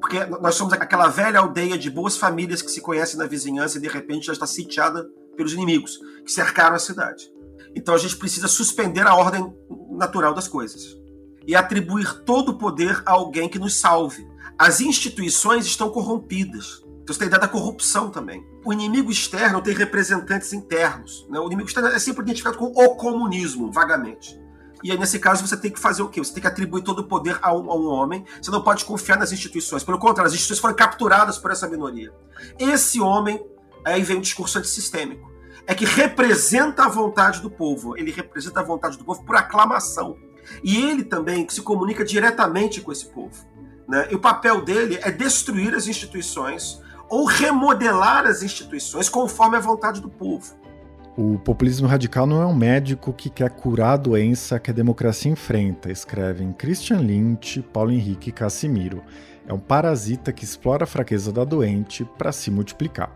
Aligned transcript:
Porque 0.00 0.24
nós 0.26 0.54
somos 0.54 0.72
aquela 0.72 1.08
velha 1.08 1.38
aldeia 1.38 1.78
de 1.78 1.90
boas 1.90 2.16
famílias 2.16 2.62
que 2.62 2.70
se 2.70 2.80
conhecem 2.80 3.18
na 3.18 3.26
vizinhança 3.26 3.78
e 3.78 3.80
de 3.80 3.88
repente 3.88 4.26
já 4.26 4.32
está 4.32 4.46
sitiada 4.46 5.08
pelos 5.36 5.52
inimigos 5.52 5.98
que 6.24 6.32
cercaram 6.32 6.74
a 6.74 6.78
cidade. 6.78 7.30
Então 7.74 7.94
a 7.94 7.98
gente 7.98 8.16
precisa 8.16 8.48
suspender 8.48 9.06
a 9.06 9.14
ordem 9.14 9.54
natural 9.90 10.34
das 10.34 10.48
coisas 10.48 10.98
e 11.46 11.54
atribuir 11.54 12.22
todo 12.24 12.50
o 12.50 12.58
poder 12.58 13.02
a 13.06 13.12
alguém 13.12 13.48
que 13.48 13.58
nos 13.58 13.76
salve. 13.76 14.26
As 14.58 14.80
instituições 14.80 15.66
estão 15.66 15.90
corrompidas. 15.90 16.82
Então 17.02 17.14
você 17.14 17.18
tem 17.18 17.26
a 17.26 17.28
ideia 17.28 17.40
da 17.40 17.48
corrupção 17.48 18.10
também. 18.10 18.44
O 18.64 18.72
inimigo 18.72 19.10
externo 19.10 19.62
tem 19.62 19.74
representantes 19.74 20.52
internos. 20.52 21.26
Né? 21.30 21.38
O 21.38 21.46
inimigo 21.46 21.68
externo 21.68 21.88
é 21.88 21.98
sempre 21.98 22.22
identificado 22.22 22.58
com 22.58 22.66
o 22.66 22.96
comunismo, 22.96 23.70
vagamente. 23.72 24.38
E 24.82 24.90
aí, 24.90 24.98
nesse 24.98 25.18
caso, 25.18 25.46
você 25.46 25.56
tem 25.56 25.70
que 25.70 25.78
fazer 25.78 26.02
o 26.02 26.08
quê? 26.08 26.20
Você 26.20 26.32
tem 26.32 26.40
que 26.40 26.46
atribuir 26.46 26.82
todo 26.82 27.00
o 27.00 27.04
poder 27.04 27.38
a 27.42 27.52
um, 27.52 27.70
a 27.70 27.76
um, 27.76 27.86
homem. 27.86 28.24
Você 28.40 28.50
não 28.50 28.62
pode 28.62 28.84
confiar 28.84 29.18
nas 29.18 29.32
instituições. 29.32 29.84
Pelo 29.84 29.98
contrário, 29.98 30.28
as 30.28 30.32
instituições 30.32 30.60
foram 30.60 30.74
capturadas 30.74 31.38
por 31.38 31.50
essa 31.50 31.68
minoria. 31.68 32.12
Esse 32.58 33.00
homem, 33.00 33.44
aí 33.84 34.02
vem 34.02 34.18
o 34.18 34.20
discurso 34.20 34.58
antissistêmico. 34.58 35.30
É 35.66 35.74
que 35.74 35.84
representa 35.84 36.84
a 36.84 36.88
vontade 36.88 37.40
do 37.40 37.50
povo. 37.50 37.96
Ele 37.96 38.10
representa 38.10 38.60
a 38.60 38.62
vontade 38.62 38.96
do 38.96 39.04
povo 39.04 39.22
por 39.24 39.36
aclamação. 39.36 40.16
E 40.64 40.76
ele 40.76 41.04
também 41.04 41.46
se 41.48 41.60
comunica 41.60 42.04
diretamente 42.04 42.80
com 42.80 42.90
esse 42.90 43.06
povo. 43.06 43.46
Né? 43.86 44.08
E 44.10 44.14
o 44.14 44.20
papel 44.20 44.64
dele 44.64 44.98
é 45.02 45.10
destruir 45.10 45.74
as 45.74 45.86
instituições 45.86 46.80
ou 47.08 47.24
remodelar 47.24 48.24
as 48.24 48.42
instituições 48.42 49.08
conforme 49.08 49.56
a 49.56 49.60
vontade 49.60 50.00
do 50.00 50.08
povo. 50.08 50.54
O 51.22 51.38
populismo 51.38 51.86
radical 51.86 52.26
não 52.26 52.40
é 52.40 52.46
um 52.46 52.54
médico 52.54 53.12
que 53.12 53.28
quer 53.28 53.50
curar 53.50 53.92
a 53.92 53.96
doença 53.98 54.58
que 54.58 54.70
a 54.70 54.72
democracia 54.72 55.30
enfrenta, 55.30 55.92
escrevem 55.92 56.50
Christian 56.50 56.96
Lynch, 57.00 57.60
Paulo 57.60 57.92
Henrique 57.92 58.32
Casimiro. 58.32 59.02
É 59.46 59.52
um 59.52 59.58
parasita 59.58 60.32
que 60.32 60.44
explora 60.44 60.84
a 60.84 60.86
fraqueza 60.86 61.30
da 61.30 61.44
doente 61.44 62.06
para 62.16 62.32
se 62.32 62.50
multiplicar. 62.50 63.14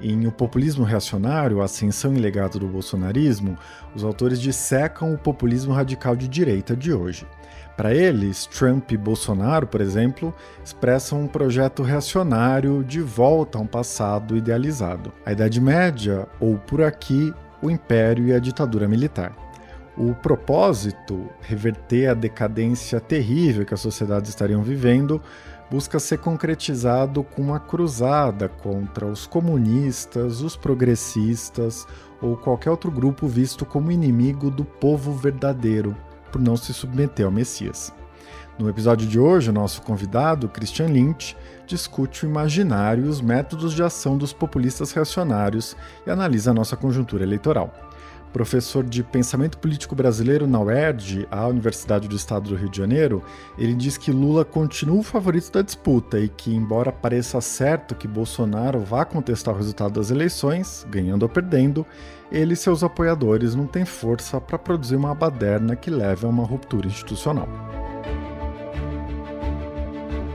Em 0.00 0.26
O 0.26 0.32
Populismo 0.32 0.84
Reacionário, 0.84 1.60
a 1.60 1.66
Ascensão 1.66 2.14
e 2.14 2.18
Legado 2.18 2.58
do 2.58 2.66
Bolsonarismo, 2.66 3.58
os 3.94 4.04
autores 4.04 4.40
dissecam 4.40 5.12
o 5.12 5.18
populismo 5.18 5.74
radical 5.74 6.16
de 6.16 6.26
direita 6.26 6.74
de 6.74 6.94
hoje. 6.94 7.26
Para 7.76 7.92
eles, 7.92 8.46
Trump 8.46 8.92
e 8.92 8.96
Bolsonaro, 8.96 9.66
por 9.66 9.80
exemplo, 9.80 10.32
expressam 10.64 11.22
um 11.22 11.26
projeto 11.26 11.82
reacionário 11.82 12.84
de 12.84 13.00
volta 13.00 13.58
a 13.58 13.60
um 13.60 13.66
passado 13.66 14.36
idealizado. 14.36 15.12
A 15.26 15.32
Idade 15.32 15.60
Média, 15.60 16.28
ou 16.38 16.56
por 16.56 16.82
aqui, 16.82 17.34
o 17.60 17.68
Império 17.68 18.28
e 18.28 18.32
a 18.32 18.38
ditadura 18.38 18.86
militar. 18.86 19.34
O 19.96 20.14
propósito, 20.14 21.28
reverter 21.40 22.08
a 22.08 22.14
decadência 22.14 23.00
terrível 23.00 23.64
que 23.64 23.74
as 23.74 23.80
sociedades 23.80 24.30
estariam 24.30 24.62
vivendo, 24.62 25.20
busca 25.68 25.98
ser 25.98 26.18
concretizado 26.18 27.24
com 27.24 27.42
uma 27.42 27.58
cruzada 27.58 28.48
contra 28.48 29.06
os 29.06 29.26
comunistas, 29.26 30.40
os 30.42 30.56
progressistas 30.56 31.86
ou 32.22 32.36
qualquer 32.36 32.70
outro 32.70 32.90
grupo 32.90 33.26
visto 33.26 33.66
como 33.66 33.90
inimigo 33.90 34.48
do 34.48 34.64
povo 34.64 35.12
verdadeiro 35.12 35.96
por 36.34 36.40
não 36.40 36.56
se 36.56 36.74
submeter 36.74 37.24
ao 37.24 37.30
Messias. 37.30 37.94
No 38.58 38.68
episódio 38.68 39.06
de 39.06 39.20
hoje, 39.20 39.50
o 39.50 39.52
nosso 39.52 39.80
convidado, 39.82 40.48
Christian 40.48 40.86
Lynch, 40.86 41.36
discute 41.64 42.26
o 42.26 42.28
imaginário 42.28 43.06
e 43.06 43.08
os 43.08 43.20
métodos 43.20 43.72
de 43.72 43.84
ação 43.84 44.18
dos 44.18 44.32
populistas 44.32 44.90
reacionários 44.90 45.76
e 46.04 46.10
analisa 46.10 46.50
a 46.50 46.54
nossa 46.54 46.76
conjuntura 46.76 47.22
eleitoral. 47.22 47.72
Professor 48.34 48.82
de 48.82 49.00
Pensamento 49.04 49.58
Político 49.58 49.94
Brasileiro 49.94 50.44
na 50.44 50.60
UERJ, 50.60 51.24
a 51.30 51.46
Universidade 51.46 52.08
do 52.08 52.16
Estado 52.16 52.48
do 52.48 52.56
Rio 52.56 52.68
de 52.68 52.78
Janeiro, 52.78 53.22
ele 53.56 53.74
diz 53.74 53.96
que 53.96 54.10
Lula 54.10 54.44
continua 54.44 54.98
o 54.98 55.04
favorito 55.04 55.52
da 55.52 55.62
disputa 55.62 56.18
e 56.18 56.28
que, 56.28 56.52
embora 56.52 56.90
pareça 56.90 57.40
certo 57.40 57.94
que 57.94 58.08
Bolsonaro 58.08 58.80
vá 58.80 59.04
contestar 59.04 59.54
o 59.54 59.56
resultado 59.56 60.00
das 60.00 60.10
eleições, 60.10 60.84
ganhando 60.90 61.22
ou 61.22 61.28
perdendo, 61.28 61.86
ele 62.32 62.54
e 62.54 62.56
seus 62.56 62.82
apoiadores 62.82 63.54
não 63.54 63.68
têm 63.68 63.84
força 63.84 64.40
para 64.40 64.58
produzir 64.58 64.96
uma 64.96 65.14
baderna 65.14 65.76
que 65.76 65.88
leve 65.88 66.26
a 66.26 66.28
uma 66.28 66.44
ruptura 66.44 66.88
institucional. 66.88 67.48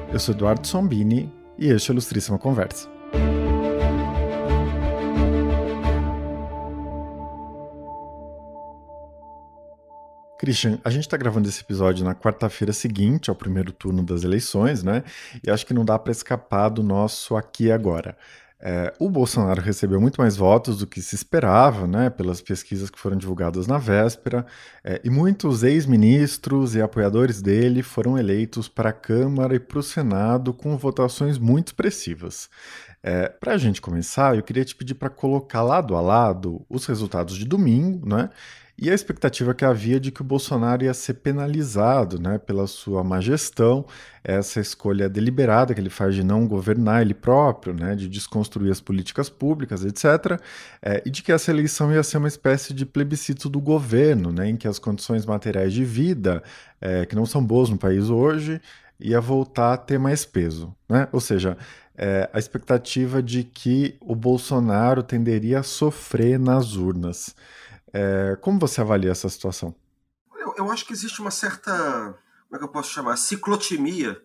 Eu 0.10 0.20
sou 0.20 0.34
Eduardo 0.34 0.66
Sombini 0.66 1.30
e 1.58 1.68
este 1.68 1.90
é 1.90 1.92
a 1.92 1.94
Ilustríssima 1.96 2.40
Conversa. 2.40 2.99
Christian, 10.40 10.80
a 10.86 10.90
gente 10.90 11.04
está 11.04 11.18
gravando 11.18 11.50
esse 11.50 11.60
episódio 11.60 12.06
na 12.06 12.16
quarta-feira 12.16 12.72
seguinte 12.72 13.30
ao 13.30 13.36
primeiro 13.36 13.74
turno 13.74 14.02
das 14.02 14.24
eleições, 14.24 14.82
né? 14.82 15.04
E 15.46 15.52
acho 15.52 15.66
que 15.66 15.74
não 15.74 15.84
dá 15.84 16.00
para 16.00 16.14
escapar 16.14 16.70
do 16.70 16.82
nosso 16.82 17.36
aqui 17.36 17.70
agora. 17.70 18.16
É, 18.62 18.94
o 19.00 19.10
Bolsonaro 19.10 19.62
recebeu 19.62 20.00
muito 20.00 20.22
mais 20.22 20.38
votos 20.38 20.78
do 20.78 20.88
que 20.88 21.02
se 21.02 21.14
esperava, 21.14 21.86
né, 21.86 22.10
pelas 22.10 22.42
pesquisas 22.42 22.90
que 22.90 23.00
foram 23.00 23.18
divulgadas 23.18 23.68
na 23.68 23.78
véspera, 23.78 24.46
é, 24.84 25.02
e 25.04 25.10
muitos 25.10 25.64
ex-ministros 25.64 26.74
e 26.74 26.82
apoiadores 26.82 27.42
dele 27.42 27.84
foram 27.84 28.18
eleitos 28.18 28.70
para 28.70 28.90
a 28.90 28.94
Câmara 28.94 29.56
e 29.56 29.60
para 29.60 29.80
o 29.80 29.84
Senado 29.84 30.54
com 30.54 30.78
votações 30.78 31.38
muito 31.38 31.68
expressivas. 31.68 32.50
É, 33.04 33.30
para 33.30 33.54
a 33.54 33.58
gente 33.58 33.82
começar, 33.82 34.36
eu 34.36 34.44
queria 34.44 34.66
te 34.66 34.76
pedir 34.76 34.96
para 34.96 35.10
colocar 35.10 35.64
lado 35.64 35.96
a 35.96 36.02
lado 36.02 36.66
os 36.70 36.86
resultados 36.86 37.38
de 37.38 37.46
domingo, 37.46 38.08
né, 38.08 38.30
e 38.82 38.90
a 38.90 38.94
expectativa 38.94 39.54
que 39.54 39.66
havia 39.66 40.00
de 40.00 40.12
que 40.12 40.22
o 40.22 40.24
Bolsonaro 40.24 40.84
ia 40.84 40.94
ser 40.94 41.16
penalizado 41.16 42.20
né, 42.20 42.38
pela 42.38 42.66
sua 42.68 43.04
má 43.04 43.20
gestão, 43.20 43.86
essa 44.24 44.60
escolha 44.60 45.10
deliberada 45.10 45.74
que 45.74 45.82
ele 45.82 45.90
faz 45.90 46.16
de 46.16 46.24
não 46.24 46.48
governar 46.48 47.02
ele 47.02 47.14
próprio, 47.14 47.74
né, 47.74 47.96
de 47.96 48.08
desconstruir 48.08 48.72
as 48.72 48.80
políticas 48.80 49.30
públicas, 49.30 49.84
etc., 49.84 50.40
é, 50.82 51.02
e 51.06 51.10
de 51.10 51.22
que 51.22 51.32
essa 51.32 51.52
eleição 51.52 51.92
ia 51.92 52.04
ser 52.04 52.18
uma 52.18 52.28
espécie 52.28 52.74
de 52.74 52.86
plebiscito 52.86 53.50
do 53.50 53.60
governo, 53.60 54.32
né, 54.32 54.50
em 54.50 54.56
que 54.56 54.68
as 54.68 54.80
condições 54.80 55.26
materiais 55.26 55.74
de 55.74 55.84
vida, 55.84 56.42
é, 56.80 57.06
que 57.06 57.16
não 57.16 57.26
são 57.26 57.44
boas 57.44 57.70
no 57.70 57.78
país 57.78 58.10
hoje, 58.10 58.62
ia 59.00 59.20
voltar 59.20 59.74
a 59.74 59.78
ter 59.78 59.98
mais 59.98 60.26
peso. 60.26 60.74
Né? 60.88 61.08
Ou 61.12 61.20
seja, 61.20 61.58
é, 61.98 62.30
a 62.32 62.40
expectativa 62.40 63.22
de 63.22 63.44
que 63.44 63.96
o 64.00 64.16
Bolsonaro 64.16 65.04
tenderia 65.04 65.60
a 65.60 65.64
sofrer 65.64 66.40
nas 66.40 66.76
urnas. 66.76 67.36
É, 67.94 68.38
como 68.42 68.60
você 68.60 68.82
avalia 68.82 69.12
essa 69.12 69.30
situação? 69.30 69.76
Eu, 70.36 70.54
eu, 70.58 70.72
acho 70.72 70.86
que 70.86 70.94
existe 70.94 71.22
uma 71.22 71.32
certa, 71.32 71.72
como 72.48 72.56
é 72.56 72.58
que 72.58 72.64
eu 72.64 72.70
posso 72.70 72.92
chamar, 72.92 73.18
ciclotimia 73.18 74.22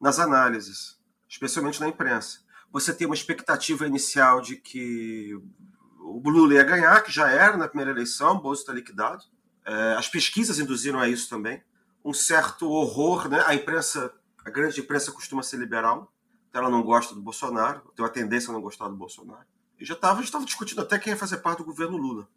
nas 0.00 0.18
análises, 0.18 0.98
especialmente 1.28 1.80
na 1.80 1.88
imprensa. 1.88 2.40
Você 2.72 2.94
tem 2.94 3.06
uma 3.06 3.14
expectativa 3.14 3.86
inicial 3.86 4.40
de 4.40 4.56
que 4.56 5.34
o 5.98 6.28
Lula 6.28 6.54
ia 6.54 6.62
ganhar, 6.62 7.02
que 7.02 7.12
já 7.12 7.28
era 7.28 7.56
na 7.56 7.68
primeira 7.68 7.90
eleição, 7.90 8.32
o 8.32 8.40
Bolsonaro 8.40 8.54
está 8.54 8.72
liquidado. 8.72 9.24
É, 9.64 9.94
as 9.94 10.08
pesquisas 10.08 10.58
induziram 10.58 10.98
a 10.98 11.08
isso 11.08 11.28
também. 11.28 11.62
Um 12.04 12.12
certo 12.12 12.68
horror, 12.70 13.28
né? 13.28 13.42
A 13.46 13.54
imprensa, 13.54 14.12
a 14.44 14.50
grande 14.50 14.80
imprensa 14.80 15.12
costuma 15.12 15.42
ser 15.42 15.58
liberal, 15.58 16.12
ela 16.52 16.70
não 16.70 16.82
gosta 16.82 17.14
do 17.14 17.20
Bolsonaro, 17.20 17.80
tem 17.94 18.04
uma 18.04 18.10
tendência 18.10 18.50
a 18.50 18.52
não 18.52 18.60
gostar 18.60 18.88
do 18.88 18.96
Bolsonaro. 18.96 19.46
E 19.78 19.84
já 19.84 19.94
estava 19.94 20.22
discutindo 20.22 20.80
até 20.80 20.98
quem 20.98 21.12
ia 21.12 21.16
fazer 21.18 21.38
parte 21.38 21.58
do 21.58 21.64
governo 21.64 21.96
Lula. 21.96 22.28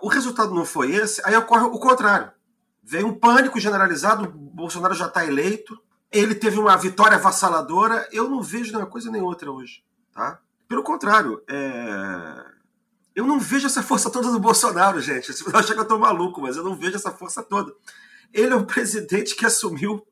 O 0.00 0.08
resultado 0.08 0.54
não 0.54 0.64
foi 0.64 0.92
esse, 0.92 1.20
aí 1.24 1.36
ocorre 1.36 1.64
o 1.64 1.78
contrário. 1.78 2.30
Vem 2.82 3.04
um 3.04 3.14
pânico 3.14 3.60
generalizado, 3.60 4.28
Bolsonaro 4.28 4.94
já 4.94 5.06
está 5.06 5.24
eleito, 5.24 5.78
ele 6.10 6.34
teve 6.34 6.58
uma 6.58 6.76
vitória 6.76 7.16
avassaladora. 7.16 8.08
Eu 8.10 8.28
não 8.28 8.42
vejo 8.42 8.72
nenhuma 8.72 8.90
coisa 8.90 9.10
nem 9.10 9.20
outra 9.20 9.50
hoje. 9.50 9.84
Tá? 10.12 10.40
Pelo 10.66 10.82
contrário, 10.82 11.42
é... 11.48 12.44
eu 13.14 13.26
não 13.26 13.38
vejo 13.38 13.66
essa 13.66 13.82
força 13.82 14.10
toda 14.10 14.30
do 14.30 14.40
Bolsonaro, 14.40 15.00
gente. 15.00 15.32
Você 15.32 15.44
vai 15.50 15.60
achar 15.60 15.74
que 15.74 15.80
eu 15.80 15.82
estou 15.82 15.98
maluco, 15.98 16.40
mas 16.40 16.56
eu 16.56 16.64
não 16.64 16.74
vejo 16.74 16.96
essa 16.96 17.10
força 17.10 17.42
toda. 17.42 17.72
Ele 18.32 18.52
é 18.52 18.56
um 18.56 18.64
presidente 18.64 19.34
que 19.34 19.46
assumiu, 19.46 20.06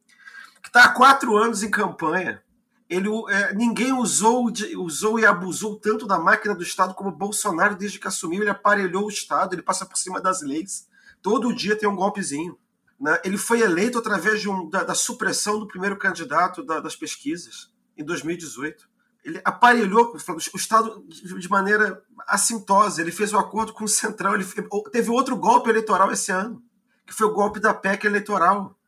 que 0.63 0.69
está 0.69 0.85
há 0.85 0.89
quatro 0.89 1.37
anos 1.37 1.63
em 1.63 1.71
campanha, 1.71 2.43
ele, 2.89 3.09
é, 3.29 3.53
ninguém 3.55 3.93
usou, 3.93 4.51
usou 4.77 5.19
e 5.19 5.27
abusou 5.27 5.77
tanto 5.77 6.07
da 6.07 6.19
máquina 6.19 6.55
do 6.55 6.63
Estado 6.63 6.95
como 6.95 7.11
Bolsonaro 7.11 7.75
desde 7.75 7.99
que 7.99 8.07
assumiu. 8.07 8.43
Ele 8.43 8.51
aparelhou 8.51 9.07
o 9.07 9.11
Estado, 9.11 9.55
ele 9.55 9.63
passa 9.63 9.85
por 9.85 9.97
cima 9.97 10.21
das 10.21 10.41
leis. 10.41 10.87
Todo 11.21 11.55
dia 11.55 11.77
tem 11.77 11.89
um 11.89 11.97
golpezinho. 11.97 12.57
Né? 13.01 13.21
Ele 13.25 13.37
foi 13.37 13.61
eleito 13.61 13.99
através 13.99 14.41
de 14.41 14.49
um, 14.49 14.71
da, 14.71 14.85
da, 14.85 14.95
supressão 14.95 15.59
do 15.59 15.67
primeiro 15.67 15.97
candidato 15.99 16.63
da, 16.63 16.79
das 16.79 16.95
pesquisas, 16.95 17.73
em 17.97 18.05
2018. 18.05 18.89
Ele 19.25 19.41
aparelhou 19.45 20.15
o 20.15 20.57
Estado 20.57 21.05
de 21.09 21.49
maneira 21.49 22.01
assintosa. 22.29 23.03
Ele 23.03 23.11
fez 23.11 23.33
um 23.33 23.39
acordo 23.39 23.73
com 23.73 23.83
o 23.83 23.89
Centrão. 23.89 24.35
Ele 24.35 24.47
teve 24.93 25.11
outro 25.11 25.37
golpe 25.37 25.69
eleitoral 25.69 26.13
esse 26.13 26.31
ano, 26.31 26.63
que 27.05 27.13
foi 27.13 27.27
o 27.27 27.33
golpe 27.33 27.59
da 27.59 27.75
PEC 27.75 28.07
eleitoral. 28.07 28.79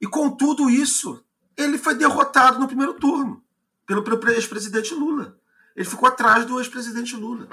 E 0.00 0.06
com 0.08 0.28
tudo 0.28 0.68
isso, 0.68 1.24
ele 1.58 1.76
foi 1.76 1.94
derrotado 1.94 2.58
no 2.58 2.68
primeiro 2.68 2.94
turno 2.94 3.42
pelo, 3.84 4.02
pelo 4.02 4.30
ex-presidente 4.30 4.94
Lula. 4.94 5.36
Ele 5.76 5.84
ficou 5.84 6.08
atrás 6.08 6.46
do 6.46 6.58
ex-presidente 6.58 7.16
Lula. 7.16 7.48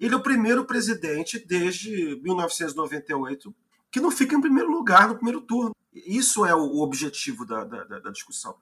Ele 0.00 0.14
é 0.14 0.16
o 0.16 0.22
primeiro 0.22 0.64
presidente 0.64 1.38
desde 1.38 2.20
1998 2.22 3.54
que 3.94 4.00
não 4.00 4.10
fica 4.10 4.34
em 4.34 4.40
primeiro 4.40 4.68
lugar 4.68 5.06
no 5.06 5.14
primeiro 5.14 5.40
turno. 5.40 5.72
Isso 5.94 6.44
é 6.44 6.52
o 6.52 6.80
objetivo 6.80 7.46
da, 7.46 7.62
da, 7.62 7.84
da 8.00 8.10
discussão. 8.10 8.56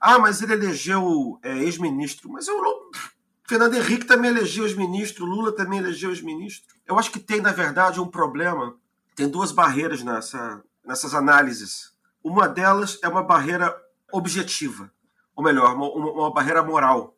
Ah, 0.00 0.20
mas 0.20 0.40
ele 0.40 0.52
elegeu 0.52 1.36
é, 1.42 1.58
ex-ministro. 1.64 2.30
Mas 2.30 2.46
eu. 2.46 2.62
Fernando 3.44 3.74
Henrique 3.74 4.06
também 4.06 4.30
elegeu 4.30 4.64
ex-ministro, 4.64 5.26
Lula 5.26 5.50
também 5.50 5.80
elegeu 5.80 6.10
ex-ministro. 6.10 6.76
Eu 6.86 6.96
acho 6.96 7.10
que 7.10 7.18
tem, 7.18 7.40
na 7.40 7.50
verdade, 7.50 8.00
um 8.00 8.06
problema. 8.06 8.76
Tem 9.16 9.28
duas 9.28 9.50
barreiras 9.50 10.04
nessa, 10.04 10.62
nessas 10.86 11.12
análises. 11.12 11.92
Uma 12.22 12.48
delas 12.48 13.00
é 13.02 13.08
uma 13.08 13.24
barreira 13.24 13.76
objetiva, 14.12 14.92
ou 15.34 15.42
melhor, 15.42 15.74
uma, 15.74 15.88
uma 15.88 16.32
barreira 16.32 16.62
moral. 16.62 17.16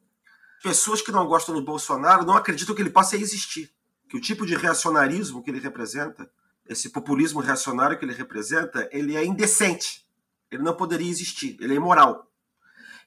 Pessoas 0.63 1.03
que 1.03 1.13
não 1.13 1.27
gostam 1.27 1.55
do 1.55 1.63
Bolsonaro 1.63 2.25
não 2.25 2.37
acreditam 2.37 2.75
que 2.75 2.81
ele 2.81 2.91
possa 2.91 3.17
existir, 3.17 3.71
que 4.09 4.17
o 4.17 4.21
tipo 4.21 4.47
de 4.47 4.57
reacionarismo 4.57 5.43
que 5.43 5.51
ele 5.51 5.61
representa, 5.61 6.31
esse 6.67 6.89
populismo 6.91 7.41
reacionário 7.41 7.99
que 7.99 8.05
ele 8.05 8.15
representa, 8.15 8.89
ele 8.91 9.17
é 9.17 9.25
indecente. 9.25 10.05
Ele 10.51 10.63
não 10.63 10.75
poderia 10.75 11.11
existir, 11.11 11.57
ele 11.61 11.75
é 11.75 11.77
imoral. 11.77 12.31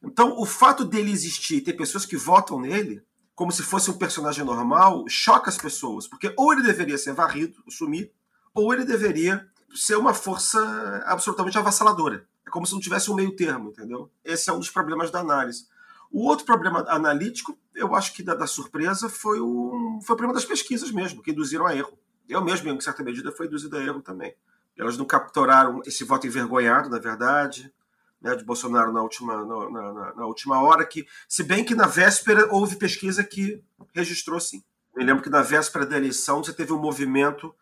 Então, 0.03 0.37
o 0.37 0.45
fato 0.45 0.85
dele 0.85 1.11
existir 1.11 1.55
e 1.55 1.61
ter 1.61 1.73
pessoas 1.73 2.05
que 2.05 2.17
votam 2.17 2.59
nele, 2.59 3.01
como 3.33 3.51
se 3.51 3.63
fosse 3.63 3.89
um 3.89 3.97
personagem 3.97 4.43
normal, 4.43 5.05
choca 5.07 5.49
as 5.49 5.57
pessoas, 5.57 6.07
porque 6.07 6.33
ou 6.37 6.53
ele 6.53 6.63
deveria 6.63 6.97
ser 6.97 7.13
varrido, 7.13 7.63
sumir, 7.69 8.11
ou 8.53 8.73
ele 8.73 8.83
deveria 8.83 9.47
ser 9.75 9.95
uma 9.95 10.13
força 10.13 11.03
absolutamente 11.05 11.57
avassaladora. 11.57 12.27
É 12.47 12.49
como 12.49 12.65
se 12.65 12.73
não 12.73 12.79
tivesse 12.79 13.11
um 13.11 13.15
meio 13.15 13.35
termo, 13.35 13.69
entendeu? 13.71 14.09
Esse 14.23 14.49
é 14.49 14.53
um 14.53 14.59
dos 14.59 14.69
problemas 14.69 15.11
da 15.11 15.19
análise. 15.19 15.67
O 16.09 16.25
outro 16.25 16.45
problema 16.45 16.85
analítico, 16.87 17.59
eu 17.75 17.93
acho 17.93 18.13
que 18.13 18.23
da, 18.23 18.33
da 18.33 18.47
surpresa, 18.47 19.09
foi 19.09 19.41
o, 19.41 19.99
foi 20.01 20.13
o 20.13 20.17
problema 20.17 20.33
das 20.33 20.45
pesquisas 20.45 20.89
mesmo, 20.89 21.21
que 21.21 21.31
induziram 21.31 21.67
a 21.67 21.75
erro. 21.75 21.99
Eu 22.27 22.41
mesmo, 22.41 22.69
em 22.69 22.79
certa 22.79 23.03
medida, 23.03 23.33
fui 23.33 23.47
induzido 23.47 23.75
a 23.75 23.83
erro 23.83 24.01
também. 24.01 24.33
Elas 24.77 24.97
não 24.97 25.03
capturaram 25.03 25.81
esse 25.85 26.05
voto 26.05 26.25
envergonhado, 26.25 26.89
na 26.89 26.99
verdade, 26.99 27.73
né, 28.21 28.33
de 28.33 28.45
Bolsonaro 28.45 28.93
na 28.93 29.01
última, 29.01 29.45
na, 29.45 29.69
na, 29.69 30.13
na, 30.15 30.25
última 30.25 30.61
hora, 30.61 30.85
que, 30.85 31.05
se 31.27 31.43
bem 31.43 31.65
que 31.65 31.75
na 31.75 31.85
véspera 31.85 32.47
houve 32.49 32.77
pesquisa 32.77 33.25
que 33.25 33.61
registrou 33.93 34.39
sim. 34.39 34.63
Me 34.95 35.03
lembro 35.03 35.21
que 35.21 35.29
na 35.29 35.41
véspera 35.41 35.85
da 35.85 35.97
eleição 35.97 36.41
você 36.41 36.53
teve 36.53 36.71
um 36.71 36.79
movimento, 36.79 37.53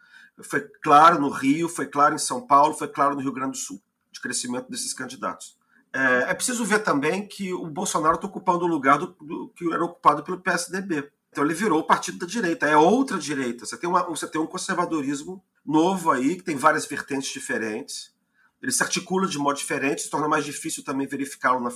foi 0.43 0.61
claro 0.83 1.19
no 1.19 1.29
Rio, 1.29 1.67
foi 1.67 1.87
claro 1.87 2.13
em 2.13 2.19
São 2.19 2.45
Paulo, 2.45 2.75
foi 2.75 2.87
claro 2.87 3.15
no 3.15 3.21
Rio 3.21 3.33
Grande 3.33 3.53
do 3.53 3.57
Sul 3.57 3.81
crescimento 4.25 4.69
desses 4.71 4.91
candidatos. 4.91 5.55
É, 5.93 6.31
é 6.31 6.33
preciso 6.33 6.65
ver 6.65 6.79
também 6.79 7.27
que 7.27 7.53
o 7.53 7.67
Bolsonaro 7.67 8.15
está 8.15 8.27
ocupando 8.27 8.65
o 8.65 8.67
lugar 8.67 8.97
do, 8.97 9.07
do, 9.21 9.49
que 9.55 9.71
era 9.71 9.85
ocupado 9.85 10.23
pelo 10.23 10.41
PSDB. 10.41 11.11
Então 11.29 11.43
ele 11.43 11.53
virou 11.53 11.79
o 11.79 11.83
partido 11.83 12.17
da 12.17 12.25
direita, 12.25 12.65
é 12.65 12.75
outra 12.75 13.19
direita. 13.19 13.65
Você 13.65 13.77
tem, 13.77 13.87
uma, 13.87 14.03
você 14.03 14.27
tem 14.27 14.41
um 14.41 14.47
conservadorismo 14.47 15.43
novo 15.63 16.09
aí, 16.09 16.37
que 16.37 16.43
tem 16.43 16.55
várias 16.55 16.85
vertentes 16.85 17.31
diferentes. 17.31 18.13
Ele 18.61 18.71
se 18.71 18.81
articula 18.81 19.27
de 19.27 19.37
modo 19.37 19.57
diferente, 19.57 20.01
se 20.01 20.09
torna 20.09 20.27
mais 20.27 20.43
difícil 20.43 20.83
também 20.83 21.05
verificá-lo 21.05 21.59
na, 21.59 21.71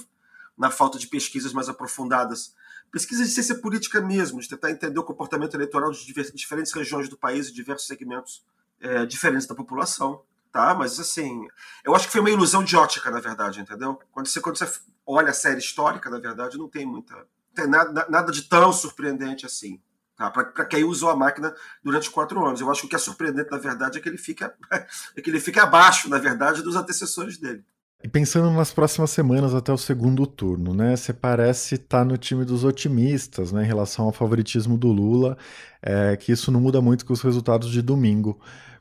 na 0.57 0.71
falta 0.71 0.97
de 0.97 1.07
pesquisas 1.07 1.53
mais 1.53 1.69
aprofundadas. 1.69 2.55
Pesquisas 2.91 3.27
de 3.27 3.33
ciência 3.33 3.55
política 3.55 4.01
mesmo, 4.01 4.41
de 4.41 4.49
tentar 4.49 4.71
entender 4.71 4.99
o 4.99 5.03
comportamento 5.03 5.53
eleitoral 5.53 5.91
de 5.91 6.11
diferentes 6.33 6.73
regiões 6.73 7.07
do 7.07 7.17
país 7.17 7.47
e 7.47 7.53
diversos 7.53 7.85
segmentos 7.85 8.43
é, 8.81 9.05
diferentes 9.05 9.45
da 9.45 9.53
população 9.53 10.23
tá? 10.51 10.73
Mas 10.73 10.99
assim, 10.99 11.47
eu 11.83 11.95
acho 11.95 12.07
que 12.07 12.11
foi 12.11 12.21
uma 12.21 12.29
ilusão 12.29 12.63
de 12.63 12.75
ótica, 12.75 13.09
na 13.09 13.19
verdade, 13.19 13.59
entendeu? 13.59 13.99
Quando 14.11 14.27
você, 14.27 14.39
quando 14.39 14.57
você 14.57 14.69
olha 15.05 15.29
a 15.29 15.33
série 15.33 15.59
histórica, 15.59 16.09
na 16.09 16.19
verdade, 16.19 16.57
não 16.57 16.67
tem 16.67 16.85
muita. 16.85 17.15
Tem 17.53 17.67
nada, 17.67 18.05
nada 18.09 18.31
de 18.31 18.43
tão 18.43 18.71
surpreendente 18.71 19.45
assim. 19.45 19.81
Tá? 20.15 20.29
Para 20.29 20.65
quem 20.65 20.83
usou 20.83 21.09
a 21.09 21.15
máquina 21.15 21.55
durante 21.83 22.11
quatro 22.11 22.45
anos. 22.45 22.59
Eu 22.59 22.69
acho 22.69 22.81
que 22.81 22.87
o 22.87 22.89
que 22.89 22.95
é 22.95 22.99
surpreendente, 22.99 23.49
na 23.49 23.57
verdade, 23.57 23.97
é 23.97 24.01
que 24.01 24.09
ele 24.09 24.17
fica, 24.17 24.53
é 25.15 25.21
que 25.21 25.29
ele 25.29 25.39
fica 25.39 25.63
abaixo, 25.63 26.09
na 26.09 26.17
verdade, 26.17 26.61
dos 26.61 26.75
antecessores 26.75 27.37
dele. 27.37 27.63
E 28.01 28.07
pensando 28.07 28.49
nas 28.51 28.71
próximas 28.71 29.11
semanas 29.11 29.53
até 29.53 29.73
o 29.73 29.77
segundo 29.77 30.25
turno, 30.25 30.73
né? 30.73 30.95
Você 30.95 31.11
parece 31.11 31.75
estar 31.75 31.99
tá 31.99 32.05
no 32.05 32.17
time 32.17 32.45
dos 32.45 32.63
otimistas, 32.63 33.51
né, 33.51 33.63
em 33.63 33.67
relação 33.67 34.05
ao 34.05 34.13
favoritismo 34.13 34.77
do 34.77 34.87
Lula, 34.87 35.37
é, 35.81 36.15
que 36.15 36.31
isso 36.31 36.49
não 36.49 36.61
muda 36.61 36.81
muito 36.81 37.05
com 37.05 37.11
os 37.11 37.21
resultados 37.21 37.69
de 37.69 37.81
domingo. 37.81 38.39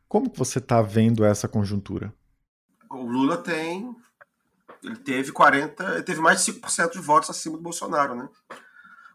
Como 0.08 0.30
que 0.30 0.38
você 0.38 0.58
está 0.58 0.80
vendo 0.80 1.24
essa 1.24 1.46
conjuntura? 1.46 2.14
O 2.90 3.02
Lula 3.02 3.36
tem. 3.36 3.94
Ele 4.82 4.96
teve 4.96 5.32
40. 5.32 5.84
Ele 5.94 6.02
teve 6.02 6.20
mais 6.20 6.44
de 6.44 6.52
5% 6.52 6.92
de 6.92 6.98
votos 6.98 7.28
acima 7.28 7.56
do 7.56 7.62
Bolsonaro, 7.62 8.14
né? 8.14 8.28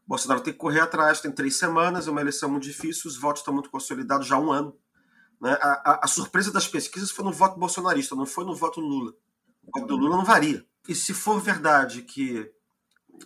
O 0.05 0.09
Bolsonaro 0.09 0.41
tem 0.41 0.53
que 0.53 0.59
correr 0.59 0.81
atrás, 0.81 1.21
tem 1.21 1.31
três 1.31 1.57
semanas, 1.57 2.07
é 2.07 2.11
uma 2.11 2.21
eleição 2.21 2.49
muito 2.49 2.63
difícil, 2.63 3.09
os 3.09 3.17
votos 3.17 3.39
estão 3.39 3.53
muito 3.53 3.69
consolidados 3.69 4.27
já 4.27 4.35
há 4.35 4.39
um 4.39 4.51
ano. 4.51 4.77
Né? 5.41 5.57
A, 5.61 5.91
a, 5.91 5.99
a, 6.03 6.07
surpresa 6.07 6.51
das 6.51 6.67
pesquisas 6.67 7.09
foi 7.09 7.23
no 7.23 7.31
voto 7.31 7.57
bolsonarista, 7.57 8.15
não 8.15 8.25
foi 8.25 8.45
no 8.45 8.55
voto 8.55 8.81
Lula. 8.81 9.13
O 9.63 9.79
voto 9.79 9.87
do 9.87 9.95
Lula 9.95 10.17
não 10.17 10.25
varia. 10.25 10.65
E 10.87 10.93
se 10.93 11.13
for 11.13 11.39
verdade 11.39 12.01
que 12.01 12.51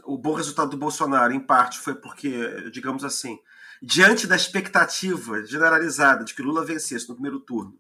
o 0.05 0.17
bom 0.17 0.33
resultado 0.33 0.69
do 0.69 0.77
Bolsonaro, 0.77 1.33
em 1.33 1.39
parte, 1.39 1.79
foi 1.79 1.95
porque, 1.95 2.69
digamos 2.71 3.03
assim, 3.03 3.39
diante 3.81 4.27
da 4.27 4.35
expectativa 4.35 5.45
generalizada 5.45 6.23
de 6.23 6.33
que 6.33 6.41
Lula 6.41 6.65
vencesse 6.65 7.07
no 7.07 7.15
primeiro 7.15 7.39
turno, 7.39 7.77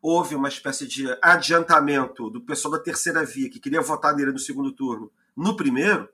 houve 0.00 0.34
uma 0.34 0.48
espécie 0.48 0.86
de 0.86 1.06
adiantamento 1.22 2.28
do 2.28 2.40
pessoal 2.40 2.72
da 2.72 2.78
terceira 2.78 3.24
via 3.24 3.48
que 3.48 3.58
queria 3.58 3.80
votar 3.80 4.14
nele 4.14 4.32
no 4.32 4.38
segundo 4.38 4.70
turno 4.70 5.10
no 5.36 5.56
primeiro, 5.56 6.08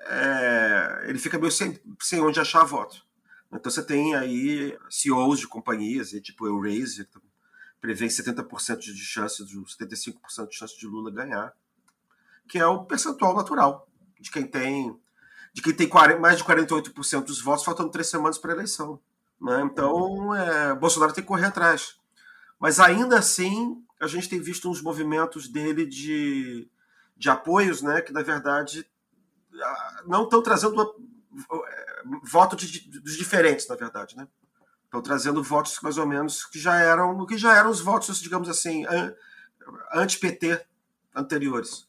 é, 0.00 1.04
ele 1.06 1.18
fica 1.18 1.38
meio 1.38 1.52
sem, 1.52 1.80
sem 2.00 2.20
onde 2.20 2.40
achar 2.40 2.64
voto. 2.64 3.06
Então 3.52 3.70
você 3.70 3.82
tem 3.82 4.14
aí 4.14 4.76
CEOs 4.90 5.38
de 5.38 5.46
companhias, 5.46 6.10
tipo 6.22 6.46
Eurasia, 6.46 7.04
que 7.04 7.18
prevê 7.80 8.06
70% 8.06 8.78
de 8.78 9.04
chance, 9.04 9.42
75% 9.42 10.48
de 10.48 10.56
chance 10.56 10.78
de 10.78 10.86
Lula 10.86 11.10
ganhar, 11.10 11.54
que 12.48 12.58
é 12.58 12.66
o 12.66 12.84
percentual 12.84 13.34
natural 13.34 13.88
de 14.20 14.30
quem 14.30 14.46
tem 14.46 14.98
de 15.52 15.60
quem 15.60 15.74
tem 15.74 15.88
40, 15.88 16.20
mais 16.20 16.38
de 16.38 16.44
48% 16.44 17.24
dos 17.24 17.40
votos, 17.42 17.64
faltando 17.64 17.90
três 17.90 18.08
semanas 18.08 18.38
para 18.38 18.52
a 18.52 18.54
eleição. 18.54 18.98
Né? 19.40 19.62
Então, 19.62 20.34
é, 20.34 20.74
Bolsonaro 20.74 21.12
tem 21.12 21.22
que 21.22 21.28
correr 21.28 21.46
atrás. 21.46 21.96
Mas 22.58 22.78
ainda 22.78 23.18
assim, 23.18 23.84
a 24.00 24.06
gente 24.06 24.28
tem 24.28 24.40
visto 24.40 24.70
uns 24.70 24.80
movimentos 24.80 25.48
dele 25.48 25.84
de, 25.84 26.68
de 27.16 27.28
apoios, 27.28 27.82
né, 27.82 28.00
que 28.00 28.12
na 28.12 28.22
verdade 28.22 28.86
não 30.06 30.24
estão 30.24 30.42
trazendo 30.42 30.80
é, 31.66 32.02
votos 32.22 32.70
dos 32.70 33.16
diferentes, 33.16 33.66
na 33.68 33.76
verdade, 33.76 34.16
né? 34.16 34.26
Estão 34.84 35.02
trazendo 35.02 35.42
votos 35.42 35.78
mais 35.82 35.96
ou 35.96 36.06
menos 36.06 36.44
que 36.44 36.58
já 36.58 36.76
eram, 36.76 37.24
que 37.26 37.38
já 37.38 37.56
eram 37.56 37.70
os 37.70 37.80
votos, 37.80 38.20
digamos 38.20 38.48
assim, 38.48 38.84
anti-PT 39.92 40.64
anteriores. 41.14 41.88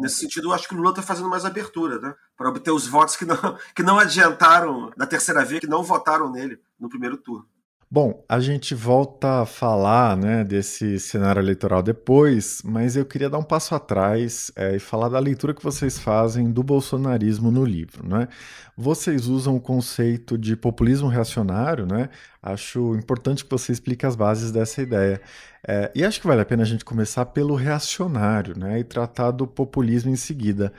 Nesse 0.00 0.20
sentido, 0.20 0.48
eu 0.48 0.52
acho 0.52 0.66
que 0.66 0.74
o 0.74 0.76
Lula 0.76 0.90
está 0.90 1.02
fazendo 1.02 1.28
mais 1.28 1.44
abertura, 1.44 1.98
né? 1.98 2.14
Para 2.36 2.48
obter 2.48 2.70
os 2.70 2.86
votos 2.86 3.16
que 3.16 3.24
não, 3.24 3.36
que 3.76 3.82
não 3.82 3.98
adiantaram 3.98 4.90
da 4.96 5.06
terceira 5.06 5.44
via, 5.44 5.60
que 5.60 5.66
não 5.66 5.82
votaram 5.82 6.30
nele 6.30 6.60
no 6.78 6.88
primeiro 6.88 7.16
turno. 7.16 7.46
Bom, 7.92 8.24
a 8.28 8.38
gente 8.38 8.72
volta 8.72 9.42
a 9.42 9.46
falar 9.46 10.16
né, 10.16 10.44
desse 10.44 11.00
cenário 11.00 11.40
eleitoral 11.40 11.82
depois, 11.82 12.62
mas 12.64 12.94
eu 12.94 13.04
queria 13.04 13.28
dar 13.28 13.38
um 13.38 13.42
passo 13.42 13.74
atrás 13.74 14.52
é, 14.54 14.76
e 14.76 14.78
falar 14.78 15.08
da 15.08 15.18
leitura 15.18 15.52
que 15.52 15.62
vocês 15.62 15.98
fazem 15.98 16.52
do 16.52 16.62
bolsonarismo 16.62 17.50
no 17.50 17.64
livro. 17.64 18.06
Né? 18.08 18.28
Vocês 18.76 19.26
usam 19.26 19.56
o 19.56 19.60
conceito 19.60 20.38
de 20.38 20.54
populismo 20.54 21.08
reacionário, 21.08 21.84
né? 21.84 22.10
acho 22.40 22.94
importante 22.94 23.44
que 23.44 23.50
você 23.50 23.72
explique 23.72 24.06
as 24.06 24.14
bases 24.14 24.52
dessa 24.52 24.80
ideia. 24.80 25.20
É, 25.66 25.90
e 25.92 26.04
acho 26.04 26.20
que 26.20 26.28
vale 26.28 26.42
a 26.42 26.46
pena 26.46 26.62
a 26.62 26.66
gente 26.66 26.84
começar 26.84 27.26
pelo 27.26 27.56
reacionário 27.56 28.56
né, 28.56 28.78
e 28.78 28.84
tratar 28.84 29.32
do 29.32 29.48
populismo 29.48 30.12
em 30.12 30.16
seguida. 30.16 30.72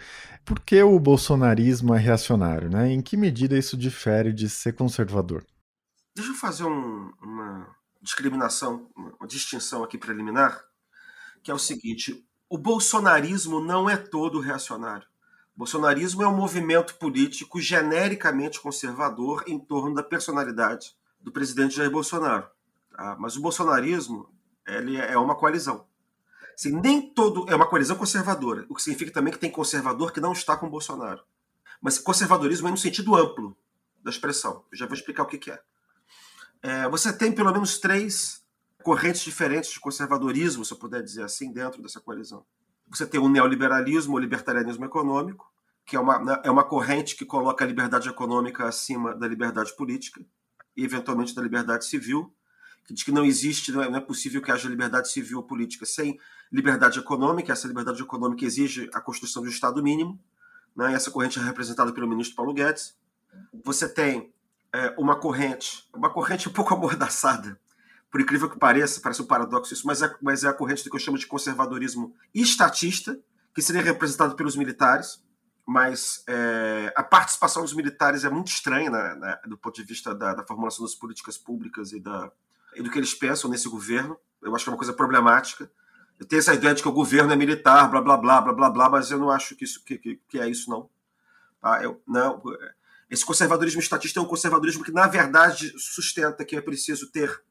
Por 0.45 0.61
que 0.61 0.81
o 0.81 0.97
bolsonarismo 0.97 1.93
é 1.93 1.99
reacionário? 1.99 2.69
Né? 2.69 2.93
Em 2.93 3.01
que 3.01 3.17
medida 3.17 3.57
isso 3.57 3.75
difere 3.75 4.31
de 4.31 4.47
ser 4.47 4.71
conservador? 4.75 5.43
Deixa 6.21 6.33
eu 6.33 6.37
fazer 6.37 6.65
um, 6.65 7.11
uma 7.19 7.75
discriminação, 7.99 8.87
uma 8.95 9.27
distinção 9.27 9.83
aqui 9.83 9.97
preliminar, 9.97 10.63
que 11.41 11.49
é 11.49 11.53
o 11.53 11.57
seguinte: 11.57 12.23
o 12.47 12.59
bolsonarismo 12.59 13.59
não 13.59 13.89
é 13.89 13.97
todo 13.97 14.39
reacionário. 14.39 15.07
O 15.55 15.57
bolsonarismo 15.57 16.21
é 16.21 16.27
um 16.27 16.37
movimento 16.37 16.93
político 16.99 17.59
genericamente 17.59 18.61
conservador 18.61 19.43
em 19.47 19.57
torno 19.57 19.95
da 19.95 20.03
personalidade 20.03 20.95
do 21.19 21.31
presidente 21.31 21.75
Jair 21.75 21.89
Bolsonaro. 21.89 22.47
Tá? 22.91 23.17
Mas 23.19 23.35
o 23.35 23.41
bolsonarismo 23.41 24.29
ele 24.67 24.97
é 24.97 25.17
uma 25.17 25.33
coalizão. 25.33 25.87
Assim, 26.53 26.71
nem 26.71 27.01
todo 27.01 27.49
é 27.49 27.55
uma 27.55 27.67
coalizão 27.67 27.95
conservadora, 27.95 28.63
o 28.69 28.75
que 28.75 28.83
significa 28.83 29.11
também 29.11 29.33
que 29.33 29.39
tem 29.39 29.49
conservador 29.49 30.11
que 30.11 30.21
não 30.21 30.33
está 30.33 30.55
com 30.55 30.69
Bolsonaro. 30.69 31.23
Mas 31.81 31.97
conservadorismo 31.97 32.67
é 32.67 32.71
no 32.71 32.77
sentido 32.77 33.15
amplo 33.15 33.57
da 34.03 34.11
expressão. 34.11 34.63
Eu 34.71 34.77
já 34.77 34.85
vou 34.85 34.93
explicar 34.93 35.23
o 35.23 35.25
que, 35.25 35.39
que 35.39 35.49
é. 35.49 35.59
É, 36.61 36.87
você 36.89 37.11
tem 37.11 37.31
pelo 37.31 37.51
menos 37.51 37.79
três 37.79 38.41
correntes 38.83 39.21
diferentes 39.21 39.71
de 39.71 39.79
conservadorismo, 39.79 40.65
se 40.65 40.73
eu 40.73 40.77
puder 40.77 41.01
dizer 41.01 41.23
assim, 41.23 41.51
dentro 41.51 41.81
dessa 41.81 41.99
coalizão. 41.99 42.45
Você 42.89 43.05
tem 43.05 43.19
o 43.19 43.29
neoliberalismo, 43.29 44.15
o 44.15 44.19
libertarianismo 44.19 44.85
econômico, 44.85 45.51
que 45.85 45.95
é 45.95 45.99
uma, 45.99 46.19
né, 46.19 46.41
é 46.43 46.51
uma 46.51 46.63
corrente 46.63 47.15
que 47.15 47.25
coloca 47.25 47.63
a 47.63 47.67
liberdade 47.67 48.09
econômica 48.09 48.65
acima 48.65 49.15
da 49.15 49.27
liberdade 49.27 49.75
política 49.75 50.23
e, 50.75 50.83
eventualmente, 50.83 51.33
da 51.33 51.41
liberdade 51.41 51.85
civil, 51.85 52.33
que 52.85 52.93
diz 52.93 53.03
que 53.03 53.11
não 53.11 53.23
existe, 53.23 53.71
não 53.71 53.81
é, 53.81 53.89
não 53.89 53.97
é 53.97 54.01
possível 54.01 54.41
que 54.41 54.51
haja 54.51 54.67
liberdade 54.67 55.09
civil 55.09 55.37
ou 55.37 55.43
política 55.43 55.85
sem 55.85 56.19
liberdade 56.51 56.99
econômica. 56.99 57.53
Essa 57.53 57.67
liberdade 57.67 58.01
econômica 58.01 58.45
exige 58.45 58.89
a 58.93 58.99
construção 58.99 59.41
de 59.41 59.49
um 59.49 59.51
Estado 59.51 59.81
mínimo. 59.81 60.19
Né? 60.75 60.93
Essa 60.93 61.11
corrente 61.11 61.39
é 61.39 61.41
representada 61.41 61.93
pelo 61.93 62.07
ministro 62.07 62.35
Paulo 62.35 62.53
Guedes. 62.53 62.95
Você 63.63 63.87
tem 63.87 64.33
é, 64.73 64.93
uma 64.97 65.15
corrente, 65.15 65.87
uma 65.93 66.09
corrente 66.09 66.47
um 66.49 66.53
pouco 66.53 66.73
amordaçada, 66.73 67.59
por 68.09 68.19
incrível 68.19 68.49
que 68.49 68.59
pareça, 68.59 68.99
parece 69.01 69.21
um 69.21 69.25
paradoxo 69.25 69.73
isso, 69.73 69.87
mas 69.87 70.01
é, 70.01 70.13
mas 70.21 70.43
é 70.43 70.49
a 70.49 70.53
corrente 70.53 70.83
do 70.83 70.89
que 70.89 70.95
eu 70.95 70.99
chamo 70.99 71.17
de 71.17 71.27
conservadorismo 71.27 72.13
estatista, 72.33 73.17
que 73.53 73.61
seria 73.61 73.81
representado 73.81 74.35
pelos 74.35 74.55
militares, 74.55 75.23
mas 75.65 76.23
é, 76.27 76.91
a 76.95 77.03
participação 77.03 77.61
dos 77.61 77.73
militares 77.73 78.25
é 78.25 78.29
muito 78.29 78.47
estranha 78.49 78.89
né, 78.89 79.15
né, 79.15 79.39
do 79.47 79.57
ponto 79.57 79.75
de 79.75 79.83
vista 79.83 80.13
da, 80.13 80.33
da, 80.33 80.43
formulação 80.43 80.85
das 80.85 80.95
políticas 80.95 81.37
públicas 81.37 81.93
e, 81.93 81.99
da, 81.99 82.31
e 82.75 82.81
do 82.81 82.89
que 82.89 82.97
eles 82.97 83.13
pensam 83.13 83.49
nesse 83.49 83.69
governo. 83.69 84.17
Eu 84.41 84.53
acho 84.55 84.65
que 84.65 84.69
é 84.69 84.73
uma 84.73 84.77
coisa 84.77 84.93
problemática. 84.93 85.71
Eu 86.19 86.25
tenho 86.25 86.39
essa 86.39 86.53
ideia 86.53 86.73
de 86.73 86.81
que 86.81 86.87
o 86.87 86.91
governo 86.91 87.31
é 87.31 87.35
militar, 87.35 87.89
blá 87.89 88.01
blá 88.01 88.17
blá 88.17 88.41
blá 88.41 88.53
blá 88.53 88.69
blá, 88.69 88.89
mas 88.89 89.11
eu 89.11 89.17
não 89.17 89.29
acho 89.29 89.55
que 89.55 89.63
isso 89.63 89.83
que, 89.83 89.97
que, 89.97 90.21
que 90.27 90.39
é 90.39 90.49
isso 90.49 90.69
não. 90.69 90.89
Tá? 91.61 91.81
Eu, 91.83 92.01
não. 92.07 92.41
Esse 93.11 93.25
conservadorismo 93.25 93.81
estatista 93.81 94.21
é 94.21 94.23
um 94.23 94.25
conservadorismo 94.25 94.85
que 94.85 94.91
na 94.91 95.05
verdade 95.05 95.73
sustenta 95.77 96.45
que 96.45 96.55
é 96.55 96.61
preciso 96.61 97.11
ter 97.11 97.43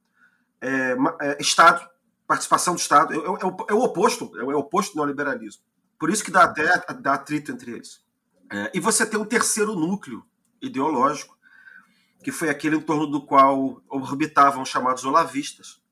é, 0.58 0.96
é, 1.20 1.36
Estado, 1.38 1.86
participação 2.26 2.74
do 2.74 2.80
Estado. 2.80 3.12
É, 3.12 3.16
é, 3.18 3.68
é, 3.68 3.74
o 3.74 3.82
oposto, 3.82 4.32
é 4.40 4.42
o 4.42 4.58
oposto 4.58 4.94
do 4.94 4.96
neoliberalismo. 4.96 5.62
Por 5.98 6.08
isso 6.08 6.24
que 6.24 6.30
dá 6.30 6.44
até 6.44 6.64
dá 6.94 7.12
atrito 7.12 7.52
entre 7.52 7.72
eles. 7.72 8.02
É, 8.50 8.70
e 8.72 8.80
você 8.80 9.04
tem 9.04 9.20
um 9.20 9.24
terceiro 9.24 9.74
núcleo 9.74 10.24
ideológico, 10.62 11.36
que 12.24 12.32
foi 12.32 12.48
aquele 12.48 12.76
em 12.76 12.80
torno 12.80 13.06
do 13.06 13.20
qual 13.20 13.82
orbitavam 13.86 14.62
os 14.62 14.68
chamados 14.70 15.04
olavistas, 15.04 15.82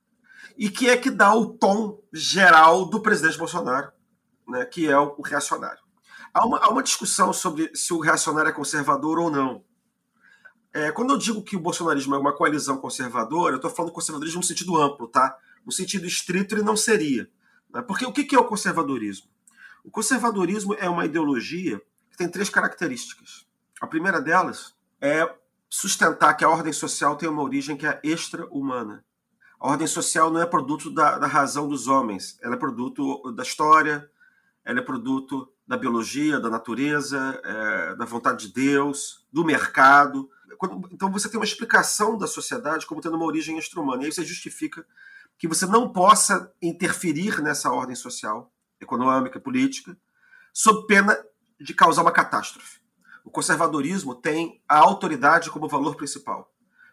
e 0.56 0.70
que 0.70 0.88
é 0.88 0.96
que 0.96 1.10
dá 1.10 1.34
o 1.34 1.46
tom 1.46 2.02
geral 2.10 2.86
do 2.86 3.02
presidente 3.02 3.36
Bolsonaro, 3.36 3.92
né, 4.48 4.64
que 4.64 4.88
é 4.88 4.98
o 4.98 5.20
reacionário. 5.20 5.87
Há 6.32 6.46
uma, 6.46 6.58
há 6.58 6.68
uma 6.68 6.82
discussão 6.82 7.32
sobre 7.32 7.70
se 7.74 7.92
o 7.92 7.98
reacionário 7.98 8.50
é 8.50 8.52
conservador 8.52 9.18
ou 9.18 9.30
não. 9.30 9.64
É, 10.72 10.92
quando 10.92 11.12
eu 11.12 11.18
digo 11.18 11.42
que 11.42 11.56
o 11.56 11.60
bolsonarismo 11.60 12.14
é 12.14 12.18
uma 12.18 12.36
coalizão 12.36 12.76
conservadora, 12.78 13.54
eu 13.54 13.56
estou 13.56 13.70
falando 13.70 13.92
conservadorismo 13.92 14.40
no 14.40 14.46
sentido 14.46 14.76
amplo, 14.76 15.08
tá? 15.08 15.36
No 15.64 15.72
sentido 15.72 16.06
estrito, 16.06 16.54
ele 16.54 16.62
não 16.62 16.76
seria. 16.76 17.28
Né? 17.72 17.82
Porque 17.82 18.04
o 18.04 18.12
que 18.12 18.34
é 18.34 18.38
o 18.38 18.44
conservadorismo? 18.44 19.28
O 19.84 19.90
conservadorismo 19.90 20.74
é 20.74 20.88
uma 20.88 21.06
ideologia 21.06 21.80
que 22.10 22.16
tem 22.16 22.28
três 22.28 22.50
características. 22.50 23.46
A 23.80 23.86
primeira 23.86 24.20
delas 24.20 24.74
é 25.00 25.28
sustentar 25.68 26.34
que 26.34 26.44
a 26.44 26.48
ordem 26.48 26.72
social 26.72 27.16
tem 27.16 27.28
uma 27.28 27.42
origem 27.42 27.76
que 27.76 27.86
é 27.86 28.00
extra-humana. 28.02 29.04
A 29.60 29.68
ordem 29.68 29.86
social 29.86 30.30
não 30.30 30.40
é 30.40 30.46
produto 30.46 30.90
da, 30.90 31.18
da, 31.18 31.26
razão 31.26 31.68
dos 31.68 31.88
homens, 31.88 32.38
ela 32.42 32.54
é 32.54 32.58
produto 32.58 33.32
da 33.32 33.42
história, 33.42 34.08
ela 34.64 34.78
é 34.78 34.82
produto 34.82 35.52
da 35.68 35.76
biologia, 35.76 36.40
da 36.40 36.48
natureza, 36.48 37.38
é, 37.44 37.94
da 37.94 38.06
vontade 38.06 38.46
de 38.46 38.54
Deus, 38.54 39.26
do 39.30 39.44
mercado. 39.44 40.30
Então 40.90 41.12
você 41.12 41.28
tem 41.28 41.38
uma 41.38 41.44
explicação 41.44 42.16
da 42.16 42.26
sociedade 42.26 42.86
como 42.86 43.02
tendo 43.02 43.16
uma 43.16 43.26
origem 43.26 43.58
extra-humana. 43.58 44.02
E 44.02 44.06
aí 44.06 44.12
você 44.12 44.24
justifica 44.24 44.84
que 45.36 45.46
você 45.46 45.66
não 45.66 45.92
possa 45.92 46.50
interferir 46.62 47.42
nessa 47.42 47.70
ordem 47.70 47.94
social 47.94 48.50
econômica, 48.80 49.38
política, 49.38 49.94
sob 50.54 50.86
pena 50.86 51.16
de 51.60 51.74
causar 51.74 52.00
uma 52.00 52.12
catástrofe. 52.12 52.80
O 53.22 53.30
conservadorismo 53.30 54.14
tem 54.14 54.62
a 54.66 54.78
autoridade 54.78 55.50
como 55.50 55.68
valor 55.68 55.96
principal. 55.96 56.50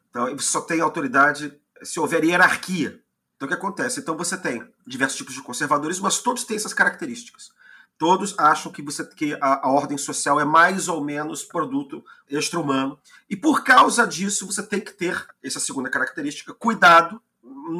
Então, 0.09 0.25
você 0.35 0.47
só 0.47 0.59
tem 0.59 0.81
autoridade 0.81 1.57
se 1.81 1.99
houver 1.99 2.25
hierarquia. 2.25 3.01
Então, 3.35 3.45
o 3.45 3.49
que 3.49 3.55
acontece? 3.55 3.99
Então, 3.99 4.17
você 4.17 4.37
tem 4.37 4.67
diversos 4.85 5.17
tipos 5.17 5.33
de 5.33 5.41
conservadorismo, 5.41 6.03
mas 6.03 6.19
todos 6.19 6.43
têm 6.43 6.57
essas 6.57 6.73
características. 6.73 7.51
Todos 7.97 8.37
acham 8.37 8.71
que, 8.71 8.81
você, 8.81 9.05
que 9.05 9.33
a, 9.41 9.67
a 9.67 9.71
ordem 9.71 9.97
social 9.97 10.39
é 10.39 10.45
mais 10.45 10.87
ou 10.87 11.03
menos 11.03 11.43
produto 11.43 12.03
extra-humano. 12.29 12.99
E 13.29 13.37
por 13.37 13.63
causa 13.63 14.05
disso, 14.05 14.45
você 14.45 14.61
tem 14.61 14.81
que 14.81 14.91
ter, 14.91 15.25
essa 15.41 15.59
segunda 15.59 15.89
característica, 15.89 16.53
cuidado 16.53 17.21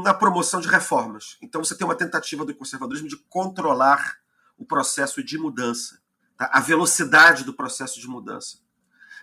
na 0.04 0.14
promoção 0.14 0.62
de 0.62 0.68
reformas. 0.68 1.38
Então 1.42 1.64
você 1.64 1.76
tem 1.76 1.86
uma 1.86 1.96
tentativa 1.96 2.46
do 2.46 2.56
conservadorismo 2.56 3.10
de 3.10 3.18
controlar 3.30 4.18
o 4.58 4.66
processo 4.66 5.24
de 5.24 5.38
mudança, 5.38 6.00
tá? 6.38 6.50
a 6.54 6.60
velocidade 6.60 7.44
do 7.44 7.54
processo 7.54 8.00
de 8.00 8.08
mudança. 8.08 8.60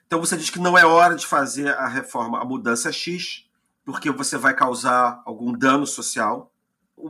Então 0.06 0.20
você 0.20 0.36
diz 0.36 0.50
que 0.50 0.58
não 0.58 0.76
é 0.76 0.84
hora 0.84 1.14
de 1.14 1.26
fazer 1.26 1.68
a 1.68 1.88
reforma, 1.88 2.40
a 2.40 2.44
mudança 2.44 2.92
X, 2.92 3.48
porque 3.84 4.10
você 4.10 4.36
vai 4.36 4.54
causar 4.54 5.22
algum 5.24 5.52
dano 5.52 5.86
social. 5.86 6.51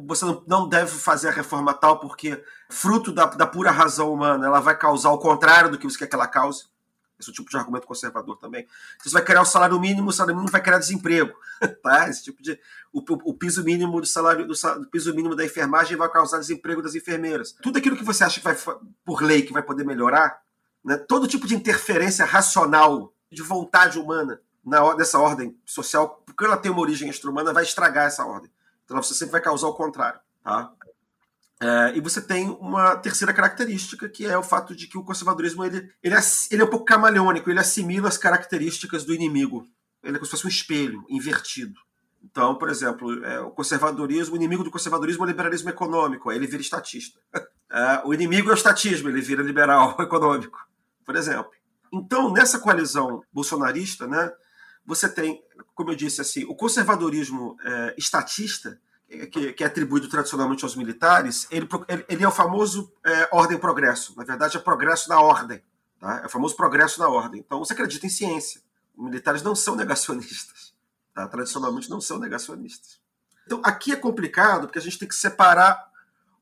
Você 0.07 0.25
não 0.47 0.69
deve 0.69 0.91
fazer 0.91 1.29
a 1.29 1.33
reforma 1.33 1.75
tal 1.75 1.99
porque, 1.99 2.43
fruto 2.69 3.13
da, 3.13 3.27
da 3.27 3.47
pura 3.47 3.71
razão 3.71 4.13
humana, 4.13 4.47
ela 4.47 4.61
vai 4.61 4.77
causar 4.77 5.11
o 5.11 5.19
contrário 5.19 5.71
do 5.71 5.79
que 5.79 5.85
você 5.85 5.99
quer 5.99 6.07
que 6.07 6.15
ela 6.15 6.27
cause. 6.27 6.67
Esse 7.23 7.31
é 7.31 7.33
o 7.33 7.35
tipo 7.35 7.49
de 7.49 7.57
argumento 7.57 7.87
conservador 7.87 8.37
também. 8.37 8.67
Você 9.03 9.11
vai 9.11 9.23
criar 9.23 9.43
o 9.43 9.47
salário 9.47 9.79
mínimo, 9.79 10.09
o 10.09 10.13
salário 10.13 10.35
mínimo 10.35 10.51
vai 10.51 10.61
criar 10.61 10.79
desemprego. 10.79 11.33
Tá? 11.81 12.09
Esse 12.09 12.25
tipo 12.25 12.43
de. 12.43 12.59
O, 12.93 13.01
o 13.31 13.35
piso 13.35 13.63
mínimo 13.63 14.01
do 14.01 14.07
salário, 14.07 14.45
do, 14.49 14.53
do, 14.53 14.87
piso 14.91 15.15
mínimo 15.15 15.37
da 15.37 15.45
enfermagem 15.45 15.97
vai 15.97 16.09
causar 16.11 16.41
desemprego 16.41 16.83
das 16.83 16.97
enfermeiras. 16.97 17.55
Tudo 17.63 17.79
aquilo 17.79 17.97
que 17.97 18.03
você 18.03 18.25
acha 18.25 18.41
que 18.41 18.45
vai, 18.45 18.57
por 19.05 19.23
lei, 19.23 19.43
que 19.43 19.53
vai 19.53 19.63
poder 19.63 19.85
melhorar, 19.85 20.43
né? 20.85 20.97
todo 20.97 21.29
tipo 21.29 21.47
de 21.47 21.55
interferência 21.55 22.25
racional, 22.25 23.15
de 23.31 23.43
vontade 23.43 23.97
humana 23.97 24.41
na, 24.65 24.97
nessa 24.97 25.21
ordem 25.21 25.57
social, 25.65 26.21
porque 26.27 26.45
ela 26.45 26.57
tem 26.57 26.73
uma 26.73 26.81
origem 26.81 27.09
extra-humana, 27.09 27.53
vai 27.53 27.63
estragar 27.63 28.07
essa 28.07 28.25
ordem. 28.25 28.51
Então 28.85 29.03
você 29.03 29.15
sempre 29.15 29.33
vai 29.33 29.41
causar 29.41 29.69
o 29.69 29.75
contrário. 29.75 30.21
Tá? 30.43 30.73
É, 31.61 31.97
e 31.97 32.01
você 32.01 32.21
tem 32.21 32.51
uma 32.61 32.97
terceira 32.97 33.33
característica, 33.33 34.09
que 34.09 34.27
é 34.27 34.37
o 34.37 34.43
fato 34.43 34.75
de 34.75 34.89
que 34.89 34.99
o 34.99 35.05
conservadorismo 35.05 35.65
ele, 35.65 35.89
ele, 36.03 36.15
é, 36.15 36.21
ele 36.51 36.62
é 36.62 36.65
um 36.65 36.71
pouco 36.71 36.85
camaleônico, 36.85 37.49
ele 37.49 37.61
assimila 37.61 38.09
as 38.09 38.19
características 38.19 39.05
do 39.05 39.15
inimigo. 39.15 39.67
Ele 40.03 40.17
é 40.17 40.19
como 40.19 40.25
se 40.25 40.33
fosse 40.33 40.47
um 40.47 40.51
espelho 40.51 41.05
invertido. 41.09 41.79
Então, 42.25 42.57
por 42.57 42.69
exemplo, 42.69 43.25
é, 43.25 43.41
o 43.41 43.51
conservadorismo, 43.51 44.35
o 44.35 44.37
inimigo 44.37 44.65
do 44.65 44.71
conservadorismo 44.71 45.23
é 45.23 45.27
o 45.27 45.31
liberalismo 45.31 45.71
econômico, 45.71 46.31
aí 46.31 46.37
ele 46.37 46.47
vira 46.47 46.62
estatista. 46.62 47.19
É, 47.75 48.03
o 48.05 48.12
inimigo 48.12 48.51
é 48.51 48.53
o 48.53 48.55
estatismo, 48.55 49.09
ele 49.09 49.23
vira 49.23 49.43
liberal 49.43 49.97
econômico, 49.99 50.59
por 51.07 51.17
exemplo. 51.17 51.51
Então, 51.91 52.31
nessa 52.31 52.59
coalizão 52.59 53.23
bolsonarista, 53.33 54.07
né, 54.07 54.31
você 54.85 55.09
tem, 55.09 55.43
como 55.75 55.91
eu 55.91 55.95
disse, 55.95 56.21
assim, 56.21 56.45
o 56.45 56.55
conservadorismo 56.55 57.57
é, 57.65 57.95
estatista 57.97 58.81
que, 59.31 59.53
que, 59.53 59.62
é 59.62 59.67
atribuído 59.67 60.09
tradicionalmente 60.09 60.65
aos 60.65 60.75
militares, 60.75 61.47
ele, 61.51 61.69
ele 62.09 62.25
é 62.25 62.29
o 62.29 62.33
famoso 62.33 62.93
é, 63.05 63.29
ordem-progresso. 63.31 64.15
Na 64.17 64.25
verdade, 64.25 64.57
é 64.57 64.61
progresso 64.61 65.09
na 65.09 65.21
ordem. 65.21 65.62
Tá? 66.01 66.21
É 66.23 66.27
o 66.27 66.31
famoso 66.31 66.57
progresso 66.57 66.99
na 66.99 67.09
ordem. 67.09 67.41
Então, 67.45 67.59
você 67.59 67.73
acredita 67.75 68.07
em 68.07 68.11
ciência. 68.11 68.62
Os 68.97 69.05
militares 69.05 69.43
não 69.43 69.55
são 69.55 69.77
negacionistas. 69.77 70.73
Tá? 71.15 71.29
Tradicionalmente, 71.29 71.91
não 71.91 72.01
são 72.01 72.19
negacionistas. 72.19 73.01
Então, 73.47 73.61
aqui 73.65 73.93
é 73.93 73.97
complicado, 73.97 74.67
porque 74.67 74.79
a 74.79 74.83
gente 74.83 74.99
tem 74.99 75.09
que 75.09 75.15
separar 75.15 75.91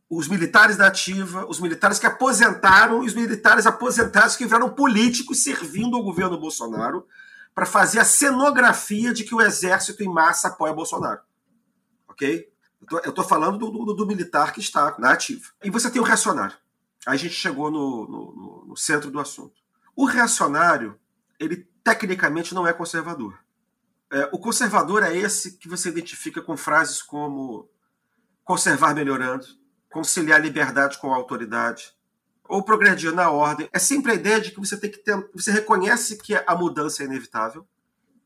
os 0.09 0.28
militares 0.28 0.76
da 0.76 0.88
ativa, 0.88 1.47
os 1.49 1.61
militares 1.61 1.99
que 1.99 2.06
aposentaram 2.06 3.04
e 3.04 3.06
os 3.06 3.14
militares 3.14 3.64
aposentados 3.64 4.37
que 4.37 4.44
viraram 4.44 4.70
políticos 4.70 5.42
servindo 5.42 5.97
ao 5.97 6.02
governo 6.02 6.38
Bolsonaro 6.38 7.06
para 7.60 7.66
fazer 7.66 7.98
a 7.98 8.06
cenografia 8.06 9.12
de 9.12 9.22
que 9.22 9.34
o 9.34 9.40
exército 9.42 10.02
em 10.02 10.08
massa 10.08 10.48
apoia 10.48 10.72
Bolsonaro. 10.72 11.20
Ok? 12.08 12.50
Eu 12.90 13.10
estou 13.10 13.22
falando 13.22 13.58
do, 13.58 13.84
do, 13.84 13.92
do, 13.92 14.06
militar 14.06 14.54
que 14.54 14.60
está 14.60 14.96
na 14.98 15.12
ativa. 15.12 15.46
E 15.62 15.68
você 15.68 15.90
tem 15.90 16.00
o 16.00 16.04
reacionário. 16.04 16.56
Aí 17.04 17.16
a 17.16 17.18
gente 17.18 17.34
chegou 17.34 17.70
no, 17.70 18.08
no, 18.08 18.64
no 18.68 18.76
centro 18.78 19.10
do 19.10 19.20
assunto. 19.20 19.60
O 19.94 20.06
reacionário, 20.06 20.98
ele 21.38 21.68
tecnicamente 21.84 22.54
não 22.54 22.66
é 22.66 22.72
conservador. 22.72 23.38
É, 24.10 24.30
o 24.32 24.38
conservador 24.38 25.02
é 25.02 25.14
esse 25.14 25.58
que 25.58 25.68
você 25.68 25.90
identifica 25.90 26.40
com 26.40 26.56
frases 26.56 27.02
como 27.02 27.68
conservar 28.42 28.94
melhorando, 28.94 29.44
conciliar 29.92 30.40
liberdade 30.40 30.96
com 30.96 31.12
autoridade, 31.12 31.92
ou 32.50 32.64
progredir 32.64 33.14
na 33.14 33.30
ordem. 33.30 33.69
É 33.73 33.78
sempre 33.78 34.11
a 34.11 34.14
ideia 34.16 34.40
de 34.40 34.50
que 34.50 34.59
você 34.59 34.76
tem 34.76 34.90
que 34.90 34.99
ter. 34.99 35.16
Você 35.33 35.52
reconhece 35.52 36.16
que 36.16 36.35
a 36.35 36.54
mudança 36.57 37.02
é 37.02 37.07
inevitável. 37.07 37.64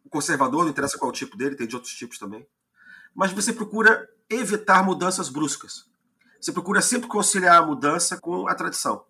O 0.02 0.09
conservador, 0.09 0.64
não 0.64 0.71
interessa 0.71 0.99
qual 0.99 1.12
tipo 1.12 1.37
dele, 1.37 1.54
tem 1.54 1.66
de 1.66 1.76
outros 1.76 1.93
tipos 1.93 2.19
também. 2.19 2.47
Mas 3.14 3.33
você 3.33 3.52
procura 3.52 4.09
evitar 4.31 4.83
mudanças 4.83 5.28
bruscas. 5.28 5.85
Você 6.40 6.52
procura 6.52 6.81
sempre 6.81 7.07
conciliar 7.07 7.62
a 7.62 7.66
mudança 7.66 8.19
com 8.19 8.49
a 8.49 8.54
tradição. 8.54 9.04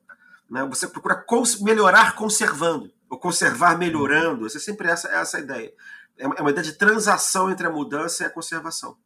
Né? 0.51 0.65
Você 0.65 0.89
procura 0.89 1.15
cons 1.15 1.61
melhorar 1.61 2.17
conservando, 2.17 2.93
ou 3.09 3.17
conservar 3.17 3.79
melhorando. 3.79 4.49
Você 4.49 4.59
sempre 4.59 4.89
essa, 4.89 5.09
essa 5.09 5.39
ideia. 5.39 5.73
É 6.19 6.25
é 6.25 6.41
uma 6.41 6.51
ideia 6.51 6.65
de 6.65 6.73
transação 6.73 7.51
entre 7.51 7.67
a 7.67 7.71
mudança 7.71 8.25
e 8.25 8.27
a 8.27 8.31
conservação. 8.31 8.97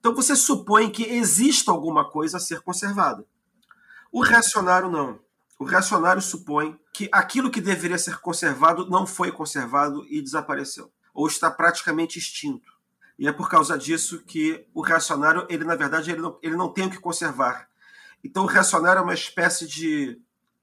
Então 0.00 0.14
você 0.14 0.34
supõe 0.34 0.90
que 0.90 1.02
exista 1.02 1.70
alguma 1.70 2.10
coisa 2.10 2.38
a 2.38 2.40
ser 2.40 2.60
conservada. 2.60 3.26
O 4.10 4.22
reacionário 4.22 4.90
não. 4.90 5.27
O 5.58 5.64
reacionário 5.64 6.22
supõe 6.22 6.78
que 6.92 7.08
aquilo 7.10 7.50
que 7.50 7.60
deveria 7.60 7.98
ser 7.98 8.18
conservado 8.18 8.88
não 8.88 9.06
foi 9.06 9.32
conservado 9.32 10.06
e 10.08 10.22
desapareceu, 10.22 10.92
ou 11.12 11.26
está 11.26 11.50
praticamente 11.50 12.18
extinto. 12.18 12.72
E 13.18 13.26
é 13.26 13.32
por 13.32 13.50
causa 13.50 13.76
disso 13.76 14.22
que 14.24 14.64
o 14.72 14.80
reacionário, 14.80 15.44
ele 15.50 15.64
na 15.64 15.74
verdade, 15.74 16.12
ele 16.12 16.20
não, 16.20 16.38
ele 16.40 16.54
não 16.54 16.72
tem 16.72 16.86
o 16.86 16.90
que 16.90 17.00
conservar. 17.00 17.68
Então 18.22 18.44
o 18.44 18.46
reacionário 18.46 19.00
é 19.00 19.02
uma 19.02 19.14
espécie 19.14 19.66
de 19.66 20.20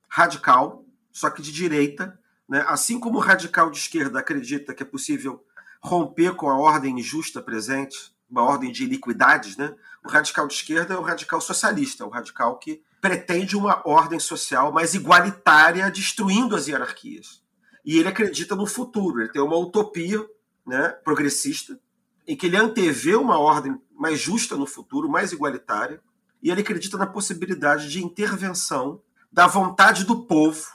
radical, 0.08 0.86
só 1.12 1.30
que 1.30 1.42
de 1.42 1.52
direita, 1.52 2.18
né? 2.48 2.64
assim 2.68 2.98
como 2.98 3.18
o 3.18 3.22
radical 3.22 3.70
de 3.70 3.78
esquerda 3.78 4.20
acredita 4.20 4.74
que 4.74 4.84
é 4.84 4.86
possível 4.86 5.44
romper 5.82 6.36
com 6.36 6.50
a 6.50 6.58
ordem 6.58 7.00
injusta 7.00 7.42
presente, 7.42 8.16
uma 8.30 8.44
ordem 8.44 8.72
de 8.72 8.86
iniquidades, 8.86 9.58
né? 9.58 9.76
o 10.06 10.10
radical 10.10 10.48
de 10.48 10.54
esquerda 10.54 10.94
é 10.94 10.98
o 10.98 11.02
radical 11.02 11.42
socialista, 11.42 12.06
o 12.06 12.10
radical 12.10 12.58
que 12.58 12.82
pretende 13.06 13.56
uma 13.56 13.88
ordem 13.88 14.20
social 14.20 14.72
mais 14.72 14.96
igualitária, 14.96 15.92
destruindo 15.92 16.56
as 16.56 16.68
hierarquias. 16.68 17.40
E 17.86 18.00
ele 18.00 18.10
acredita 18.10 18.56
no 18.56 18.66
futuro, 18.66 19.22
ele 19.22 19.32
tem 19.32 19.44
uma 19.44 19.58
utopia 19.60 20.26
né, 20.66 20.90
progressista, 21.04 21.80
em 22.28 22.36
que 22.36 22.48
ele 22.48 22.58
antevê 22.58 23.16
uma 23.16 23.38
ordem 23.38 23.80
mais 23.92 24.20
justa 24.20 24.58
no 24.58 24.66
futuro, 24.66 25.08
mais 25.08 25.32
igualitária, 25.32 26.02
e 26.42 26.50
ele 26.50 26.62
acredita 26.62 26.98
na 26.98 27.06
possibilidade 27.06 27.92
de 27.92 28.04
intervenção 28.04 29.00
da 29.32 29.46
vontade 29.46 30.04
do 30.04 30.26
povo 30.26 30.66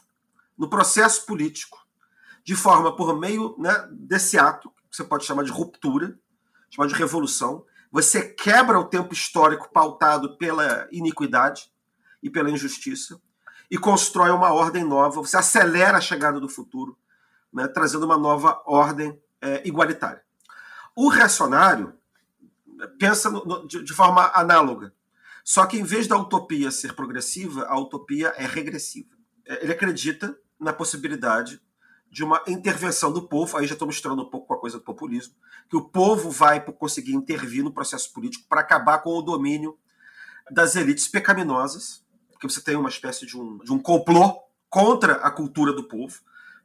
no 0.56 0.70
processo 0.70 1.26
político, 1.26 1.84
de 2.44 2.54
forma 2.54 2.94
por 2.94 3.18
meio 3.18 3.56
né, 3.58 3.88
desse 3.90 4.38
ato, 4.38 4.70
que 4.88 4.96
você 4.96 5.02
pode 5.02 5.24
chamar 5.24 5.42
de 5.42 5.50
ruptura, 5.50 6.16
chamar 6.70 6.86
de 6.86 6.94
revolução. 6.94 7.64
Você 7.90 8.22
quebra 8.22 8.78
o 8.78 8.84
tempo 8.84 9.12
histórico 9.12 9.68
pautado 9.72 10.38
pela 10.38 10.86
iniquidade 10.92 11.72
e 12.22 12.28
pela 12.28 12.50
injustiça 12.50 13.20
e 13.70 13.78
constrói 13.78 14.30
uma 14.30 14.52
ordem 14.52 14.84
nova. 14.84 15.20
Você 15.20 15.36
acelera 15.36 15.98
a 15.98 16.00
chegada 16.00 16.40
do 16.40 16.48
futuro, 16.48 16.98
né, 17.52 17.68
trazendo 17.68 18.04
uma 18.04 18.18
nova 18.18 18.60
ordem 18.66 19.20
é, 19.40 19.66
igualitária. 19.66 20.22
O 20.94 21.08
reacionário 21.08 21.94
pensa 22.98 23.30
no, 23.30 23.44
no, 23.44 23.66
de, 23.66 23.82
de 23.84 23.92
forma 23.92 24.30
análoga. 24.34 24.92
Só 25.44 25.66
que 25.66 25.78
em 25.78 25.84
vez 25.84 26.06
da 26.06 26.16
utopia 26.16 26.70
ser 26.70 26.94
progressiva, 26.94 27.64
a 27.64 27.78
utopia 27.78 28.34
é 28.36 28.46
regressiva. 28.46 29.08
É, 29.46 29.62
ele 29.62 29.72
acredita 29.72 30.36
na 30.58 30.72
possibilidade 30.72 31.60
de 32.10 32.24
uma 32.24 32.42
intervenção 32.48 33.12
do 33.12 33.28
povo, 33.28 33.56
aí 33.56 33.66
já 33.66 33.74
estou 33.74 33.86
misturando 33.86 34.22
um 34.22 34.28
pouco 34.28 34.48
com 34.48 34.54
a 34.54 34.58
coisa 34.58 34.78
do 34.78 34.84
populismo, 34.84 35.32
que 35.68 35.76
o 35.76 35.88
povo 35.88 36.28
vai 36.28 36.60
conseguir 36.60 37.14
intervir 37.14 37.62
no 37.62 37.72
processo 37.72 38.12
político 38.12 38.46
para 38.48 38.60
acabar 38.60 38.98
com 38.98 39.10
o 39.10 39.22
domínio 39.22 39.78
das 40.50 40.74
elites 40.74 41.06
pecaminosas, 41.06 42.04
que 42.40 42.48
você 42.48 42.60
tem 42.62 42.74
uma 42.74 42.88
espécie 42.88 43.26
de 43.26 43.36
um, 43.36 43.58
de 43.58 43.70
um 43.70 43.78
complô 43.78 44.40
contra 44.68 45.14
a 45.14 45.30
cultura 45.30 45.72
do 45.72 45.84
povo, 45.84 46.18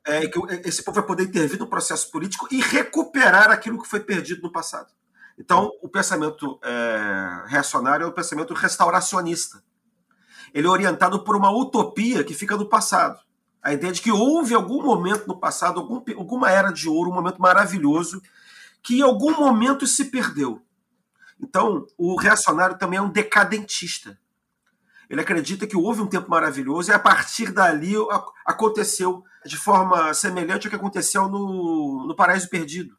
é, 0.05 0.25
que 0.27 0.39
esse 0.63 0.83
povo 0.83 0.95
vai 0.95 1.05
poder 1.05 1.23
intervir 1.23 1.59
no 1.59 1.67
processo 1.67 2.09
político 2.11 2.47
e 2.49 2.61
recuperar 2.61 3.51
aquilo 3.51 3.81
que 3.81 3.89
foi 3.89 3.99
perdido 3.99 4.41
no 4.41 4.51
passado. 4.51 4.93
Então, 5.37 5.71
o 5.81 5.89
pensamento 5.89 6.59
é, 6.63 7.43
reacionário 7.47 8.05
é 8.05 8.07
o 8.07 8.13
pensamento 8.13 8.53
restauracionista. 8.53 9.61
Ele 10.53 10.67
é 10.67 10.69
orientado 10.69 11.23
por 11.23 11.35
uma 11.35 11.51
utopia 11.51 12.23
que 12.23 12.33
fica 12.33 12.55
no 12.55 12.69
passado. 12.69 13.19
A 13.61 13.73
ideia 13.73 13.91
de 13.91 14.01
que 14.01 14.11
houve 14.11 14.53
algum 14.53 14.81
momento 14.81 15.27
no 15.27 15.37
passado, 15.37 15.79
algum, 15.79 16.01
alguma 16.17 16.49
era 16.49 16.71
de 16.71 16.87
ouro, 16.87 17.09
um 17.09 17.15
momento 17.15 17.41
maravilhoso, 17.41 18.21
que 18.81 18.99
em 18.99 19.01
algum 19.01 19.35
momento 19.35 19.85
se 19.85 20.05
perdeu. 20.05 20.61
Então, 21.41 21.85
o 21.97 22.15
reacionário 22.15 22.77
também 22.77 22.97
é 22.97 23.01
um 23.01 23.09
decadentista. 23.09 24.17
Ele 25.09 25.21
acredita 25.21 25.67
que 25.67 25.77
houve 25.77 26.01
um 26.01 26.07
tempo 26.07 26.29
maravilhoso 26.29 26.91
e 26.91 26.93
a 26.93 26.99
partir 26.99 27.51
dali 27.51 27.93
aconteceu 28.45 29.23
de 29.45 29.57
forma 29.57 30.13
semelhante 30.13 30.67
ao 30.67 30.69
que 30.69 30.75
aconteceu 30.75 31.27
no, 31.27 32.05
no 32.07 32.15
Paraíso 32.15 32.49
Perdido. 32.49 32.97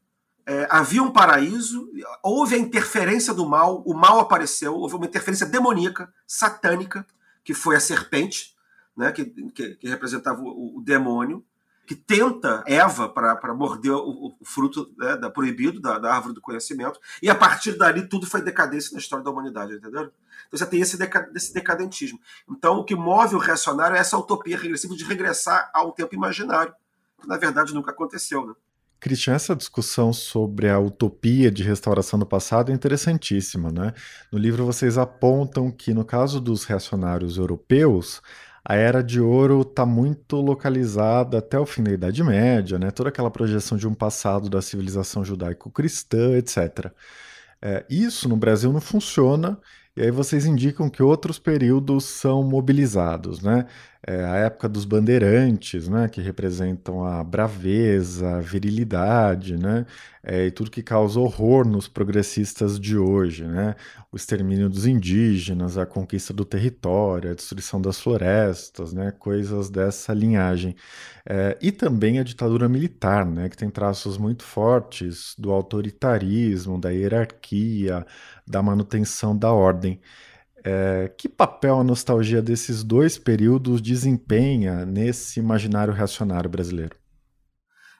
É, 0.48 0.66
havia 0.70 1.02
um 1.02 1.10
paraíso, 1.10 1.90
houve 2.22 2.54
a 2.54 2.58
interferência 2.58 3.34
do 3.34 3.44
mal, 3.44 3.82
o 3.84 3.92
mal 3.92 4.20
apareceu, 4.20 4.74
houve 4.76 4.94
uma 4.94 5.06
interferência 5.06 5.44
demoníaca, 5.44 6.12
satânica, 6.24 7.04
que 7.42 7.52
foi 7.52 7.74
a 7.74 7.80
serpente, 7.80 8.54
né, 8.96 9.10
que, 9.10 9.24
que, 9.24 9.74
que 9.74 9.88
representava 9.88 10.40
o, 10.40 10.78
o, 10.78 10.82
demônio, 10.82 11.44
que 11.86 11.94
tenta 11.94 12.64
Eva 12.66 13.08
para 13.08 13.54
morder 13.54 13.92
o, 13.92 14.36
o 14.40 14.44
fruto 14.44 14.92
né, 14.98 15.16
da, 15.16 15.30
proibido 15.30 15.80
da, 15.80 15.98
da, 15.98 16.12
árvore 16.12 16.34
do 16.34 16.40
conhecimento, 16.40 16.98
e 17.22 17.30
a 17.30 17.34
partir 17.34 17.78
dali 17.78 18.08
tudo 18.08 18.26
foi 18.26 18.42
decadência 18.42 18.92
na 18.92 18.98
história 18.98 19.24
da 19.24 19.30
humanidade, 19.30 19.74
entendeu? 19.74 20.02
Então 20.02 20.58
você 20.58 20.66
tem 20.66 20.80
esse, 20.80 20.98
deca, 20.98 21.30
esse 21.34 21.54
decadentismo. 21.54 22.20
Então 22.50 22.78
o 22.78 22.84
que 22.84 22.94
move 22.94 23.36
o 23.36 23.38
reacionário 23.38 23.96
é 23.96 24.00
essa 24.00 24.18
utopia 24.18 24.58
regressiva 24.58 24.96
de 24.96 25.04
regressar 25.04 25.70
a 25.72 25.84
um 25.84 25.92
tempo 25.92 26.14
imaginário, 26.14 26.74
que 27.20 27.28
na 27.28 27.36
verdade 27.36 27.72
nunca 27.72 27.92
aconteceu. 27.92 28.46
Né? 28.46 28.54
Christian, 28.98 29.34
essa 29.34 29.54
discussão 29.54 30.12
sobre 30.12 30.68
a 30.68 30.78
utopia 30.78 31.50
de 31.50 31.62
restauração 31.62 32.18
do 32.18 32.26
passado 32.26 32.72
é 32.72 32.74
interessantíssima, 32.74 33.70
né? 33.70 33.92
No 34.32 34.38
livro 34.38 34.64
vocês 34.64 34.98
apontam 34.98 35.70
que, 35.70 35.92
no 35.92 36.04
caso 36.04 36.40
dos 36.40 36.64
reacionários 36.64 37.36
europeus, 37.36 38.22
a 38.68 38.74
Era 38.74 39.00
de 39.00 39.20
Ouro 39.20 39.62
está 39.62 39.86
muito 39.86 40.36
localizada 40.40 41.38
até 41.38 41.56
o 41.56 41.64
fim 41.64 41.84
da 41.84 41.92
Idade 41.92 42.24
Média, 42.24 42.80
né? 42.80 42.90
Toda 42.90 43.10
aquela 43.10 43.30
projeção 43.30 43.78
de 43.78 43.86
um 43.86 43.94
passado 43.94 44.50
da 44.50 44.60
civilização 44.60 45.24
judaico-cristã, 45.24 46.36
etc. 46.36 46.90
É, 47.62 47.86
isso 47.88 48.28
no 48.28 48.36
Brasil 48.36 48.72
não 48.72 48.80
funciona 48.80 49.56
e 49.96 50.02
aí 50.02 50.10
vocês 50.10 50.44
indicam 50.44 50.90
que 50.90 51.02
outros 51.02 51.38
períodos 51.38 52.04
são 52.04 52.42
mobilizados, 52.42 53.40
né? 53.40 53.66
É 54.06 54.24
a 54.24 54.36
época 54.36 54.68
dos 54.68 54.84
bandeirantes, 54.84 55.88
né? 55.88 56.08
Que 56.08 56.20
representam 56.20 57.04
a 57.04 57.24
braveza, 57.24 58.36
a 58.36 58.40
virilidade, 58.40 59.56
né? 59.56 59.84
É, 60.22 60.46
e 60.46 60.50
tudo 60.50 60.70
que 60.70 60.82
causa 60.82 61.18
horror 61.18 61.66
nos 61.66 61.88
progressistas 61.88 62.78
de 62.78 62.96
hoje, 62.96 63.44
né? 63.44 63.74
O 64.12 64.16
extermínio 64.16 64.68
dos 64.68 64.86
indígenas, 64.86 65.76
a 65.78 65.86
conquista 65.86 66.32
do 66.32 66.44
território, 66.44 67.30
a 67.30 67.34
destruição 67.34 67.80
das 67.80 67.98
florestas, 68.00 68.92
né? 68.92 69.10
Coisas 69.18 69.70
dessa 69.70 70.12
linhagem. 70.12 70.76
É, 71.28 71.58
e 71.60 71.72
também 71.72 72.20
a 72.20 72.22
ditadura 72.22 72.68
militar, 72.68 73.26
né? 73.26 73.48
Que 73.48 73.56
tem 73.56 73.70
traços 73.70 74.18
muito 74.18 74.44
fortes 74.44 75.34
do 75.38 75.50
autoritarismo, 75.50 76.78
da 76.80 76.90
hierarquia, 76.90 78.06
da 78.46 78.62
manutenção 78.62 79.36
da 79.36 79.50
ordem. 79.52 80.00
É, 80.64 81.12
que 81.16 81.28
papel 81.28 81.78
a 81.78 81.84
nostalgia 81.84 82.42
desses 82.42 82.82
dois 82.82 83.16
períodos 83.16 83.80
desempenha 83.80 84.84
nesse 84.84 85.38
imaginário 85.38 85.92
reacionário 85.92 86.50
brasileiro? 86.50 86.96